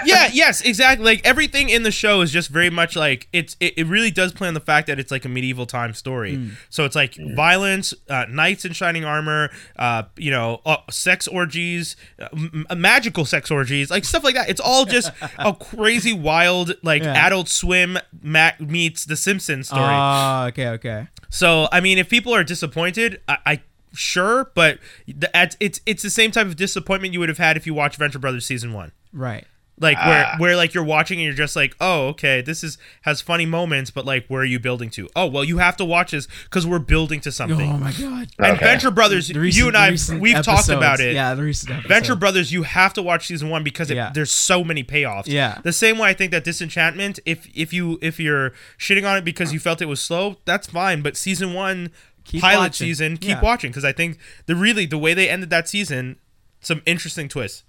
[0.04, 1.04] yeah, yes, exactly.
[1.04, 3.56] Like everything in the show is just very much like it's.
[3.60, 6.36] It, it really does play on the fact that it's like a medieval time story.
[6.36, 6.52] Mm.
[6.68, 11.96] So it's like violence, uh, knights in shining armor, uh, you know, uh, sex orgies,
[12.20, 14.48] uh, m- m- magical sex orgies, like stuff like that.
[14.48, 17.26] It's all just a crazy, wild, like Yeah.
[17.26, 19.82] Adult Swim Mac meets The Simpsons story.
[19.84, 21.08] Ah, okay, okay.
[21.30, 23.62] So I mean, if people are disappointed, I, I
[23.94, 27.56] sure, but the, it's it's it's the same type of disappointment you would have had
[27.56, 28.92] if you watched Venture Brothers season one.
[29.12, 29.44] Right.
[29.80, 30.34] Like where Ah.
[30.38, 33.90] where like you're watching and you're just like, oh, okay, this is has funny moments,
[33.90, 35.08] but like, where are you building to?
[35.16, 37.68] Oh, well, you have to watch this because we're building to something.
[37.72, 38.28] Oh my god.
[38.38, 38.64] and Okay.
[38.64, 39.90] Venture Brothers, recent- you and I,
[40.20, 41.14] we've talked about it.
[41.14, 41.88] Yeah, the recent episodes.
[41.88, 44.12] Venture Brothers, you have to watch season one because it, Yeah.
[44.14, 45.24] there's so many payoffs.
[45.26, 45.58] Yeah.
[45.64, 49.24] The same way I think that Disenchantment, if if you if you're shitting on it
[49.24, 51.00] because you felt it was slow, that's fine.
[51.00, 51.90] But season one,
[52.24, 52.86] Keep pilot watching.
[52.86, 53.40] season, keep Yeah.
[53.40, 56.16] watching because I think the really the way they ended that season,
[56.60, 57.64] some interesting twists.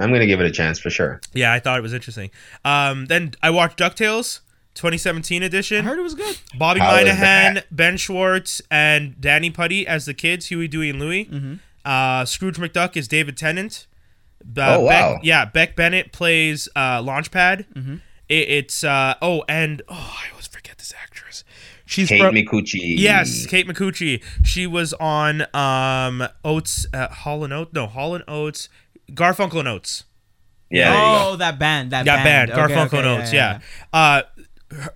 [0.00, 1.20] I'm gonna give it a chance for sure.
[1.34, 2.30] Yeah, I thought it was interesting.
[2.64, 4.40] Um, then I watched Ducktales.
[4.74, 5.44] 2017 edition.
[5.44, 5.84] I edition.
[5.84, 6.38] heard it was good.
[6.56, 7.62] Bobby How is Moynihan.
[7.70, 11.26] Ben Schwartz, and Danny Pudi as the kids, Huey, Dewey, and Louie.
[11.26, 11.54] Mm-hmm.
[11.84, 13.86] Uh, Scrooge McDuck is David Tennant.
[14.56, 15.14] Uh, Oh, wow.
[15.16, 17.66] Beck, yeah, Beck Bennett plays uh, Launchpad.
[17.74, 17.94] Mm-hmm.
[18.30, 21.44] It, it's uh, oh, and oh, I always forget this actress.
[21.92, 22.94] She's Kate from, Micucci.
[22.98, 24.22] Yes, Kate Micucci.
[24.44, 27.72] She was on um Oates, uh, Hall and Oates.
[27.72, 28.68] No, Hall and Oates,
[29.12, 30.04] Garfunkel and Oates.
[30.70, 30.90] Yeah.
[30.90, 31.28] there you go.
[31.32, 31.90] oh, that band.
[31.90, 33.32] That, That band, Okay, Garfunkel okay, and Oates.
[33.32, 33.60] Yeah.
[33.92, 34.22] Uh,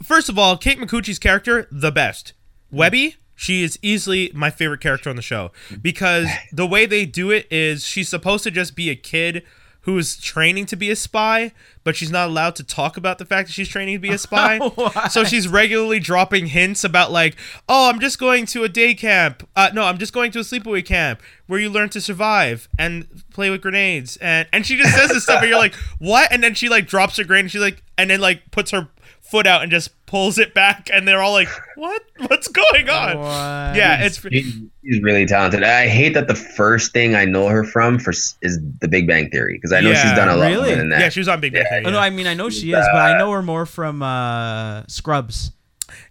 [0.02, 2.32] first of all, Kate Micucci's character, the best.
[2.70, 5.52] Webby, she is easily my favorite character on the show
[5.82, 9.42] because the way they do it is she's supposed to just be a kid
[9.86, 11.52] who's training to be a spy,
[11.84, 14.18] but she's not allowed to talk about the fact that she's training to be a
[14.18, 14.58] spy.
[15.10, 17.36] So she's regularly dropping hints about like,
[17.68, 19.48] "Oh, I'm just going to a day camp.
[19.54, 23.06] Uh, no, I'm just going to a sleepaway camp where you learn to survive and
[23.30, 26.42] play with grenades." And and she just says this stuff, and you're like, "What?" And
[26.42, 28.88] then she like drops her grenade, and she like, and then like puts her
[29.30, 32.02] foot out and just pulls it back, and they're all like, "What?
[32.28, 33.76] What's going on?" What?
[33.76, 34.54] Yeah, it's She's,
[34.84, 35.62] she's really talented.
[35.62, 39.30] I hate that the first thing I know her from for is The Big Bang
[39.30, 40.68] Theory because I know Yeah, she's done a lot really?
[40.68, 41.00] more than that.
[41.00, 41.68] yeah, she was on Big Bang Yeah.
[41.70, 41.84] Theory.
[41.86, 41.98] Oh, no.
[41.98, 45.52] I mean I know she is, but I know her more from uh, Scrubs.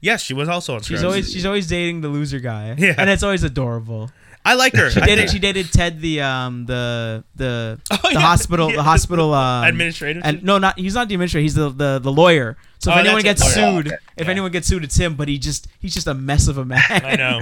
[0.02, 0.80] yes, she was also on.
[0.82, 1.04] She's Scrubs.
[1.04, 2.76] always she's always dating the loser guy.
[2.78, 2.96] Yeah.
[2.98, 4.12] and it's always adorable.
[4.46, 4.90] I like her.
[4.96, 8.84] She dated she dated Ted the um the the Oh, the yeah, hospital yeah, the
[8.94, 10.22] hospital um, administrator.
[10.24, 12.56] and no not he's not the administrator he's the the, the lawyer.
[12.80, 13.48] So if Oh, anyone gets it.
[13.60, 13.98] Oh, sued, okay.
[14.18, 14.32] if Yeah.
[14.32, 15.16] anyone gets sued, it's him.
[15.16, 16.82] But he just he's just a mess of a man.
[16.90, 17.42] I know.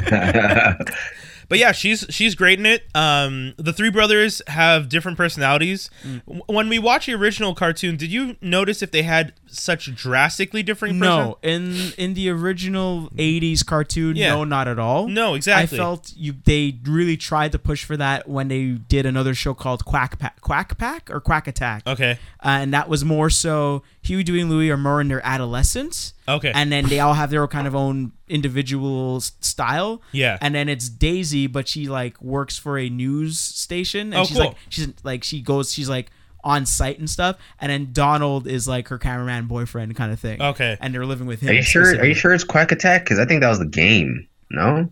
[1.50, 2.84] But yeah, she's she's great in it.
[2.96, 5.90] Um, the three brothers have different personalities.
[6.06, 6.42] Mm.
[6.48, 10.96] When we watch the original cartoon, did you notice if they had such drastically different?
[10.96, 14.30] No, in in the original '80s cartoon, Yeah.
[14.36, 15.08] no, not at all.
[15.08, 15.78] No, exactly.
[15.78, 19.54] I felt you they really tried to push for that when they did another show
[19.54, 22.18] called Quack Pack, Quack Pack or Quack Attack, Okay.
[22.44, 26.14] uh, and that was more so Huey, Dewey, and Louie are more in their adolescence,
[26.28, 26.52] Okay.
[26.56, 30.02] and then they all have their own kind of own individual s- style.
[30.12, 30.38] Yeah.
[30.42, 34.38] and then it's Daisy, but she like works for a news station, and Oh, she's
[34.38, 34.48] cool.
[34.48, 36.10] like she's like she goes she's like
[36.46, 40.42] on site and stuff, and then Donald is like her cameraman boyfriend kind of thing.
[40.42, 40.78] Okay.
[40.82, 41.50] and they're living with him.
[41.50, 41.96] Are you sure?
[41.98, 43.04] Are you sure it's Quack Attack?
[43.06, 44.28] Because I think that was the game.
[44.52, 44.90] No.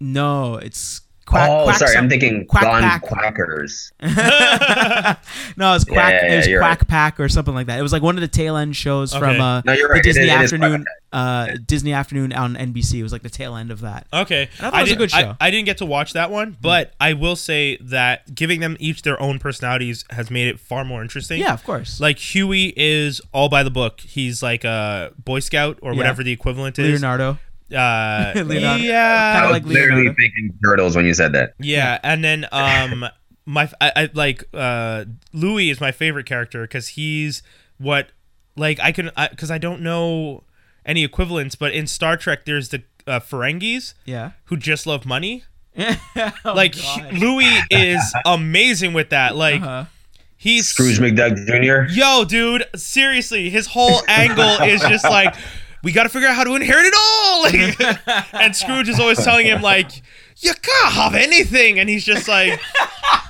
[0.00, 1.48] No, it's quack.
[1.50, 1.92] oh, quack sorry.
[1.92, 3.02] some- I'm thinking Quack Gone Pack.
[3.02, 3.92] Quackers.
[5.56, 6.12] no, it's quack.
[6.12, 6.88] Yeah, yeah, it was Quack right.
[6.88, 7.78] Pack or something like that.
[7.78, 9.20] It was like one of the tail end shows Okay.
[9.20, 10.00] from uh, No, you're the right.
[10.00, 10.84] It Disney is- it is Afternoon.
[11.12, 12.98] Uh, Disney Afternoon on NBC.
[12.98, 14.06] It was like the tail end of that.
[14.12, 14.48] Okay.
[14.60, 15.22] I thought it was a did- good show.
[15.26, 15.30] Hmm.
[15.40, 18.76] I, I didn't get to watch that one, but I will say that giving them
[18.80, 21.40] each their own personalities has made it far more interesting.
[21.40, 22.00] Yeah, of course.
[22.00, 24.00] Like Huey is all by the book.
[24.00, 25.98] He's like a Boy Scout or Yeah.
[25.98, 27.00] whatever the equivalent is.
[27.00, 27.38] Leonardo.
[27.72, 28.82] Uh, Leonardo.
[28.82, 29.32] Yeah.
[29.34, 31.54] Kinda I was like literally thinking turtles when you said that.
[31.58, 33.06] Yeah, and then um
[33.46, 37.42] my I, I like uh Louie is my favorite character because he's
[37.78, 38.08] what
[38.56, 40.44] like I can because I, don't know
[40.86, 44.32] any equivalents, but in Star Trek there's the uh, Ferengis Yeah.
[44.44, 45.44] who just love money.
[45.76, 47.12] Oh, Like God.
[47.14, 49.34] Louie is amazing with that.
[49.36, 49.84] Like Uh-huh.
[50.36, 51.92] he's Scrooge McDuck Jr.
[51.92, 55.34] Yo, dude, seriously, his whole angle is just like,
[55.84, 57.44] we got to figure out how to inherit it all.
[58.40, 60.02] And Scrooge is always telling him like,
[60.38, 62.58] you can't have anything, and he's just like,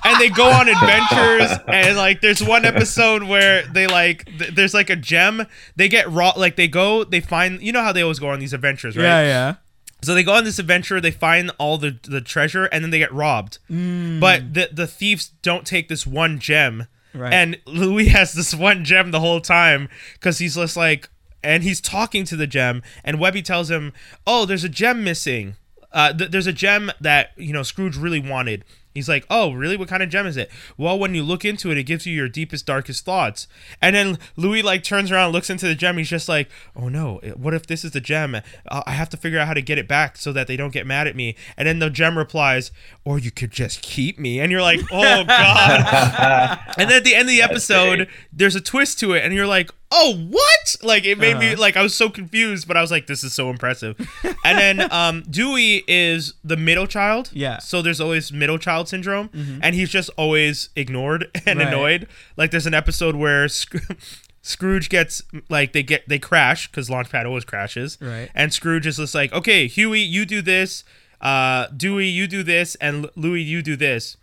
[0.04, 4.72] and they go on adventures, and like, there's one episode where they like, th- there's
[4.72, 5.46] like a gem.
[5.76, 8.38] They get raw, like they go, they find, you know how they always go on
[8.40, 9.02] these adventures, right?
[9.02, 9.54] Yeah, yeah.
[10.02, 12.98] So they go on this adventure, they find all the the treasure, and then they
[12.98, 13.58] get robbed.
[13.70, 14.20] Mm.
[14.20, 16.86] But the the thieves don't take this one gem.
[17.14, 17.32] Right.
[17.32, 21.08] And Louie has this one gem the whole time because he's just like,
[21.44, 23.92] and he's talking to the gem, and Webby tells him,
[24.26, 25.56] "Oh, there's a gem missing.
[25.92, 28.64] Uh, th- there's a gem that you know Scrooge really wanted."
[28.94, 29.76] He's like, "Oh, really?
[29.76, 32.14] What kind of gem is it?" Well, when you look into it, it gives you
[32.14, 33.48] your deepest, darkest thoughts.
[33.82, 35.98] And then Louie like turns around, and looks into the gem.
[35.98, 37.20] He's just like, "Oh no!
[37.36, 38.36] What if this is the gem?
[38.36, 40.72] Uh, I have to figure out how to get it back so that they don't
[40.72, 42.70] get mad at me." And then the gem replies,
[43.04, 47.14] "Or you could just keep me." And you're like, "Oh God!" And then at the
[47.14, 51.04] end of the episode, there's a twist to it, and you're like, "Oh, what?" Like
[51.04, 51.60] it made me Uh-huh.
[51.60, 53.96] like I was so confused, but I was like, "This is so impressive."
[54.44, 57.30] and then um, Dewey is the middle child.
[57.32, 57.58] Yeah.
[57.58, 59.30] So there's always middle child syndrome,
[59.62, 61.68] and he's just always ignored and Right.
[61.68, 62.08] annoyed.
[62.36, 63.48] Like there's an episode where.
[63.48, 63.76] Sc-
[64.46, 68.28] Scrooge gets like they get they crash because Launchpad always crashes, Right.
[68.34, 70.84] And Scrooge is just like, okay, Huey, you do this,
[71.22, 74.18] uh, Dewey, you do this, and L- Louie, you do this.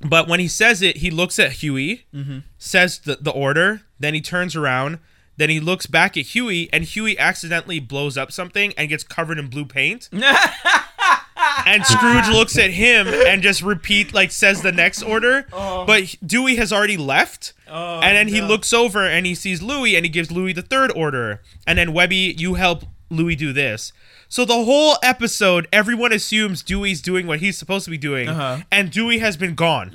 [0.00, 2.40] But when he says it, he looks at Huey, mm-hmm.
[2.58, 4.98] says the, the order, then he turns around,
[5.36, 9.38] then he looks back at Huey, and Huey accidentally blows up something and gets covered
[9.38, 10.08] in blue paint.
[11.66, 15.46] and Scrooge looks at him and just repeat, like, says the next order.
[15.52, 15.84] Oh.
[15.84, 17.52] But Dewey has already left.
[17.68, 20.62] Oh, and then he looks over and he sees Louie and he gives Louie the
[20.62, 21.42] third order.
[21.66, 23.92] And then Webby, you help Louie do this.
[24.28, 28.58] So the whole episode, everyone assumes Dewey's doing what he's supposed to be doing, Uh-huh.
[28.72, 29.90] and Dewey has been gone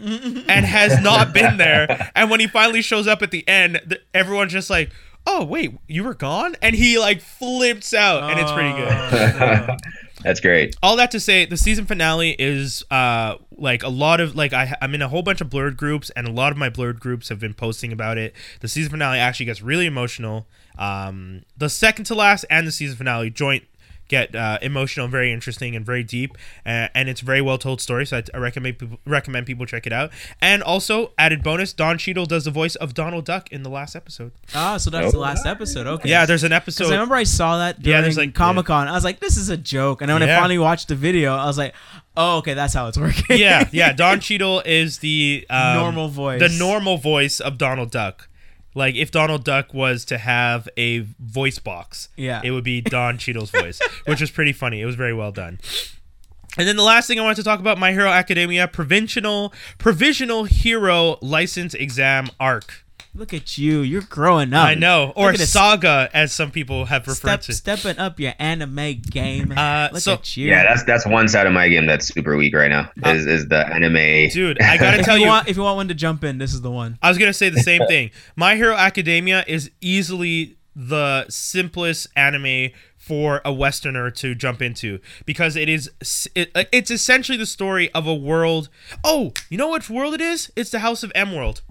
[0.48, 2.10] and has not been there.
[2.16, 4.92] And when he finally shows up at the end, th- everyone's just like,
[5.26, 9.78] "Oh wait, you were gone," and he like flips out, and it's pretty good Oh,
[10.24, 10.76] That's great.
[10.84, 14.76] all that to say the season finale is uh like a lot of like I,
[14.80, 17.30] i'm in a whole bunch of blurred groups and a lot of my blurred groups
[17.30, 20.46] have been posting about it the season finale actually gets really emotional
[20.78, 23.64] um the second to last and the season finale joint
[24.12, 27.80] get uh, emotional very interesting and very deep uh, and it's a very well told
[27.82, 30.12] story so I, I recommend people recommend people check it out
[30.42, 33.96] and also added bonus don Cheadle does the voice of donald duck in the last
[33.96, 35.22] episode Ah, so that's the Oh.
[35.22, 35.88] last episode.
[35.88, 36.10] Okay.
[36.10, 38.88] yeah there's an episode I remember I saw that during Yeah, there's, like- Comic Con.
[38.88, 41.34] I was like, "This is a joke," and then when I finally watched the video,
[41.34, 41.74] I was like,
[42.18, 46.40] "Oh, okay, that's how it's working." yeah yeah don Cheadle is the um, Normal voice.
[46.42, 48.28] the normal voice of Donald Duck.
[48.74, 52.42] Like if Donald Duck was to have a voice box, Yeah.
[52.44, 54.82] it would be Don Cheadle's voice, which was pretty funny.
[54.82, 55.60] It was very well done.
[56.58, 60.44] And then the last thing I wanted to talk about, My Hero Academia provisional provisional
[60.46, 62.81] hero license exam arc.
[63.14, 63.82] Look at you.
[63.82, 64.66] You're growing up.
[64.66, 65.52] I know, or at this.
[65.52, 67.54] saga, as some people have referred Step, to.
[67.54, 69.52] stepping up your anime game.
[69.56, 70.48] Uh, Look so- at you.
[70.48, 72.90] Yeah, that's that's one side of my game that's super weak right now.
[73.06, 74.30] Is is the anime?
[74.30, 76.38] Dude, I gotta if tell you, you, want, if you want one to jump in,
[76.38, 76.98] this is the one.
[77.02, 78.12] I was gonna say the same thing.
[78.38, 85.58] My Hero Academia is easily the simplest anime for a Westerner to jump into because
[85.58, 85.90] it is
[86.34, 88.70] it, it's essentially the story of a world.
[89.04, 90.50] Oh, you know what world it is?
[90.56, 91.62] It's the House of M world.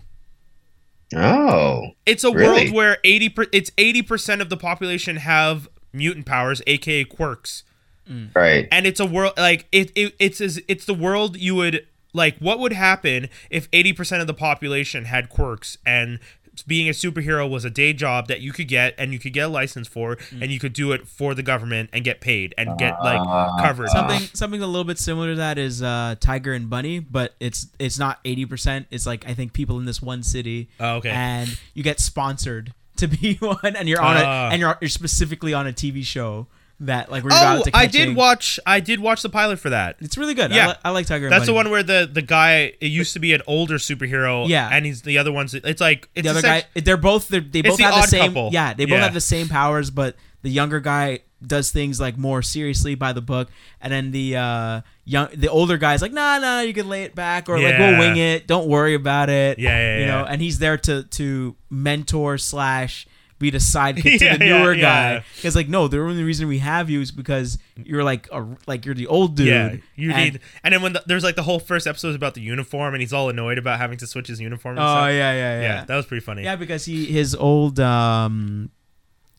[1.14, 2.64] Oh, It's a Really?
[2.64, 7.64] world where eighty per, it's eighty percent of the population have mutant powers, aka quirks
[8.08, 8.34] mm.
[8.34, 8.68] right.
[8.70, 12.38] and it's a world like it, it it's as it's the world you would like
[12.38, 16.18] what would happen if 80% of the population had quirks and
[16.62, 19.46] being a superhero was a day job that you could get and you could get
[19.46, 22.78] a license for and you could do it for the government and get paid and
[22.78, 23.56] get like Ah.
[23.60, 27.34] covered Something something a little bit similar to that is uh, Tiger and Bunny, but
[27.40, 28.86] it's it's not eighty percent.
[28.90, 30.68] It's like I think people in this one city.
[30.78, 31.10] Oh, okay.
[31.10, 34.48] And you get sponsored to be one, and you're on Ah.
[34.48, 36.46] a and you're, you're specifically on a TV show
[36.80, 37.70] that like we're about to.
[37.74, 40.50] oh i did watch i did watch the pilot for that It's really good.
[40.50, 40.64] Yeah.
[40.64, 41.26] I, li- I like Tiger.
[41.26, 44.48] and that's the one where the the guy it used to be an older superhero
[44.48, 44.68] Yeah.
[44.72, 47.60] and he's the other one's it's like it's the other guy they're both they're, they
[47.62, 48.48] both the have the same couple.
[48.52, 49.04] yeah they both Yeah.
[49.04, 53.22] have the same powers but the younger guy does things like more seriously by the
[53.22, 53.48] book
[53.80, 57.14] and then the uh young the older guy's like nah nah you can lay it
[57.14, 57.90] back or like Yeah.
[57.90, 61.02] we'll wing it don't worry about it Yeah, yeah, you know and he's there to
[61.04, 63.06] to mentor slash
[63.40, 64.80] be the sidekick to Yeah, the yeah, newer yeah.
[65.18, 68.46] guy because like no the only reason we have you is because you're like a
[68.68, 70.40] like you're the old dude Yeah, you And- need.
[70.62, 73.00] And then when the, there's like the whole first episode is about the uniform, and
[73.00, 74.76] he's all annoyed about having to switch his uniform.
[74.78, 76.44] And oh yeah yeah yeah, that was pretty funny.
[76.44, 78.70] Yeah, because he his old um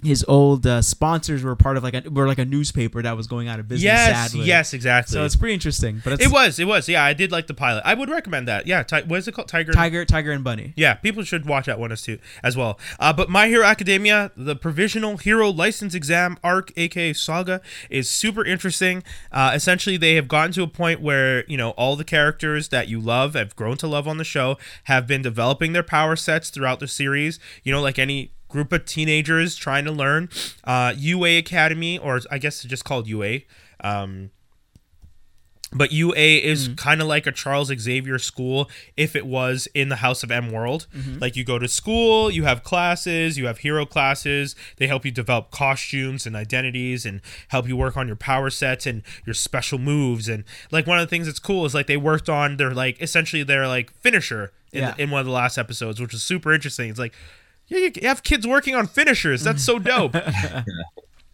[0.04, 3.28] his old uh, sponsors were part of like a were like a newspaper that was
[3.28, 3.84] going out of business.
[3.84, 4.46] yes, sadly.
[4.46, 5.14] yes, exactly.
[5.14, 6.02] So it's pretty interesting.
[6.04, 6.90] But it's it was, it was.
[6.90, 7.84] Yeah, I did like the pilot.
[7.86, 8.68] I would recommend that.
[8.68, 9.48] Yeah, ti- what is it called?
[9.48, 9.72] Tiger.
[9.72, 10.74] Tiger Tiger and Bunny.
[10.76, 12.80] Yeah, people should watch that one as too as well.
[13.00, 18.44] Uh, but My Hero Academia, the provisional hero license exam arc, aka saga, is super
[18.44, 19.04] interesting.
[19.32, 22.88] Uh, essentially, they have gotten to a point where you know all the characters that
[22.88, 26.50] you love, have grown to love on the show, have been developing their power sets
[26.50, 27.40] throughout the series.
[27.64, 30.30] You know, like any group of teenagers trying to learn.
[30.64, 33.40] Uh, UA Academy, or I guess it's just called UA.
[33.84, 34.30] Um,
[35.74, 39.96] but UA is kind of like a Charles Xavier school if it was in the
[39.98, 40.86] House of M world.
[41.22, 44.54] Like you go to school, you have classes, you have hero classes.
[44.76, 48.86] They help you develop costumes and identities and help you work on your power sets
[48.86, 50.28] and your special moves.
[50.28, 53.02] And like one of the things that's cool is like they worked on their like
[53.02, 54.96] essentially their like finisher in, Yeah.
[54.98, 56.90] in one of the last episodes, which was super interesting.
[56.90, 57.14] It's like
[57.72, 59.44] yeah, you have kids working on finishers.
[59.44, 60.16] That's so dope.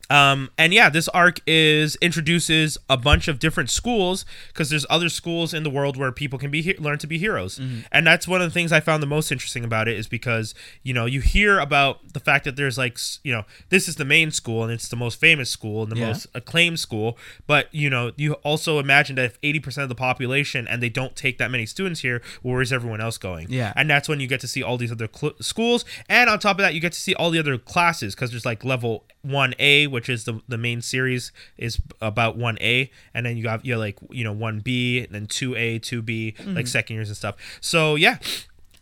[0.09, 5.09] Um, and yeah, this arc is introduces a bunch of different schools because there's other
[5.09, 7.59] schools in the world where people can be he- learn to be heroes,
[7.91, 10.53] and that's one of the things I found the most interesting about it is because
[10.83, 14.05] you know you hear about the fact that there's like you know this is the
[14.05, 16.07] main school and it's the most famous school and the Yeah.
[16.07, 20.67] most acclaimed school, but you know you also imagine that if 80% of the population
[20.67, 23.47] and they don't take that many students here, well, where's everyone else going?
[23.49, 23.73] Yeah.
[23.75, 26.57] and that's when you get to see all these other cl- schools, and on top
[26.57, 29.53] of that, you get to see all the other classes because there's like level one
[29.59, 33.65] A, which is the the main series is about one A, and then you got
[33.65, 36.55] you like you know one B, and then two A, two B, Mm-hmm.
[36.55, 37.35] like second years and stuff.
[37.61, 38.17] So yeah,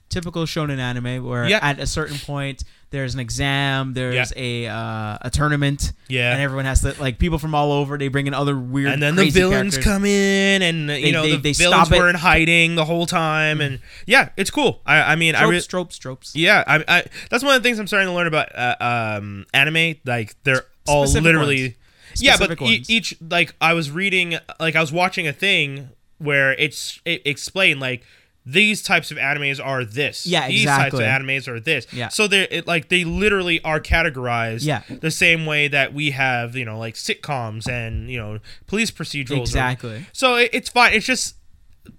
[0.10, 1.60] Typical shonen anime where Yeah.
[1.62, 6.32] at a certain point there's an exam, there's a uh, a tournament, Yeah.
[6.32, 7.98] and everyone has to like people from all over.
[7.98, 9.84] They bring in other weird, and then the villains characters.
[9.84, 12.00] come in, and you They- know they- the they villains stop it.
[12.00, 14.82] weren't hiding the whole time, and yeah, it's cool.
[14.86, 16.36] I I mean I Tropes, re- tropes, tropes.
[16.36, 18.76] Yeah, I, I that's one of the things I'm starting to learn about uh,
[19.20, 19.96] um, anime.
[20.06, 22.22] Like they're all literally, ones.
[22.22, 26.54] yeah, but e- each like I was reading, like I was watching a thing where
[26.54, 28.04] it's it explained like
[28.46, 30.26] these types of animes are this.
[30.28, 31.00] Yeah, these exactly.
[31.00, 31.92] types of animes are this.
[31.92, 32.10] Yeah.
[32.10, 34.66] So they it like they literally are categorized.
[34.66, 34.84] Yeah.
[34.88, 39.38] The same way that we have you know like sitcoms and you know police procedurals.
[39.38, 40.06] or- Exactly.
[40.14, 40.94] so it, it's fine.
[40.94, 41.36] It's just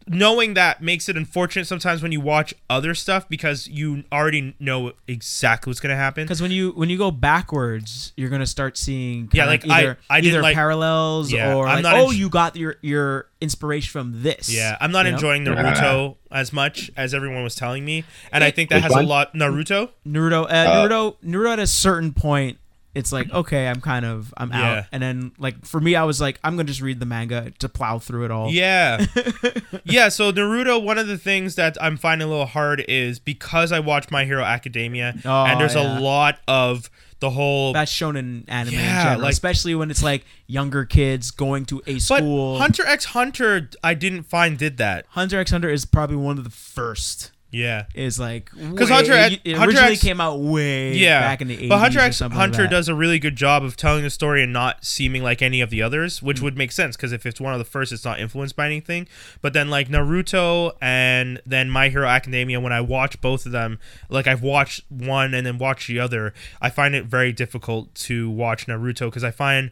[0.08, 4.92] knowing that makes it unfortunate sometimes when you watch other stuff because you already know
[5.08, 6.24] exactly what's gonna happen.
[6.24, 9.70] Because when you when you go backwards, you're gonna start seeing Yeah, kind like, of
[9.70, 12.56] I- either, I either like- parallels Yeah, or I'm like, not oh, int- you got
[12.56, 14.48] your your inspiration from this.
[14.48, 15.16] Yeah, I'm not you know?
[15.16, 19.04] enjoying Naruto as much as everyone was telling me, and I think that has one?
[19.04, 19.34] a lot.
[19.34, 19.90] Naruto.
[20.06, 20.44] Naruto.
[20.48, 21.16] Uh, Naruto.
[21.24, 22.58] Naruto at a certain point,
[22.96, 23.36] it's like mm-hmm.
[23.36, 24.78] okay, I'm kind of I'm Yeah.
[24.78, 27.52] out, and then like for me, I was like, I'm gonna just read the manga
[27.58, 28.50] to plow through it all.
[28.50, 29.04] Yeah,
[29.84, 30.08] yeah.
[30.08, 33.80] So Naruto, one of the things that I'm finding a little hard is because I
[33.80, 35.98] watch My Hero Academia, Oh, and there's yeah.
[35.98, 36.90] a lot of
[37.20, 37.72] the whole.
[37.72, 41.82] That's shonen anime in Yeah, general, like- especially when it's like younger kids going to
[41.86, 42.58] a but school.
[42.58, 45.06] Hunter X Hunter, I didn't find did that.
[45.10, 47.30] Hunter x Hunter is probably one of the first.
[47.50, 47.86] Yeah.
[47.94, 51.20] Is like because Hunter X- it Hunter originally X- came out way yeah.
[51.20, 53.76] back in the 80s but hunter x hunter like does a really good job of
[53.76, 56.96] telling the story and not seeming like any of the others which would make sense
[56.96, 59.06] because if it's one of the first it's not influenced by anything.
[59.40, 63.78] But then like naruto and then my hero academia when i watch both of them
[64.10, 68.28] like i've watched one and then watched the other i find it very difficult to
[68.28, 69.70] watch naruto because i find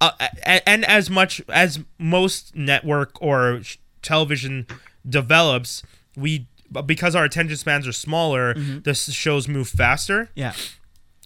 [0.00, 3.60] uh, a- and as much as most network or
[4.02, 4.66] television
[5.08, 5.82] develops
[6.16, 6.46] we
[6.86, 8.80] because our attention spans are smaller Mm-hmm.
[8.80, 10.52] the shows move faster Yeah.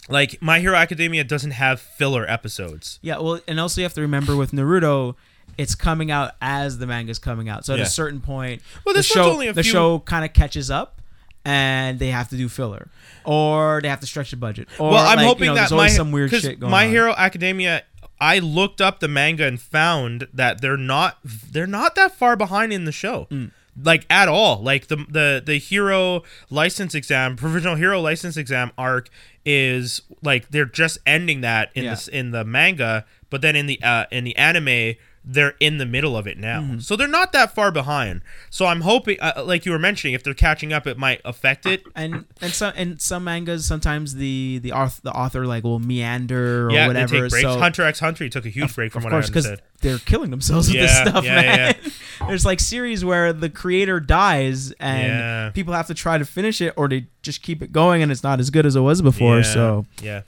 [0.09, 2.99] like My Hero Academia doesn't have filler episodes.
[3.03, 5.15] Yeah, well, and also you have to remember with Naruto,
[5.59, 7.65] it's coming out as the manga's coming out.
[7.65, 7.85] So at Yeah.
[7.87, 11.01] a certain point, Well, the show only a the few- show kind of catches up,
[11.45, 12.89] and they have to do filler,
[13.25, 14.69] or they have to stretch the budget.
[14.79, 16.71] Or well, I'm like, hoping you know, that there's my always some weird shit going
[16.71, 16.91] My on.
[16.91, 17.83] Hero Academia.
[18.23, 22.73] I looked up the manga and found that they're not they're not that far behind
[22.73, 23.27] in the show.
[23.31, 23.51] Mm.
[23.83, 24.63] Like at all.
[24.63, 29.09] Like the the the hero license exam, provisional hero license exam arc
[29.45, 31.91] is like they're just ending that in Yeah.
[31.91, 34.95] this in the manga, but then in the uh in the anime
[35.32, 36.61] they're in the middle of it now.
[36.61, 36.78] Mm-hmm.
[36.81, 38.23] So they're not that far behind.
[38.51, 41.66] So I'm hoping uh, like you were mentioning if they're catching up it might affect
[41.66, 41.85] it.
[41.94, 46.66] and and some and some mangas sometimes the the author the author like will meander
[46.66, 47.15] or yeah, whatever.
[47.15, 47.43] they take breaks.
[47.43, 49.62] So Hunter x Hunter took a huge break from of what course I understood.
[49.82, 51.77] they're killing themselves with this stuff, yeah, man.
[52.28, 55.51] There's like series where the creator dies and Yeah.
[55.51, 58.23] people have to try to finish it or they just keep it going and it's
[58.23, 59.36] not as good as it was before.
[59.39, 60.23] Yeah, So yeah,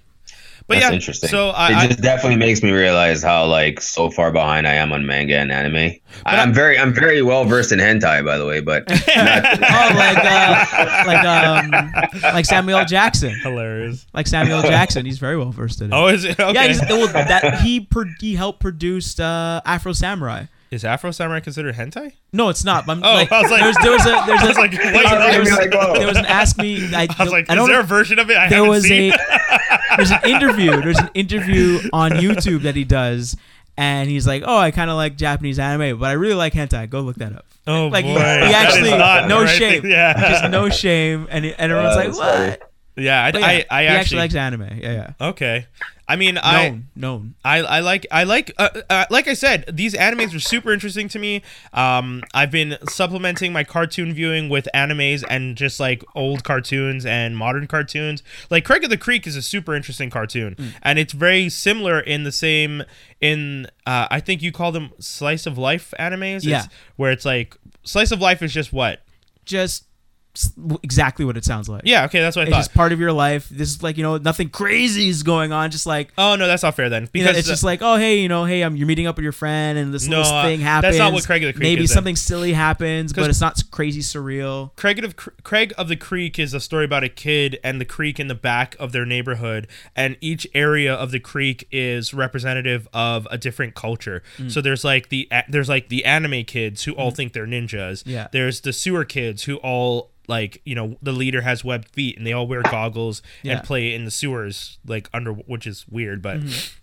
[0.72, 1.28] but That's yeah, interesting.
[1.28, 4.72] So it I, I just definitely makes me realize how like so far behind I
[4.74, 5.96] am on manga and anime.
[6.24, 9.90] I, I'm very I'm very well versed in hentai, by the way, but not, oh
[9.94, 11.92] like uh, like um
[12.22, 14.06] like Samuel Jackson, hilarious.
[14.14, 15.04] like Samuel Jackson.
[15.04, 15.96] He's very well versed in it.
[15.96, 16.54] Oh, is it okay?
[16.54, 20.46] Yeah, he's, well, that he pro- he helped produce uh, Afro Samurai.
[20.72, 22.12] Is Afro Samurai considered hentai?
[22.32, 22.88] No, it's not.
[22.88, 24.70] I'm, Oh, like, I was like- there's, there was a there's I a, was like,
[24.72, 26.86] there was there was was- like, there was an ask me.
[26.94, 27.68] I, I was like, I is don't.
[27.68, 29.12] there a version of it I there was seen?
[29.12, 29.16] a
[29.96, 30.80] there's an interview.
[30.82, 33.36] There's an interview on YouTube that he does,
[33.76, 36.88] and he's like, "Oh, I kind of like Japanese anime, but I really like hentai.
[36.88, 39.44] Go look that up." oh Like he, boy, he that is actually not no the
[39.46, 39.90] right shame, thing.
[39.90, 42.56] Yeah, just no shame, and and everyone's Oh, like, "What?" funny.
[43.06, 43.24] yeah.
[43.24, 44.62] I, But yeah, I, I he actually, actually, likes anime.
[44.80, 45.66] Yeah, yeah, okay.
[46.12, 46.40] I mean, yeah.
[46.44, 47.34] I, Known, known.
[47.44, 51.08] I, I like I like uh, uh, like I said these animes are super interesting
[51.08, 51.42] to me.
[51.72, 57.36] Um, I've been supplementing my cartoon viewing with animes and just like old cartoons and
[57.36, 58.22] modern cartoons.
[58.50, 60.72] Like Craig of the Creek is a super interesting cartoon, Mm.
[60.82, 62.82] and it's very similar in the same
[63.20, 66.36] in uh, I think you call them slice of life animes.
[66.36, 66.66] It's Yeah.
[66.96, 69.00] where it's like slice of life is just what
[69.44, 69.86] Just
[70.82, 71.82] exactly what it sounds like.
[71.84, 72.58] Yeah, okay, that's what I It's thought.
[72.60, 73.48] just part of your life.
[73.48, 75.70] This is like you know nothing crazy is going on.
[75.70, 77.02] Just like oh no, that's not fair then.
[77.02, 79.16] you Because know, it's just like oh hey you know hey um, you're meeting up
[79.16, 81.52] with your friend and this No, little uh, thing that's not what Craig of the
[81.52, 81.94] Creek Maybe is then.
[81.96, 84.74] something silly happens, but it's not crazy surreal.
[84.76, 88.18] Craig of Craig of the Creek is a story about a kid and the creek
[88.18, 93.26] in the back of their neighborhood, and each area of the creek is representative of
[93.30, 94.22] a different culture.
[94.38, 94.50] Mm.
[94.50, 98.02] So there's like the there's like the anime kids who all think they're ninjas.
[98.06, 98.28] Yeah.
[98.32, 102.26] There's the sewer kids who all like you know the leader has webbed feet and
[102.26, 103.54] they all wear goggles Yeah.
[103.58, 106.40] and play in the sewers like under which is weird, but.
[106.40, 106.78] Mm-hmm.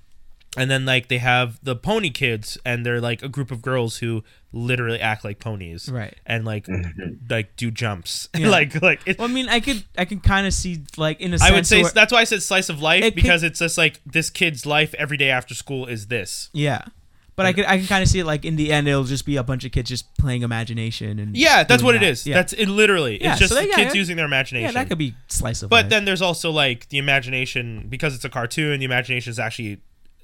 [0.57, 3.97] And then like they have the pony kids and they're like a group of girls
[3.97, 5.87] who literally act like ponies.
[5.89, 6.17] Right.
[6.25, 6.67] And like
[7.29, 8.27] like do jumps.
[8.35, 8.49] Yeah.
[8.49, 11.33] like like it, Well, I mean, I could I can kind of see like in
[11.33, 13.43] a I sense would say that's why I said slice of life It could- because
[13.43, 16.49] it's just like this kid's life every day after school is this.
[16.51, 16.81] yeah.
[17.39, 19.25] But I could I can kind of see it like in the end it'll just
[19.25, 22.09] be a bunch of kids just playing imagination and Yeah, that's what it that.
[22.11, 22.27] is.
[22.27, 22.35] Yeah.
[22.35, 22.67] That's it.
[22.67, 23.99] Literally, Yeah, it's just so that- the yeah, kids yeah.
[23.99, 24.65] using their imagination.
[24.67, 25.69] yeah that could be slice of life.
[25.69, 25.89] but life.
[25.89, 28.79] then there's also like the imagination because it's a cartoon.
[28.79, 29.79] The imagination is actually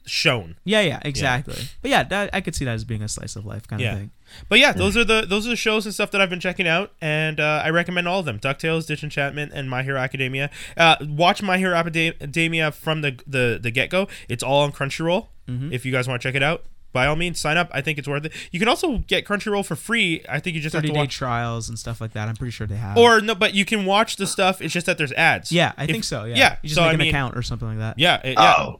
[0.08, 0.56] shown.
[0.66, 1.56] yeah yeah exactly.
[1.82, 3.94] But yeah, that, I could see that as being a slice of life kind Yeah.
[3.94, 4.12] of thing.
[4.50, 6.68] But yeah, those are the those are the shows and stuff that I've been checking
[6.68, 10.50] out, and uh, I recommend all of them: Ducktales, Disenchantment, and My Hero Academia.
[10.76, 14.08] Uh, watch My Hero Academia from the the, the get go.
[14.28, 15.28] It's all on Crunchyroll.
[15.48, 15.72] Mm-hmm.
[15.72, 16.66] If you guys want to check it out,
[16.96, 17.70] by all means, sign up.
[17.72, 18.32] I think it's worth it.
[18.52, 20.24] You can also get Crunchyroll for free.
[20.28, 21.14] I think you just have to day watch.
[21.16, 22.28] trials and stuff like that.
[22.28, 22.98] I'm pretty sure they have.
[22.98, 24.62] Or no, but you can watch the stuff.
[24.62, 25.52] It's just that there's ads.
[25.52, 26.24] yeah, I If- think so.
[26.24, 26.56] Yeah, Yeah.
[26.64, 28.00] You just so make I an mean, account or something like that.
[28.00, 28.22] Yeah.
[28.24, 28.56] it- yeah.
[28.58, 28.80] Oh,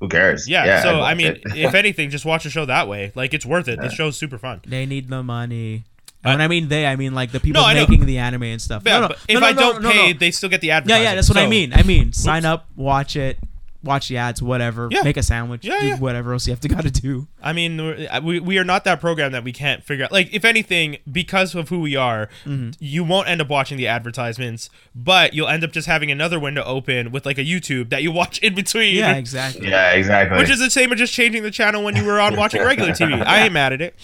[0.00, 0.48] who cares?
[0.48, 3.12] Yeah, so I'd I mean, if anything, just watch the show that way.
[3.14, 3.80] Like it's worth it.
[3.80, 4.60] The show's super fun.
[4.66, 5.84] They need the money.
[6.24, 7.86] And when I mean they, I mean like the people No, I know.
[7.86, 8.82] making the anime and stuff.
[8.84, 10.18] Yeah, no, no, but if no, no, I no, don't no, pay, no.
[10.18, 10.88] they still get the ad.
[10.88, 11.72] yeah, yeah, that's what I mean.
[11.72, 13.38] I mean, sign up, watch it,
[13.84, 14.88] watch the ads, whatever.
[14.90, 15.02] Yeah.
[15.02, 15.96] Make a sandwich, Yeah, do yeah.
[15.98, 17.28] whatever else you have to gotta do.
[17.42, 20.12] I mean, we're- we, we are not that program that we can't figure out.
[20.12, 22.70] Like, if anything, because of who we are, Mm-hmm.
[22.80, 26.64] you won't end up watching the advertisements, but you'll end up just having another window
[26.64, 28.96] open with like a YouTube that you watch in between.
[28.96, 29.68] Yeah, exactly.
[29.68, 30.38] yeah, exactly.
[30.38, 32.90] Which is the same as just changing the channel when you were on watching regular
[32.92, 33.22] TV.
[33.26, 33.94] I ain't mad at it.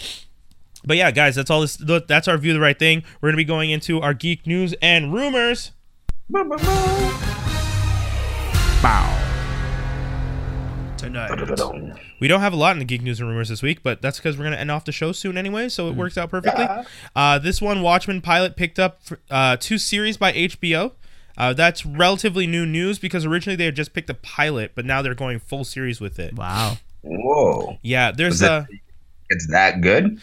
[0.87, 1.77] But yeah, guys, that's all this.
[1.77, 3.03] That's our view of the right thing.
[3.19, 5.71] We're gonna be going into our geek news and rumors.
[8.81, 9.31] Bow.
[12.19, 14.17] We don't have a lot in the geek news and rumors this week, but that's
[14.17, 16.65] because we're gonna end off the show soon anyway, so it works out perfectly.
[17.15, 20.93] Uh, this one, Watchmen pilot picked up for, uh, to series by HBO.
[21.37, 25.01] Uh, that's relatively new news because originally they had just picked a pilot, but now
[25.01, 26.33] they're going full series with it.
[26.35, 26.77] Wow.
[27.01, 28.67] Whoa, Yeah, there's a.
[29.29, 30.21] it's that good?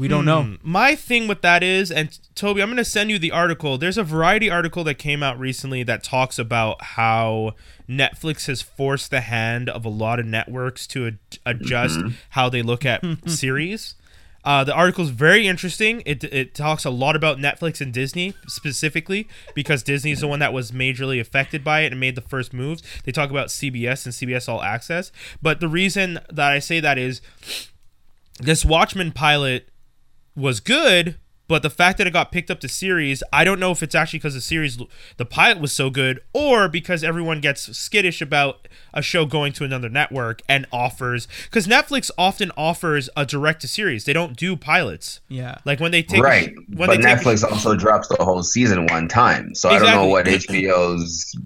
[0.00, 0.42] We don't know.
[0.44, 0.54] Hmm.
[0.62, 3.76] My thing with that is, and Toby, I'm going to send you the article.
[3.76, 7.54] There's a Variety article that came out recently that talks about how
[7.86, 12.00] Netflix has forced the hand of a lot of networks to ad- adjust
[12.30, 13.94] how they look at series.
[14.42, 16.02] Uh, the article is very interesting.
[16.06, 20.38] It, it talks a lot about Netflix and Disney specifically because Disney is the one
[20.38, 22.82] that was majorly affected by it and made the first moves.
[23.04, 25.12] They talk about CBS and CBS All Access.
[25.42, 27.20] But the reason that I say that is
[28.38, 29.69] this Watchmen pilot
[30.34, 31.16] was good,
[31.50, 33.96] but the fact that it got picked up to series, I don't know if it's
[33.96, 34.78] actually because the series,
[35.16, 39.64] the pilot was so good, or because everyone gets skittish about a show going to
[39.64, 41.26] another network and offers.
[41.46, 45.18] Because Netflix often offers a direct to series; they don't do pilots.
[45.26, 45.58] Yeah.
[45.64, 48.24] Like when they take right, sh- when but they take a Netflix also drops the
[48.24, 51.36] whole season one time, so I don't know what HBO's.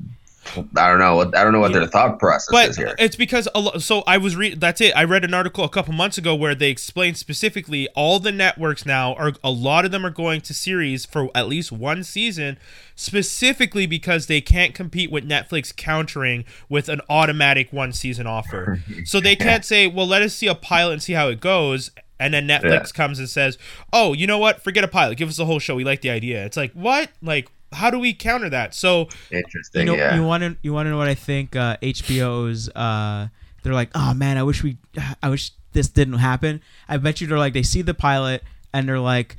[0.77, 2.95] I don't know what I don't know what their thought process but is here.
[2.99, 4.93] it's because a lo- so I was read that's it.
[4.97, 8.85] I read an article a couple months ago where they explained specifically all the networks
[8.85, 12.59] now are a lot of them are going to series for at least one season,
[12.95, 18.83] specifically because they can't compete with Netflix countering with an automatic one season offer.
[19.05, 21.91] so they can't say, "Well, let us see a pilot and see how it goes."
[22.21, 22.97] And then Netflix Yeah.
[22.97, 23.59] comes and says,
[23.93, 24.63] "Oh, you know what?
[24.63, 25.17] Forget a pilot.
[25.19, 25.75] Give us the whole show.
[25.75, 27.11] We like the idea." It's like, "What?
[27.23, 29.81] Like how do we counter that?" So Interesting.
[29.81, 30.17] You know, yeah.
[30.17, 31.57] you want to you want to know what I think?
[31.57, 33.29] Uh, HBO's uh,
[33.65, 34.77] they're like, oh man, I wish we,
[35.23, 36.61] I wish this didn't happen.
[36.89, 39.37] I bet you they're like, they see the pilot and they're like,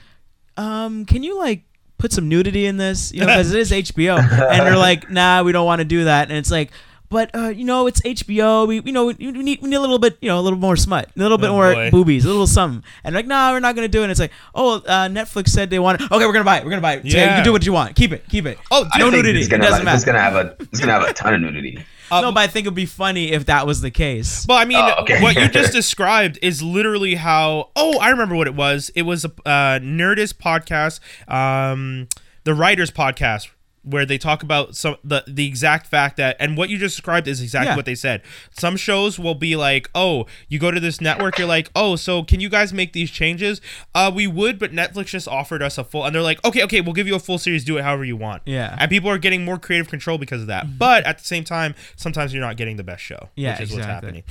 [0.57, 1.61] um, can you like
[1.97, 3.13] put some nudity in this?
[3.13, 6.03] You know, because it is HBO, and they're like, nah, we don't want to do
[6.05, 6.71] that, and it's like.
[7.09, 8.67] But uh, you know it's HBO.
[8.67, 10.59] We you know we, we need we need a little bit you know a little
[10.59, 11.91] more smut, a little bit Oh, more boy.
[11.91, 12.83] boobies, a little something.
[13.03, 14.05] And like, nah, we're not gonna do it.
[14.05, 16.01] And it's like, oh, uh, Netflix said they want.
[16.01, 16.11] it.
[16.11, 16.63] Okay, we're gonna buy it.
[16.63, 17.03] We're gonna buy it.
[17.09, 17.95] So, yeah, you can do what you want.
[17.95, 18.27] Keep it.
[18.29, 18.57] Keep it.
[18.71, 19.39] Oh, I no nudity.
[19.39, 20.05] It's It gonna, doesn't it's matter.
[20.05, 21.83] gonna have a it's gonna have a ton of nudity.
[22.11, 24.45] Uh, no, but I think it'd be funny if that was the case.
[24.47, 25.21] Well, I mean, Oh, okay.
[25.21, 27.69] what you just described is literally how.
[27.75, 28.89] Oh, I remember what it was.
[28.95, 30.99] It was a uh, Nerdist podcast,
[31.31, 32.07] um,
[32.43, 33.49] the Writers podcast.
[33.85, 37.27] Where they talk about some the the exact fact that and what you just described
[37.27, 37.75] is exactly Yeah.
[37.75, 38.21] what they said.
[38.51, 42.23] Some shows will be like, "Oh, you go to this network, you're like, "Oh, so
[42.23, 43.61] can you guys make these changes?"
[43.93, 46.81] Uh we would, but Netflix just offered us a full and they're like, "Okay, okay,
[46.81, 48.69] we'll give you a full series, do it however you want." Yeah.
[48.71, 48.77] Mm-hmm.
[48.81, 50.77] And people are getting more creative control because of that.
[50.79, 53.69] But at the same time, sometimes you're not getting the best show, Yeah, which is
[53.69, 54.07] what's exactly.
[54.07, 54.23] happening.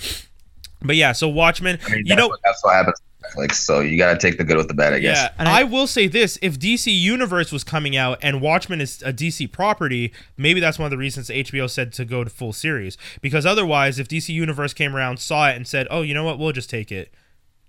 [0.83, 3.53] But yeah, so Watchmen, I mean, you know, what, that's what happens to Netflix.
[3.55, 5.17] So you got to take the good with the bad, I guess.
[5.19, 8.81] Yeah, And I, I- will say this: if DC Universe was coming out and Watchmen
[8.81, 12.31] is a DC property, maybe that's one of the reasons HBO said to go to
[12.31, 12.97] full series.
[13.21, 16.39] Because otherwise, if DC Universe came around, saw it, and said, "Oh, you know what?
[16.39, 17.13] We'll just take it,"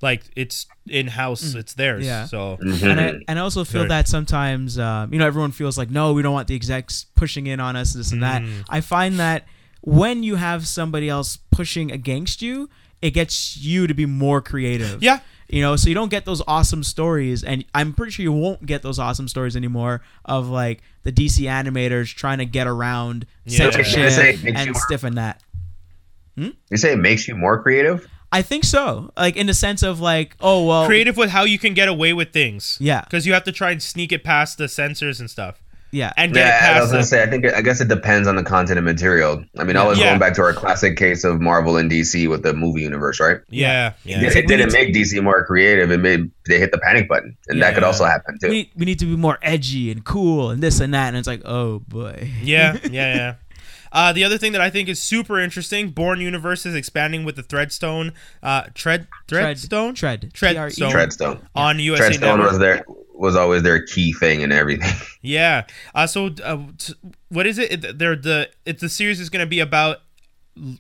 [0.02, 2.03] like it's in house, it's theirs.
[2.03, 2.07] Mm.
[2.07, 2.26] Yeah.
[2.26, 2.91] So Mhm.
[2.91, 3.90] and I, and I also feel Sorry.
[3.90, 7.48] that sometimes um, you know everyone feels like no we don't want the execs pushing
[7.48, 8.64] in on us this and that Mm.
[8.69, 9.45] i find that
[9.82, 12.69] when you have somebody else pushing against you
[13.02, 16.41] it gets you to be more creative yeah, you know so you don't get those
[16.47, 20.81] awesome stories and i'm pretty sure you won't get those awesome stories anymore of like
[21.03, 23.57] the dc animators trying to get around Yeah.
[23.57, 25.41] censorship They say it makes you and more- stiffen that
[26.38, 26.49] hmm?
[26.72, 28.07] You say it makes you more creative?
[28.31, 31.59] i think so like in the sense of like oh well creative with how you
[31.59, 32.77] can get away with things.
[32.81, 33.01] Yeah.
[33.01, 35.61] because you have to try and sneak it past the censors and stuff,
[35.95, 37.23] yeah and get it Yeah, I was gonna the- say.
[37.23, 39.43] I think I guess it depends on the content and material.
[39.57, 40.05] I mean, I was Yeah.
[40.09, 43.39] going back to our classic case of Marvel and DC with the movie universe, right?
[43.49, 44.22] yeah, yeah.
[44.23, 45.91] It, it didn't make DC more creative.
[45.91, 48.49] It made they hit the panic button, and that could also happen too.
[48.49, 51.17] we need, we need to be more edgy and cool and this and that and
[51.17, 53.34] it's like oh boy Yeah, yeah, yeah.
[53.91, 57.38] Uh, the other thing that I think is super interesting, Bourne Universe is expanding with
[57.38, 58.11] the Threadstone,
[58.43, 60.89] uh, Tread, Threadstone, tread Treadstone.
[60.89, 60.91] T-R-E.
[61.07, 61.39] Treadstone.
[61.55, 62.49] on USA Treadstone Network.
[62.49, 62.84] was their
[63.18, 64.92] was always their key thing and everything.
[65.22, 65.64] Yeah.
[65.96, 66.94] Uh, so uh, t-
[67.30, 67.84] what is it?
[67.84, 69.98] It- They're the it's the series is going to be about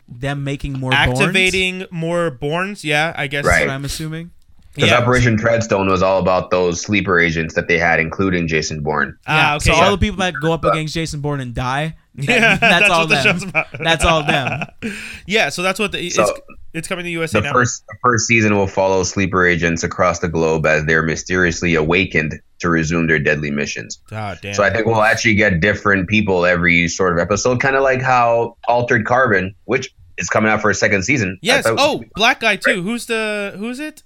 [0.07, 2.85] them making more activating more Bournes.
[2.85, 3.43] Yeah, I guess.
[3.43, 3.67] Bournes, Right.
[3.67, 4.31] what I'm assuming.
[4.75, 4.97] Because Yeah.
[4.99, 9.17] Operation Treadstone was all about those sleeper agents that they had, including Jason Bourne.
[9.25, 9.69] Ah, Yeah, okay.
[9.71, 9.83] so yeah.
[9.85, 13.01] all the people that go up against Jason Bourne and die, that- Yeah, that's, all
[13.01, 13.23] what the them.
[13.23, 13.67] show's about.
[13.79, 14.67] That's all them.
[15.27, 16.35] yeah, so that's what the it's, So,
[16.73, 17.61] it's coming to USA The Network.
[17.63, 22.39] first the first season will follow sleeper agents across the globe as they're mysteriously awakened
[22.59, 23.99] to resume their deadly missions.
[24.11, 24.53] Ah, damn.
[24.53, 28.01] So I think we'll actually get different people every sort of episode, kind of like
[28.01, 31.37] how Altered Carbon, which is coming out for a second season.
[31.41, 31.65] yes.
[31.65, 32.81] I thought- Oh, black guy too.
[32.81, 34.03] Who's the who's it?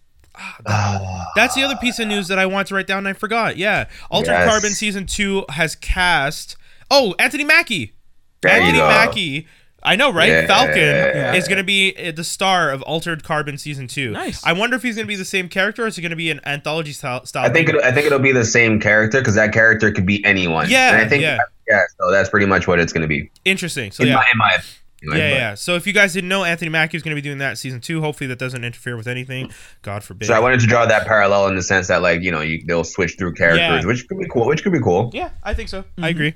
[0.66, 3.14] Ah, That's the other piece of news that I want to write down and I
[3.14, 3.58] forgot.
[3.58, 3.86] Yeah.
[4.10, 4.50] Altered Yes.
[4.50, 6.56] Carbon season 2 has cast
[6.92, 7.94] Oh, Anthony Mackie.
[8.42, 8.78] There Anthony.
[8.80, 9.48] Mackie.
[9.82, 10.28] I know, right?
[10.30, 10.48] Yeah.
[10.48, 11.34] Falcon Yeah.
[11.36, 14.12] is going to be uh, the star of Altered Carbon season 2.
[14.12, 14.44] Nice.
[14.46, 16.18] I wonder if he's going to be the same character or is it going to
[16.18, 17.78] be an anthology style style I think thing?
[17.78, 20.70] it, I think it'll be the same character because that character could be anyone.
[20.70, 21.38] Yeah, and I think yeah.
[21.70, 21.84] yeah.
[21.98, 23.32] So that's pretty much what it's going to be.
[23.46, 23.92] Interesting.
[23.92, 24.16] So in yeah.
[24.16, 24.74] my in my opinion.
[25.04, 25.54] yeah, but- yeah.
[25.56, 27.80] So if you guys didn't know, Anthony Mackie is going to be doing that season
[27.80, 28.02] two.
[28.02, 29.50] Hopefully, that doesn't interfere with anything.
[29.82, 30.28] God forbid.
[30.28, 32.62] So I wanted to draw that parallel in the sense that like you know you,
[32.68, 33.86] they'll switch through characters, Yeah.
[33.86, 34.46] which could be cool.
[34.46, 35.10] Which could be cool.
[35.14, 35.86] Yeah, I think so.
[35.98, 36.36] I agree.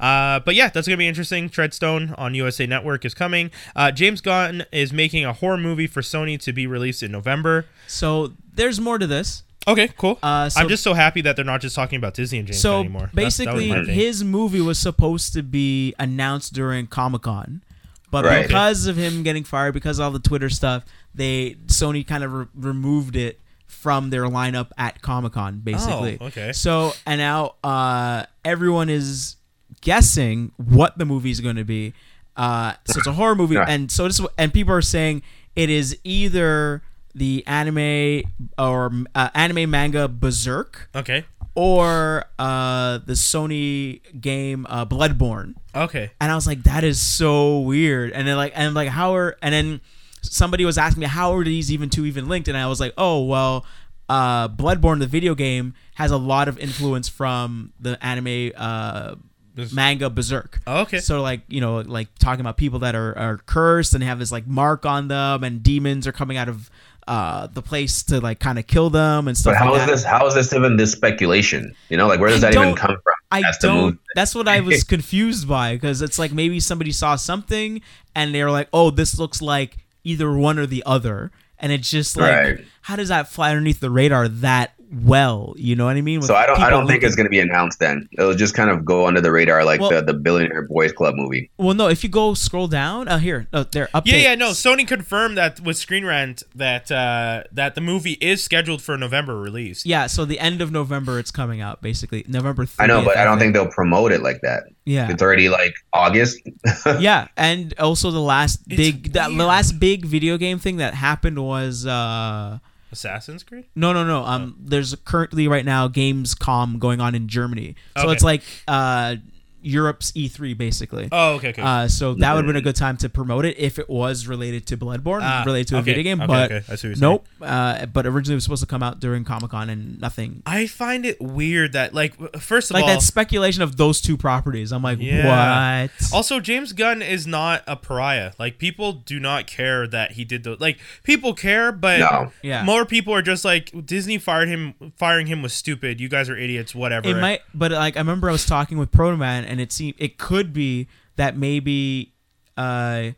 [0.00, 1.48] Uh, but yeah, that's gonna be interesting.
[1.50, 3.50] Treadstone on USA Network is coming.
[3.74, 7.66] Uh, James Gunn is making a horror movie for Sony to be released in November.
[7.86, 9.42] So there's more to this.
[9.66, 10.18] Okay, cool.
[10.22, 12.56] Uh, so- I'm just so happy that they're not just talking about Disney and James
[12.56, 13.10] Gunn So anymore.
[13.12, 13.94] That's- that basically, my thing.
[13.94, 17.62] his movie was supposed to be announced during Comic Con,
[18.10, 18.46] but Right.
[18.46, 20.84] because of him getting fired, because of all the Twitter stuff,
[21.14, 26.16] they Sony kind of re- removed it from their lineup at Comic Con, basically.
[26.20, 26.52] Oh, okay.
[26.54, 29.36] So and now uh, everyone is
[29.80, 31.94] guessing what the movie is going to be.
[32.36, 33.64] Uh, so it's a horror movie, Yeah.
[33.68, 35.22] and so this and people are saying
[35.56, 36.82] it is either
[37.14, 38.22] the anime
[38.56, 41.24] or uh, anime manga Berserk okay,
[41.56, 45.54] or uh, the Sony game uh, Bloodborne.
[45.74, 48.12] okay, And I was like, that is so weird.
[48.12, 49.36] And then like, and like, how are?
[49.42, 49.80] And then
[50.22, 52.46] somebody was asking me, how are these even two even linked?
[52.46, 53.66] And I was like, oh well,
[54.08, 59.16] uh, Bloodborne, the video game, has a lot of influence from the anime uh,
[59.58, 60.60] This- manga Berserk.
[60.66, 61.00] okay.
[61.00, 64.32] So like you know like talking about people that are, are cursed and have this
[64.32, 66.70] like mark on them and demons are coming out of
[67.06, 69.86] uh, the place to like kind of kill them and stuff But how like is
[69.86, 69.92] that.
[69.92, 70.04] this?
[70.04, 71.74] How is this even this speculation?
[71.88, 73.14] You know, like where does I that even come from?
[73.32, 73.98] I That's don't.
[74.14, 77.80] That's what I was confused by because it's like maybe somebody saw something
[78.14, 81.90] and they were like, "Oh, this looks like either one or the other," and it's
[81.90, 82.64] just like, Right.
[82.82, 85.54] how does that fly underneath the radar that well?
[85.56, 86.20] You know what I mean?
[86.20, 86.58] With So I don't.
[86.60, 87.78] I don't think it's going to be announced.
[87.78, 90.92] Then it'll just kind of go under the radar, like Well- the the Billionaire Boys
[90.92, 91.50] Club movie.
[91.58, 91.88] Well, no.
[91.88, 93.88] If you go scroll down, uh, here, no, there.
[93.94, 94.06] Update.
[94.06, 94.50] Yeah, yeah, no.
[94.50, 99.38] Sony confirmed that with Screen Rant that uh, that the movie is scheduled for November
[99.38, 99.84] release.
[99.84, 102.64] Yeah, so the end of November it's coming out, basically November.
[102.64, 104.64] 30th, I know, but I don't think they'll promote it like that.
[104.84, 106.40] Yeah, It's already like August.
[106.98, 110.94] yeah, and also the last It's big, the, the last big video game thing that
[110.94, 111.84] happened was.
[111.86, 112.58] uh
[112.92, 113.66] Assassin's Creed.
[113.74, 114.24] No, no, no.
[114.24, 118.12] Um, there's currently right now Gamescom going on in Germany, so Okay.
[118.12, 119.16] it's like uh,
[119.62, 121.08] Europe's E3 basically.
[121.10, 121.62] Oh, okay, okay.
[121.62, 124.26] Uh, so that would have been a good time to promote it if it was
[124.26, 126.20] related to Bloodborne, Ah, related to a okay, video game.
[126.20, 127.00] okay, but okay, I see what you're saying.
[127.00, 127.26] nope.
[127.40, 130.42] Uh, but originally it was supposed to come out during Comic Con and nothing.
[130.46, 134.00] I find it weird that like w- first of Like all, that speculation of those
[134.00, 134.72] two properties.
[134.72, 135.82] I'm like, Yeah.
[135.82, 135.90] what?
[136.12, 138.32] Also, James Gunn is not a pariah.
[138.38, 142.32] Like people do not care that he did the like people care, but No.
[142.42, 142.64] Yeah.
[142.64, 144.74] more people are just like Disney fired him.
[144.96, 146.00] Firing him was stupid.
[146.00, 146.74] You guys are idiots.
[146.74, 147.08] Whatever.
[147.08, 149.94] It might, but like I remember I was talking with Proto Man, and it seemed
[149.98, 152.14] it could be that maybe
[152.56, 153.10] uh,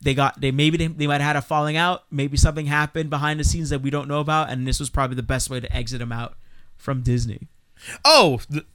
[0.00, 2.04] they got they maybe they, they might have had a falling out.
[2.10, 5.16] Maybe something happened behind the scenes that we don't know about, and this was probably
[5.16, 6.36] the best way to exit him out
[6.76, 7.48] from Disney.
[8.04, 8.66] oh, th-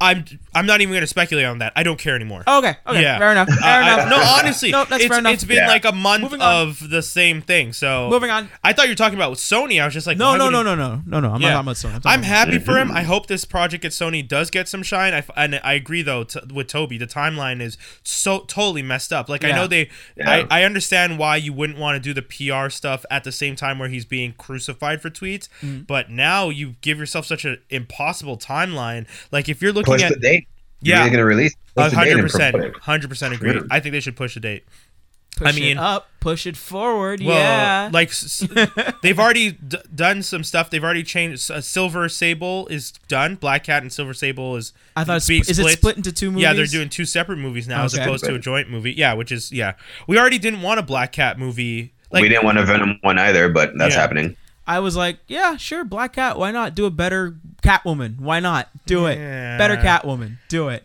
[0.00, 0.24] I'm.
[0.54, 1.72] I'm not even going to speculate on that.
[1.76, 2.42] I don't care anymore.
[2.46, 3.18] Okay, okay, Yeah.
[3.18, 3.48] fair enough.
[3.48, 4.08] Fair Uh, I- enough.
[4.10, 5.34] no, honestly, No, that's it's, fair enough.
[5.34, 5.68] it's been Yeah.
[5.68, 7.72] like a month of the same thing.
[7.72, 8.48] So Moving on.
[8.64, 9.80] I thought you were talking about Sony.
[9.80, 11.30] I was just like, No, no, no, no, no, no, no.
[11.32, 11.50] I'm Yeah.
[11.60, 12.06] not talking about Sony.
[12.06, 12.90] I'm, I'm about- happy for him.
[12.90, 15.14] I hope this project at Sony does get some shine.
[15.14, 16.98] I, f- and I agree though t- with Toby.
[16.98, 19.28] The timeline is so totally messed up.
[19.28, 20.44] Like I know they, Yeah.
[20.50, 23.56] I, I understand why you wouldn't want to do the PR stuff at the same
[23.56, 25.48] time where he's being crucified for tweets.
[25.62, 25.86] Mm.
[25.86, 29.06] But now you give yourself such an impossible timeline.
[29.30, 30.48] Like if you're looking Push at the date.
[30.80, 30.98] Yeah.
[31.00, 31.54] They're going to release.
[31.74, 33.54] Push hundred and percent, hundred percent agree.
[33.54, 33.60] Yeah.
[33.70, 34.64] I think they should push the date.
[35.36, 37.20] Push I mean- it up, push it forward.
[37.22, 40.68] Well, yeah, like s- s- they've already d- done some stuff.
[40.70, 41.48] They've already changed.
[41.48, 43.36] Uh, Silver Sable is done.
[43.36, 44.72] Black Cat and Silver Sable is.
[44.96, 46.42] I thought it's, being is it split into two movies?
[46.42, 48.92] Yeah, they're doing two separate movies now as opposed to a joint movie.
[48.92, 49.74] Yeah, which is yeah.
[50.08, 51.92] We already didn't want a Black Cat movie.
[52.10, 54.00] Like we didn't want a Venom one either, but that's Yeah.
[54.00, 54.36] happening.
[54.68, 56.38] I was like, yeah, sure, Black Cat.
[56.38, 58.20] Why not do a better Catwoman?
[58.20, 59.18] Why not do it?
[59.18, 59.56] Yeah.
[59.58, 60.36] Better Catwoman.
[60.48, 60.84] Do it.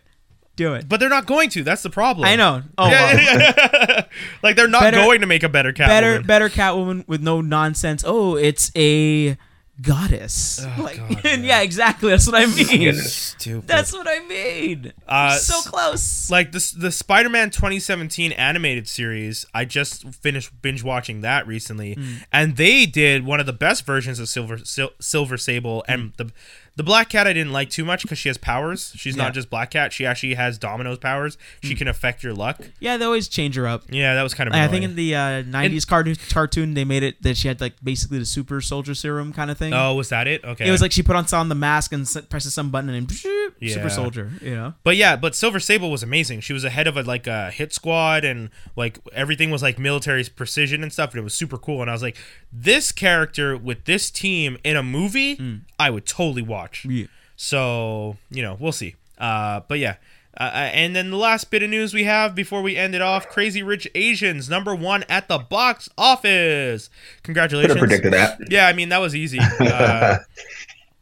[0.56, 0.88] Do it.
[0.88, 1.64] but they're not going to.
[1.64, 2.26] That's the problem.
[2.26, 2.62] I know.
[2.78, 4.04] Oh, well.
[4.42, 5.86] like they're not Better- going to make a better Catwoman.
[5.88, 8.04] better, better Catwoman with no nonsense.
[8.06, 9.36] Oh, it's a
[9.82, 10.64] goddess.
[10.64, 12.10] Oh, like, God, and yeah, exactly.
[12.10, 12.94] That's what I mean.
[12.94, 13.66] Stupid.
[13.66, 14.92] That's what I mean.
[15.06, 16.30] Uh, so close.
[16.30, 19.46] like this the Spider-Man 2017 animated series.
[19.54, 22.14] I just finished binge watching that recently, Hmm.
[22.32, 26.30] and they did one of the best versions of Silver Sil- Silver Sable, and the
[26.76, 28.92] the Black Cat I didn't like too much because she has powers.
[28.96, 29.24] She's Yeah.
[29.24, 31.38] not just Black Cat; she actually has Domino's powers.
[31.62, 32.60] She can affect your luck.
[32.80, 33.84] yeah, they always change her up.
[33.90, 34.54] Yeah, that was kind of.
[34.54, 37.74] I think in the uh, '90s cartoon, cartoon, they made it that she had like
[37.82, 39.72] basically the super soldier serum kind of thing.
[39.72, 40.44] oh, was that it?
[40.44, 40.66] Okay.
[40.66, 43.74] It was like she put on the mask and presses some button and then Yeah.
[43.74, 44.32] super soldier.
[44.42, 44.74] You know.
[44.82, 46.40] But yeah, but Silver Sable was amazing.
[46.40, 50.24] She was ahead of a like a hit squad and like everything was like military
[50.24, 52.16] precision and stuff and it was super cool and I was like
[52.52, 56.63] this character with this team in a movie, I would totally watch.
[56.84, 57.06] Yeah.
[57.36, 58.94] So, you know, we'll see.
[59.18, 59.96] Uh but yeah.
[60.36, 63.00] Uh, uh, and then the last bit of news we have before we end it
[63.00, 66.90] off Crazy Rich Asians, number one at the box office.
[67.22, 67.72] Congratulations!
[67.72, 67.78] Could Congratulations.
[67.78, 68.50] have predicted that.
[68.50, 69.38] Yeah, I mean, that was easy.
[69.60, 70.18] Uh,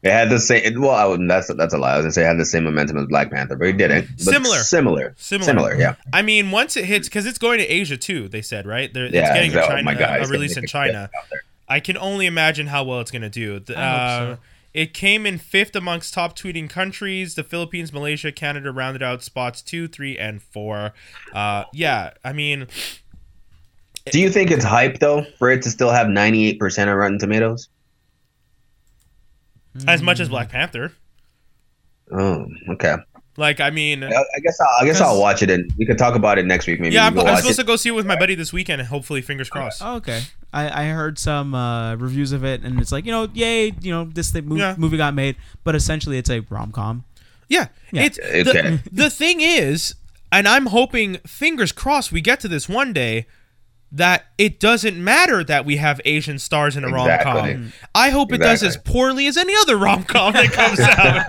[0.03, 0.81] It had the same.
[0.81, 1.93] Well, I wouldn't, that's that's a lie.
[1.93, 4.09] I was gonna say it had the same momentum as Black Panther, but it didn't.
[4.17, 4.57] But Similar.
[4.59, 5.47] similar, Similar.
[5.47, 5.75] similar.
[5.77, 8.27] Yeah, I mean, once it hits, because it's going to Asia too.
[8.29, 8.93] They said right.
[8.93, 9.33] They're, it's yeah.
[9.33, 10.93] getting a, China, oh my God, a it's release in China.
[10.93, 11.43] hit out there.
[11.69, 13.61] I can only imagine how well it's going to do.
[13.61, 14.41] The- I hope uh, so.
[14.75, 17.35] It came in fifth amongst top tweeting countries.
[17.35, 20.95] The Philippines, Malaysia, Canada rounded out spots two, three, and four.
[21.33, 22.69] Uh, yeah, I mean,
[24.11, 26.97] Do you think it's hype though for it to still have ninety eight percent of
[26.97, 27.69] Rotten Tomatoes?
[29.87, 30.93] as much as Black Panther.
[32.11, 32.97] Oh, okay.
[33.39, 35.97] Like, I mean, I I guess I'll, I guess I'll watch it and we can
[35.97, 36.81] talk about it next week.
[36.81, 37.63] Maybe yeah, I'm, I'm supposed it.
[37.63, 39.81] to go see it with my buddy this weekend, and hopefully, fingers crossed.
[39.83, 40.21] Oh, okay.
[40.53, 43.91] I, I heard some uh, reviews of it, and it's like you know, yay, you
[43.91, 44.75] know, this thing, mov- Yeah.
[44.77, 47.05] movie got made, but essentially it's a rom com.
[47.49, 48.03] Yeah, Yeah.
[48.03, 48.43] it's Okay.
[48.43, 49.95] the, the thing is,
[50.31, 53.27] and I'm hoping, fingers crossed, we get to this one day.
[53.95, 57.51] That it doesn't matter that we have Asian stars in a rom com.
[57.51, 57.67] Hmm.
[57.95, 61.27] I hope it does as poorly as any other rom com that comes out.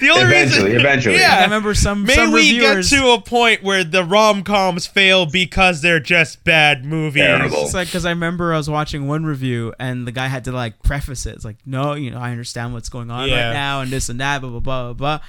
[0.00, 1.16] the only Eventually, reason, eventually.
[1.18, 1.36] yeah.
[1.38, 2.90] I remember some May some we reviewers.
[2.90, 7.22] get to a point where the rom coms fail because they're just bad movies?
[7.22, 7.58] Terrible.
[7.58, 10.52] It's like because I remember I was watching one review and the guy had to
[10.52, 11.36] like preface it.
[11.36, 13.46] It's like, no, you know, I understand what's going on Yeah.
[13.48, 14.92] right now and this and that, blah blah blah blah.
[14.94, 15.20] blah.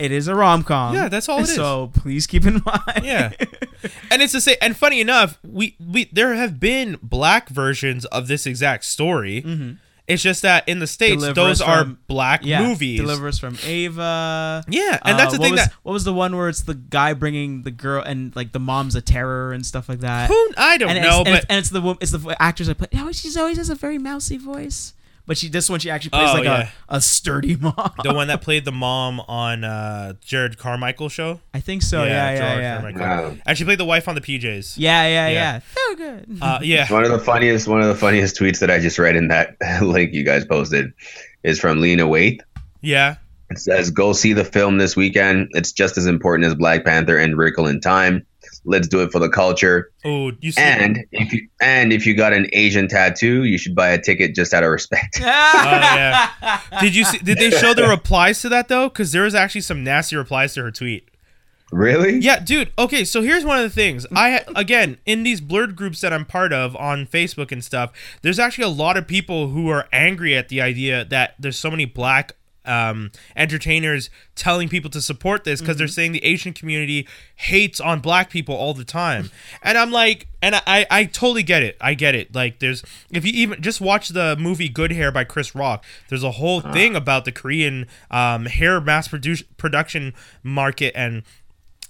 [0.00, 0.94] It is a rom com.
[0.94, 1.54] Yeah, that's all it is.
[1.54, 3.04] So please keep in mind.
[3.04, 3.32] Yeah.
[4.10, 4.56] and it's the same.
[4.60, 9.44] And funny enough, we we there have been black versions of this exact story.
[10.08, 12.66] It's just that in the states, Deliver those Us are from- black yeah.
[12.66, 12.98] movies.
[12.98, 14.64] Deliver us from Eva.
[14.68, 16.74] yeah, and that's Uh, the thing was, that what was the one where it's the
[16.74, 20.28] guy bringing the girl and like the mom's a terror and stuff like that.
[20.28, 22.68] who I don't and know, it's, and, but it's, and it's the it's the actress
[22.68, 22.88] I play.
[22.96, 24.94] Oh, she's always has a very mousy voice,
[25.26, 26.70] but she this one she actually plays Oh, like yeah.
[26.88, 27.92] a, a sturdy mom.
[28.02, 31.40] the one that played the mom on uh, Jerrod Carmichael show.
[31.54, 32.04] I think so.
[32.04, 32.80] Yeah, yeah, Jerrod yeah.
[32.80, 33.00] Carmichael.
[33.30, 33.36] Wow.
[33.46, 34.74] And she played the wife on the PJs.
[34.76, 35.32] Yeah, yeah, Yeah.
[35.32, 35.60] yeah.
[35.74, 36.38] So good.
[36.40, 36.92] Uh, yeah.
[36.92, 39.56] One of the funniest, one of the funniest tweets that I just read in that
[39.82, 40.92] link you guys posted
[41.42, 42.40] is from Lena Waithe,
[42.80, 43.16] Yeah.
[43.50, 45.48] It says, "Go see the film this weekend.
[45.54, 48.24] It's just as important as Black Panther and Wrinkle in Time.
[48.64, 49.90] Let's do it for the culture.
[50.04, 50.60] Oh, you see?
[50.60, 54.34] And if you and if you got an Asian tattoo, you should buy a ticket
[54.34, 56.60] just out of respect." Oh, yeah.
[56.80, 57.18] did you see?
[57.18, 58.88] Did they show the replies to that though?
[58.88, 61.08] Because there was actually some nasty replies to her tweet.
[61.72, 62.18] really?
[62.18, 62.72] Yeah, dude.
[62.78, 64.06] Okay, so here's one of the things.
[64.14, 67.92] I again in these blurred groups that I'm part of on Facebook and stuff.
[68.22, 71.70] There's actually a lot of people who are angry at the idea that there's so
[71.70, 72.32] many black
[72.64, 77.06] um, entertainers telling people to support this because they're saying the Asian community
[77.36, 79.30] hates on black people all the time.
[79.62, 81.76] and I'm like, and I, I, totally get it.
[81.80, 82.34] I get it.
[82.34, 86.24] Like, there's if you even just watch the movie Good Hair by Chris Rock, there's
[86.24, 91.22] a whole thing about the Korean um, hair mass produ- production market and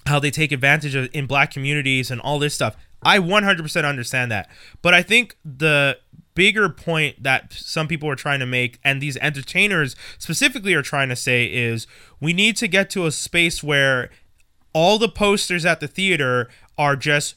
[0.07, 2.77] how they take advantage of in black communities and all this stuff.
[3.03, 4.51] I 100% understand that.
[4.83, 5.99] But I think the
[6.35, 11.09] bigger point that some people are trying to make and these entertainers specifically are trying
[11.09, 11.87] to say is
[12.21, 14.11] we need to get to a space where
[14.73, 16.49] all the posters at the theater
[16.79, 17.35] are just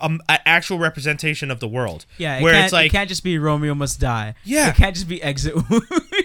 [0.00, 2.06] um, an actual representation of the world.
[2.18, 4.34] Yeah, it where it's like it can't just be Romeo Must Die.
[4.44, 4.70] Yeah.
[4.70, 5.54] it can't just be Exit.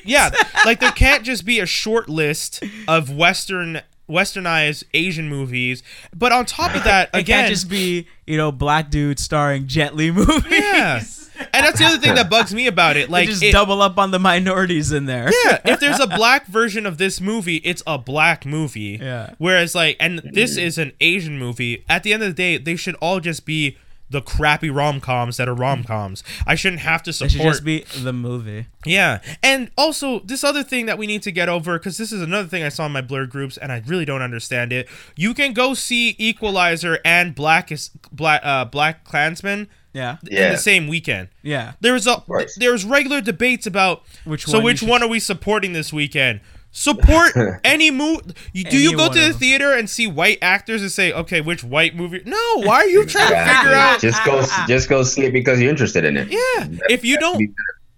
[0.05, 0.29] yeah,
[0.65, 5.81] like there can't just be a short list of Western westernized Asian movies,
[6.15, 9.67] but on top of that, again, it can't just be you know black dude starring
[9.67, 10.43] Jet Li movies.
[10.49, 11.01] yeah.
[11.37, 13.09] And that's the other thing that bugs me about it.
[13.09, 15.31] Like Like, just it- double up on the minorities in there.
[15.45, 18.99] yeah, if there's a black version of this movie, it's a black movie.
[19.01, 19.33] Yeah.
[19.37, 21.83] Whereas, like, and this is an Asian movie.
[21.89, 25.37] At the end of the day, they should all just be the crappy rom coms
[25.37, 26.23] that are rom coms.
[26.45, 27.53] I shouldn't have to It should support.
[27.53, 28.67] just be the movie.
[28.85, 32.21] Yeah, and also this other thing that we need to get over because this is
[32.21, 34.87] another thing I saw in my blurred groups, and I really don't understand it.
[35.15, 40.57] You can go see Equalizer and Black is Black uh, Black Klansman Yeah, in the
[40.57, 41.29] same weekend.
[41.41, 41.73] yeah.
[41.79, 42.55] There's a course.
[42.59, 45.93] there's regular debates about Which so one you which should- one are we supporting this
[45.93, 46.41] weekend?
[46.71, 47.31] Support
[47.63, 48.33] any movie.
[48.53, 51.63] Do Any you go to the theater and see white actors and say, okay, which
[51.63, 52.21] white movie?
[52.25, 53.63] No, why are you trying to Exactly.
[53.63, 53.99] figure out?
[54.01, 56.27] Just go, just go see it because you're interested in it.
[56.29, 57.47] Yeah, if you don't, be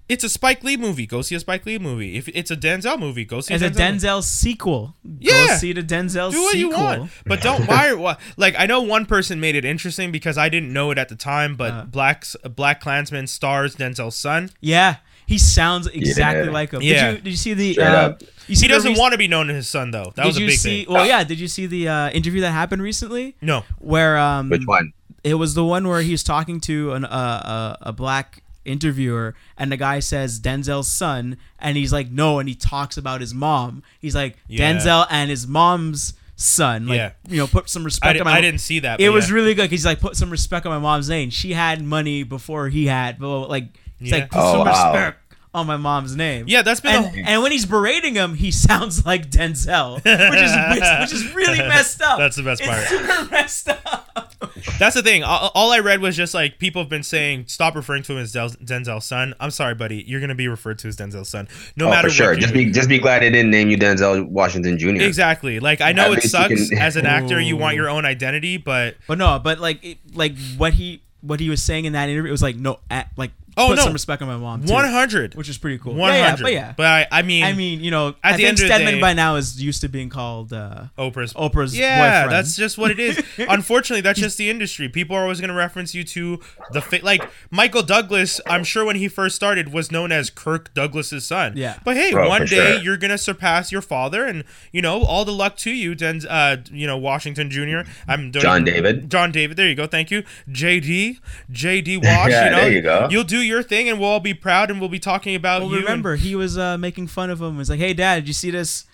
[0.09, 1.05] it's a Spike Lee movie.
[1.05, 2.15] Go see a Spike Lee movie.
[2.17, 3.99] If it's a Denzel movie, go see As a Denzel.
[3.99, 5.47] Denzel sequel, Yeah.
[5.47, 6.69] go see the Denzel do what sequel.
[6.71, 7.65] you want, but don't.
[7.67, 7.93] Why?
[7.93, 11.09] why like I know one person made it interesting because I didn't know it at
[11.09, 11.83] the time, but Uh.
[11.85, 14.49] Black's Black Klansman stars Denzel's son.
[14.61, 16.51] Yeah, he sounds exactly Yeah.
[16.51, 16.81] like him.
[16.81, 17.07] Yeah.
[17.11, 17.73] Did you did you see the?
[17.73, 18.23] Straight uh, up.
[18.47, 20.13] You see He doesn't rec- want to be known as his son, though.
[20.15, 20.85] That Did was a you big see?
[20.85, 20.93] thing.
[20.93, 21.25] Well, yeah.
[21.25, 23.35] Did you see the uh, interview that happened recently?
[23.41, 23.65] No.
[23.79, 24.93] Where um, Which one?
[25.25, 29.33] It was the one where he was talking to an uh, a, a black interviewer,
[29.57, 33.33] and the guy says Denzel's son, and he's like, no, and he talks about his
[33.33, 33.81] mom.
[33.99, 34.73] He's like Yeah.
[34.73, 36.87] Denzel and his mom's son.
[36.87, 37.11] Like, Yeah.
[37.27, 38.33] you know, put some respect di- on my.
[38.37, 38.99] I didn't see that.
[38.99, 39.35] It was yeah.
[39.35, 39.63] really good.
[39.63, 41.29] 'cause He's like, put some respect on my mom's name.
[41.31, 44.17] She had money before he had, but like, he's Yeah.
[44.17, 44.91] like, put Oh, some wow.
[44.93, 45.26] respect
[45.57, 46.45] on my mom's name.
[46.47, 47.03] Yeah, that's been.
[47.03, 51.13] And, a, and when he's berating him, he sounds like Denzel, which is which, which
[51.13, 52.19] is really messed up.
[52.19, 52.79] That's the best part.
[52.79, 54.33] It's super messed up.
[54.79, 55.23] That's the thing.
[55.23, 58.19] All, all I read was just like people have been saying, stop referring to him
[58.19, 59.33] as Del- Denzel's son.
[59.39, 60.03] I'm sorry, buddy.
[60.07, 62.29] You're gonna be referred to as Denzel's son, no oh, matter for sure.
[62.31, 62.39] what.
[62.39, 62.65] Just do.
[62.65, 65.01] be, just be glad they didn't name you Denzel Washington Jr.
[65.01, 65.59] Exactly.
[65.59, 67.41] Like I know At it sucks can- as an actor.
[67.41, 71.39] You want your own identity, but But no, but like it, like what he what
[71.39, 72.79] he was saying in that interview it was like no
[73.17, 73.83] like Oh, put no.
[73.83, 75.93] some respect on my mom 100, which is pretty cool.
[75.95, 76.15] 100.
[76.17, 76.73] Yeah, yeah, but yeah.
[76.77, 79.01] But I, I mean, I mean, you know, At I the think end Stedman day-
[79.01, 82.31] by now is used to being called uh, Oprah's Oprah's Yeah, boyfriend.
[82.33, 83.21] that's just what it is.
[83.37, 84.87] Unfortunately, that's just the industry.
[84.89, 86.39] People are always going to reference you to
[86.71, 88.39] the fa- like Michael Douglas.
[88.45, 91.53] I'm sure when he first started was known as Kirk Douglas's son.
[91.55, 91.79] Yeah.
[91.83, 92.77] But hey, Bro, one day sure.
[92.81, 96.21] you're going to surpass your father, and you know all the luck to you, Den-
[96.29, 97.89] uh, you know Washington Jr.
[98.07, 99.09] I'm don't John even- David.
[99.09, 99.57] John David.
[99.57, 99.87] There you go.
[99.87, 101.19] Thank you, JD.
[101.51, 102.27] JD Wash.
[102.37, 103.07] Yeah, you know, there you go.
[103.09, 105.71] You'll do your thing, and we'll all be proud, and we'll be talking about Well,
[105.71, 105.77] you.
[105.77, 107.53] and- remember he was uh, making fun of him.
[107.53, 108.85] He was like, "Hey, Dad, did you see this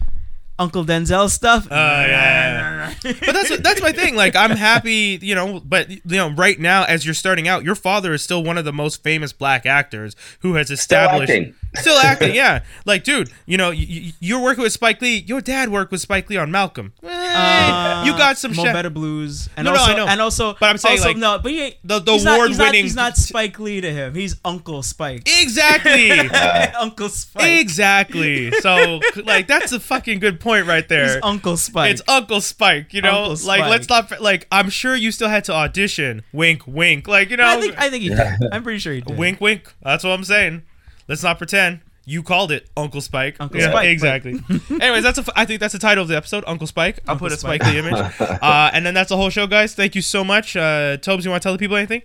[0.60, 2.94] Uncle Denzel stuff?" Oh, yeah.
[3.04, 4.16] but that's that's my thing.
[4.16, 5.60] Like I'm happy, you know.
[5.64, 8.66] But you know, right now, as you're starting out, your father is still one of
[8.66, 11.32] the most famous black actors who has established.
[11.32, 11.56] acting.
[11.76, 12.64] Still acting, yeah.
[12.86, 15.18] Like, dude, you know, you, you- you're working with Spike Lee.
[15.28, 16.94] Your dad worked with Spike Lee on Malcolm.
[17.04, 18.74] Eh, Uh, you got some Mo shit.
[18.74, 20.08] Better Blues, and No, no, also, I know.
[20.08, 22.32] and also, But I'm saying, also, like, no, but he ain't, the- the he's not-
[22.32, 24.14] not- award-winning- He's not Spike Lee to him.
[24.14, 25.24] He's Uncle Spike.
[25.42, 26.12] Exactly.
[26.80, 27.60] Uncle Spike.
[27.62, 28.52] exactly.
[28.62, 31.18] So, like, that's a fucking good point right there.
[31.18, 31.92] It's Uncle Spike.
[31.92, 33.24] It's Uncle Spike, you know.
[33.32, 33.70] Uncle Like, Spike.
[33.72, 34.48] let's not like.
[34.52, 36.22] I'm sure you still had to audition.
[36.32, 37.08] Wink, wink.
[37.08, 37.48] Like, you know.
[37.48, 38.20] I think I think he did.
[38.52, 39.18] I'm pretty sure he did.
[39.18, 39.74] Wink, wink.
[39.82, 40.62] That's what I'm saying.
[41.08, 41.80] Let's not pretend.
[42.06, 43.38] You called it Uncle Spike.
[43.40, 44.38] Uncle Yeah, Spike, exactly.
[44.82, 45.22] Anyways, that's a.
[45.22, 47.00] f- I think that's the title of the episode, Uncle Spike.
[47.08, 47.64] I'll Uncle put a Spike.
[47.64, 47.94] Spike Lee image.
[48.44, 49.74] Uh, and then that's the whole show, guys.
[49.74, 50.58] Thank you so much.
[50.58, 52.02] Uh, Tobes, you want to tell the people anything?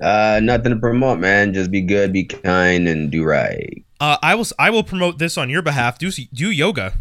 [0.00, 1.52] Uh, nothing to promote, man.
[1.54, 3.82] Just be good, be kind, and do right.
[4.00, 4.46] Uh, I will.
[4.58, 5.98] I will promote this on your behalf.
[5.98, 6.94] Do do yoga.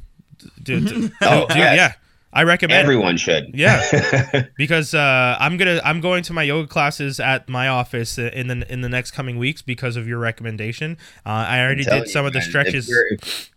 [0.62, 1.76] Dude, dude, Oh, dude, yes.
[1.78, 1.94] yeah.
[2.34, 3.52] I recommend Everyone should.
[3.54, 4.48] Yeah.
[4.58, 8.72] because uh, I'm gonna I'm going to my yoga classes at my office in the
[8.72, 10.98] in the next coming weeks because of your recommendation.
[11.26, 12.90] Uh, I already I'm did some you, of the man, stretches.
[12.90, 13.52] if-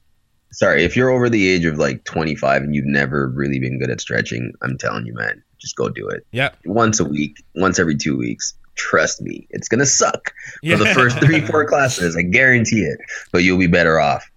[0.53, 3.91] sorry, if you're over the age of like 25 and you've never really been good
[3.91, 6.25] at stretching, I'm telling you, man, just go do it.
[6.31, 8.55] Yeah, Once a week, once every two weeks.
[8.77, 10.33] Trust me, it's gonna suck
[10.63, 10.77] yeah.
[10.77, 12.17] for the first three, four classes.
[12.17, 13.01] I guarantee it.
[13.33, 14.31] But you'll be better off.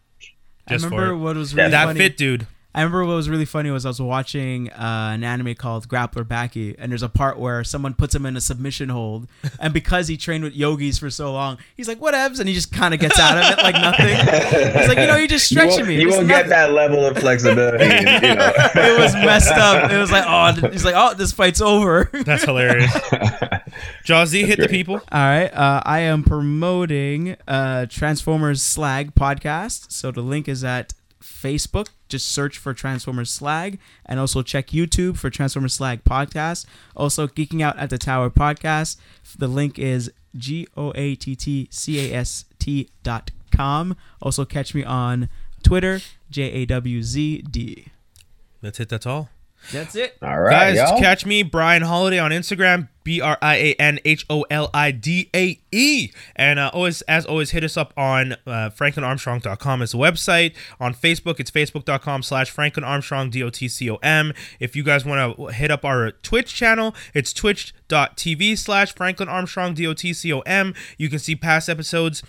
[0.68, 1.18] I Just for remember it.
[1.18, 2.00] what was really that funny.
[2.00, 2.48] fit, dude.
[2.73, 6.23] I remember what was really funny was I was watching uh, an anime called Grappler
[6.23, 9.27] Baki, and there's a part where someone puts him in a submission hold,
[9.60, 12.72] and because he trained with yogis for so long, he's like, "Whatevs," and he just
[12.72, 14.07] kind of gets out of it like nothing.
[14.80, 15.99] He's like, you know, you're just You stretching won't, me.
[16.02, 17.84] you won't nothing." get that level of flexibility.
[17.84, 18.53] you know.
[18.76, 19.91] it was messed up.
[19.91, 22.10] It was like, oh, he's like, oh, this fight's over.
[22.14, 22.91] That's hilarious.
[24.06, 24.95] Jawsy, hit the people.
[24.95, 25.48] All right.
[25.53, 29.91] Uh, I am promoting uh, Transformers Slag podcast.
[29.91, 31.89] So the link is at Facebook.
[32.10, 36.65] Just search for Transformers Slag and also check YouTube for Transformers Slag podcast.
[36.95, 38.98] Also, Geeking Out at the Tower podcast.
[39.38, 43.95] The link is G O A T T C A S T dot com.
[44.22, 45.30] Also, catch me on
[45.64, 47.88] Twitter, J A W Z D.
[48.61, 48.89] That's it.
[48.89, 49.30] That's all.
[49.72, 50.18] That's it.
[50.22, 51.00] All right, Guys, y'all.
[51.00, 54.92] catch me, Brian Holiday, on Instagram, B R I A N H O L I
[54.92, 56.10] D A E.
[56.36, 60.54] And uh, always, as always, hit us up on uh, franklinarmstrong.com as a website.
[60.80, 64.34] On Facebook, it's facebook.com slash franklinarmstrong, D O T C O M.
[64.60, 69.88] If you guys want to hit up our Twitch channel, it's twitch.tv slash franklinarmstrong, D
[69.88, 70.74] O T C O M.
[70.98, 72.24] You can see past episodes.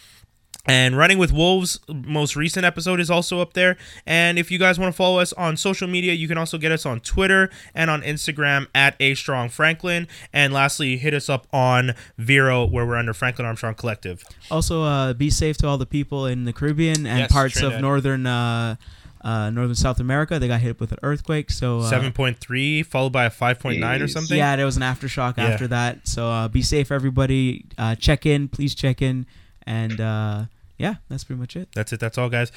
[0.64, 3.76] And Running with Wolves, most recent episode is also up there.
[4.06, 6.70] And if you guys want to follow us on social media, you can also get
[6.70, 10.06] us on Twitter and on Instagram at A Strong Franklin.
[10.32, 14.22] And lastly, hit us up on Vero, where we're under Franklin Armstrong Collective.
[14.52, 17.76] Also, uh, be safe to all the people in the Caribbean and Yes, parts Trinidad.
[17.78, 18.76] of northern uh,
[19.22, 20.38] uh, northern South America.
[20.38, 21.50] They got hit with an earthquake.
[21.50, 24.36] So uh, 7.3, followed by a 5.9 or something.
[24.38, 25.44] Yeah, there was an aftershock Yeah.
[25.46, 26.06] after that.
[26.06, 27.64] So uh, be safe, everybody.
[27.76, 29.26] Uh, check in, please check in,
[29.66, 30.44] and uh,
[30.78, 31.68] yeah, that's pretty much it.
[31.74, 32.00] That's it.
[32.00, 32.52] That's all, guys.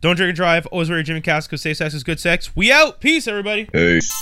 [0.00, 0.66] Don't drink and drive.
[0.66, 1.56] Always wear your Jimmy Casco.
[1.56, 2.54] Safe sex is good sex.
[2.56, 3.00] We out.
[3.00, 3.66] Peace, everybody.
[3.66, 4.12] Peace.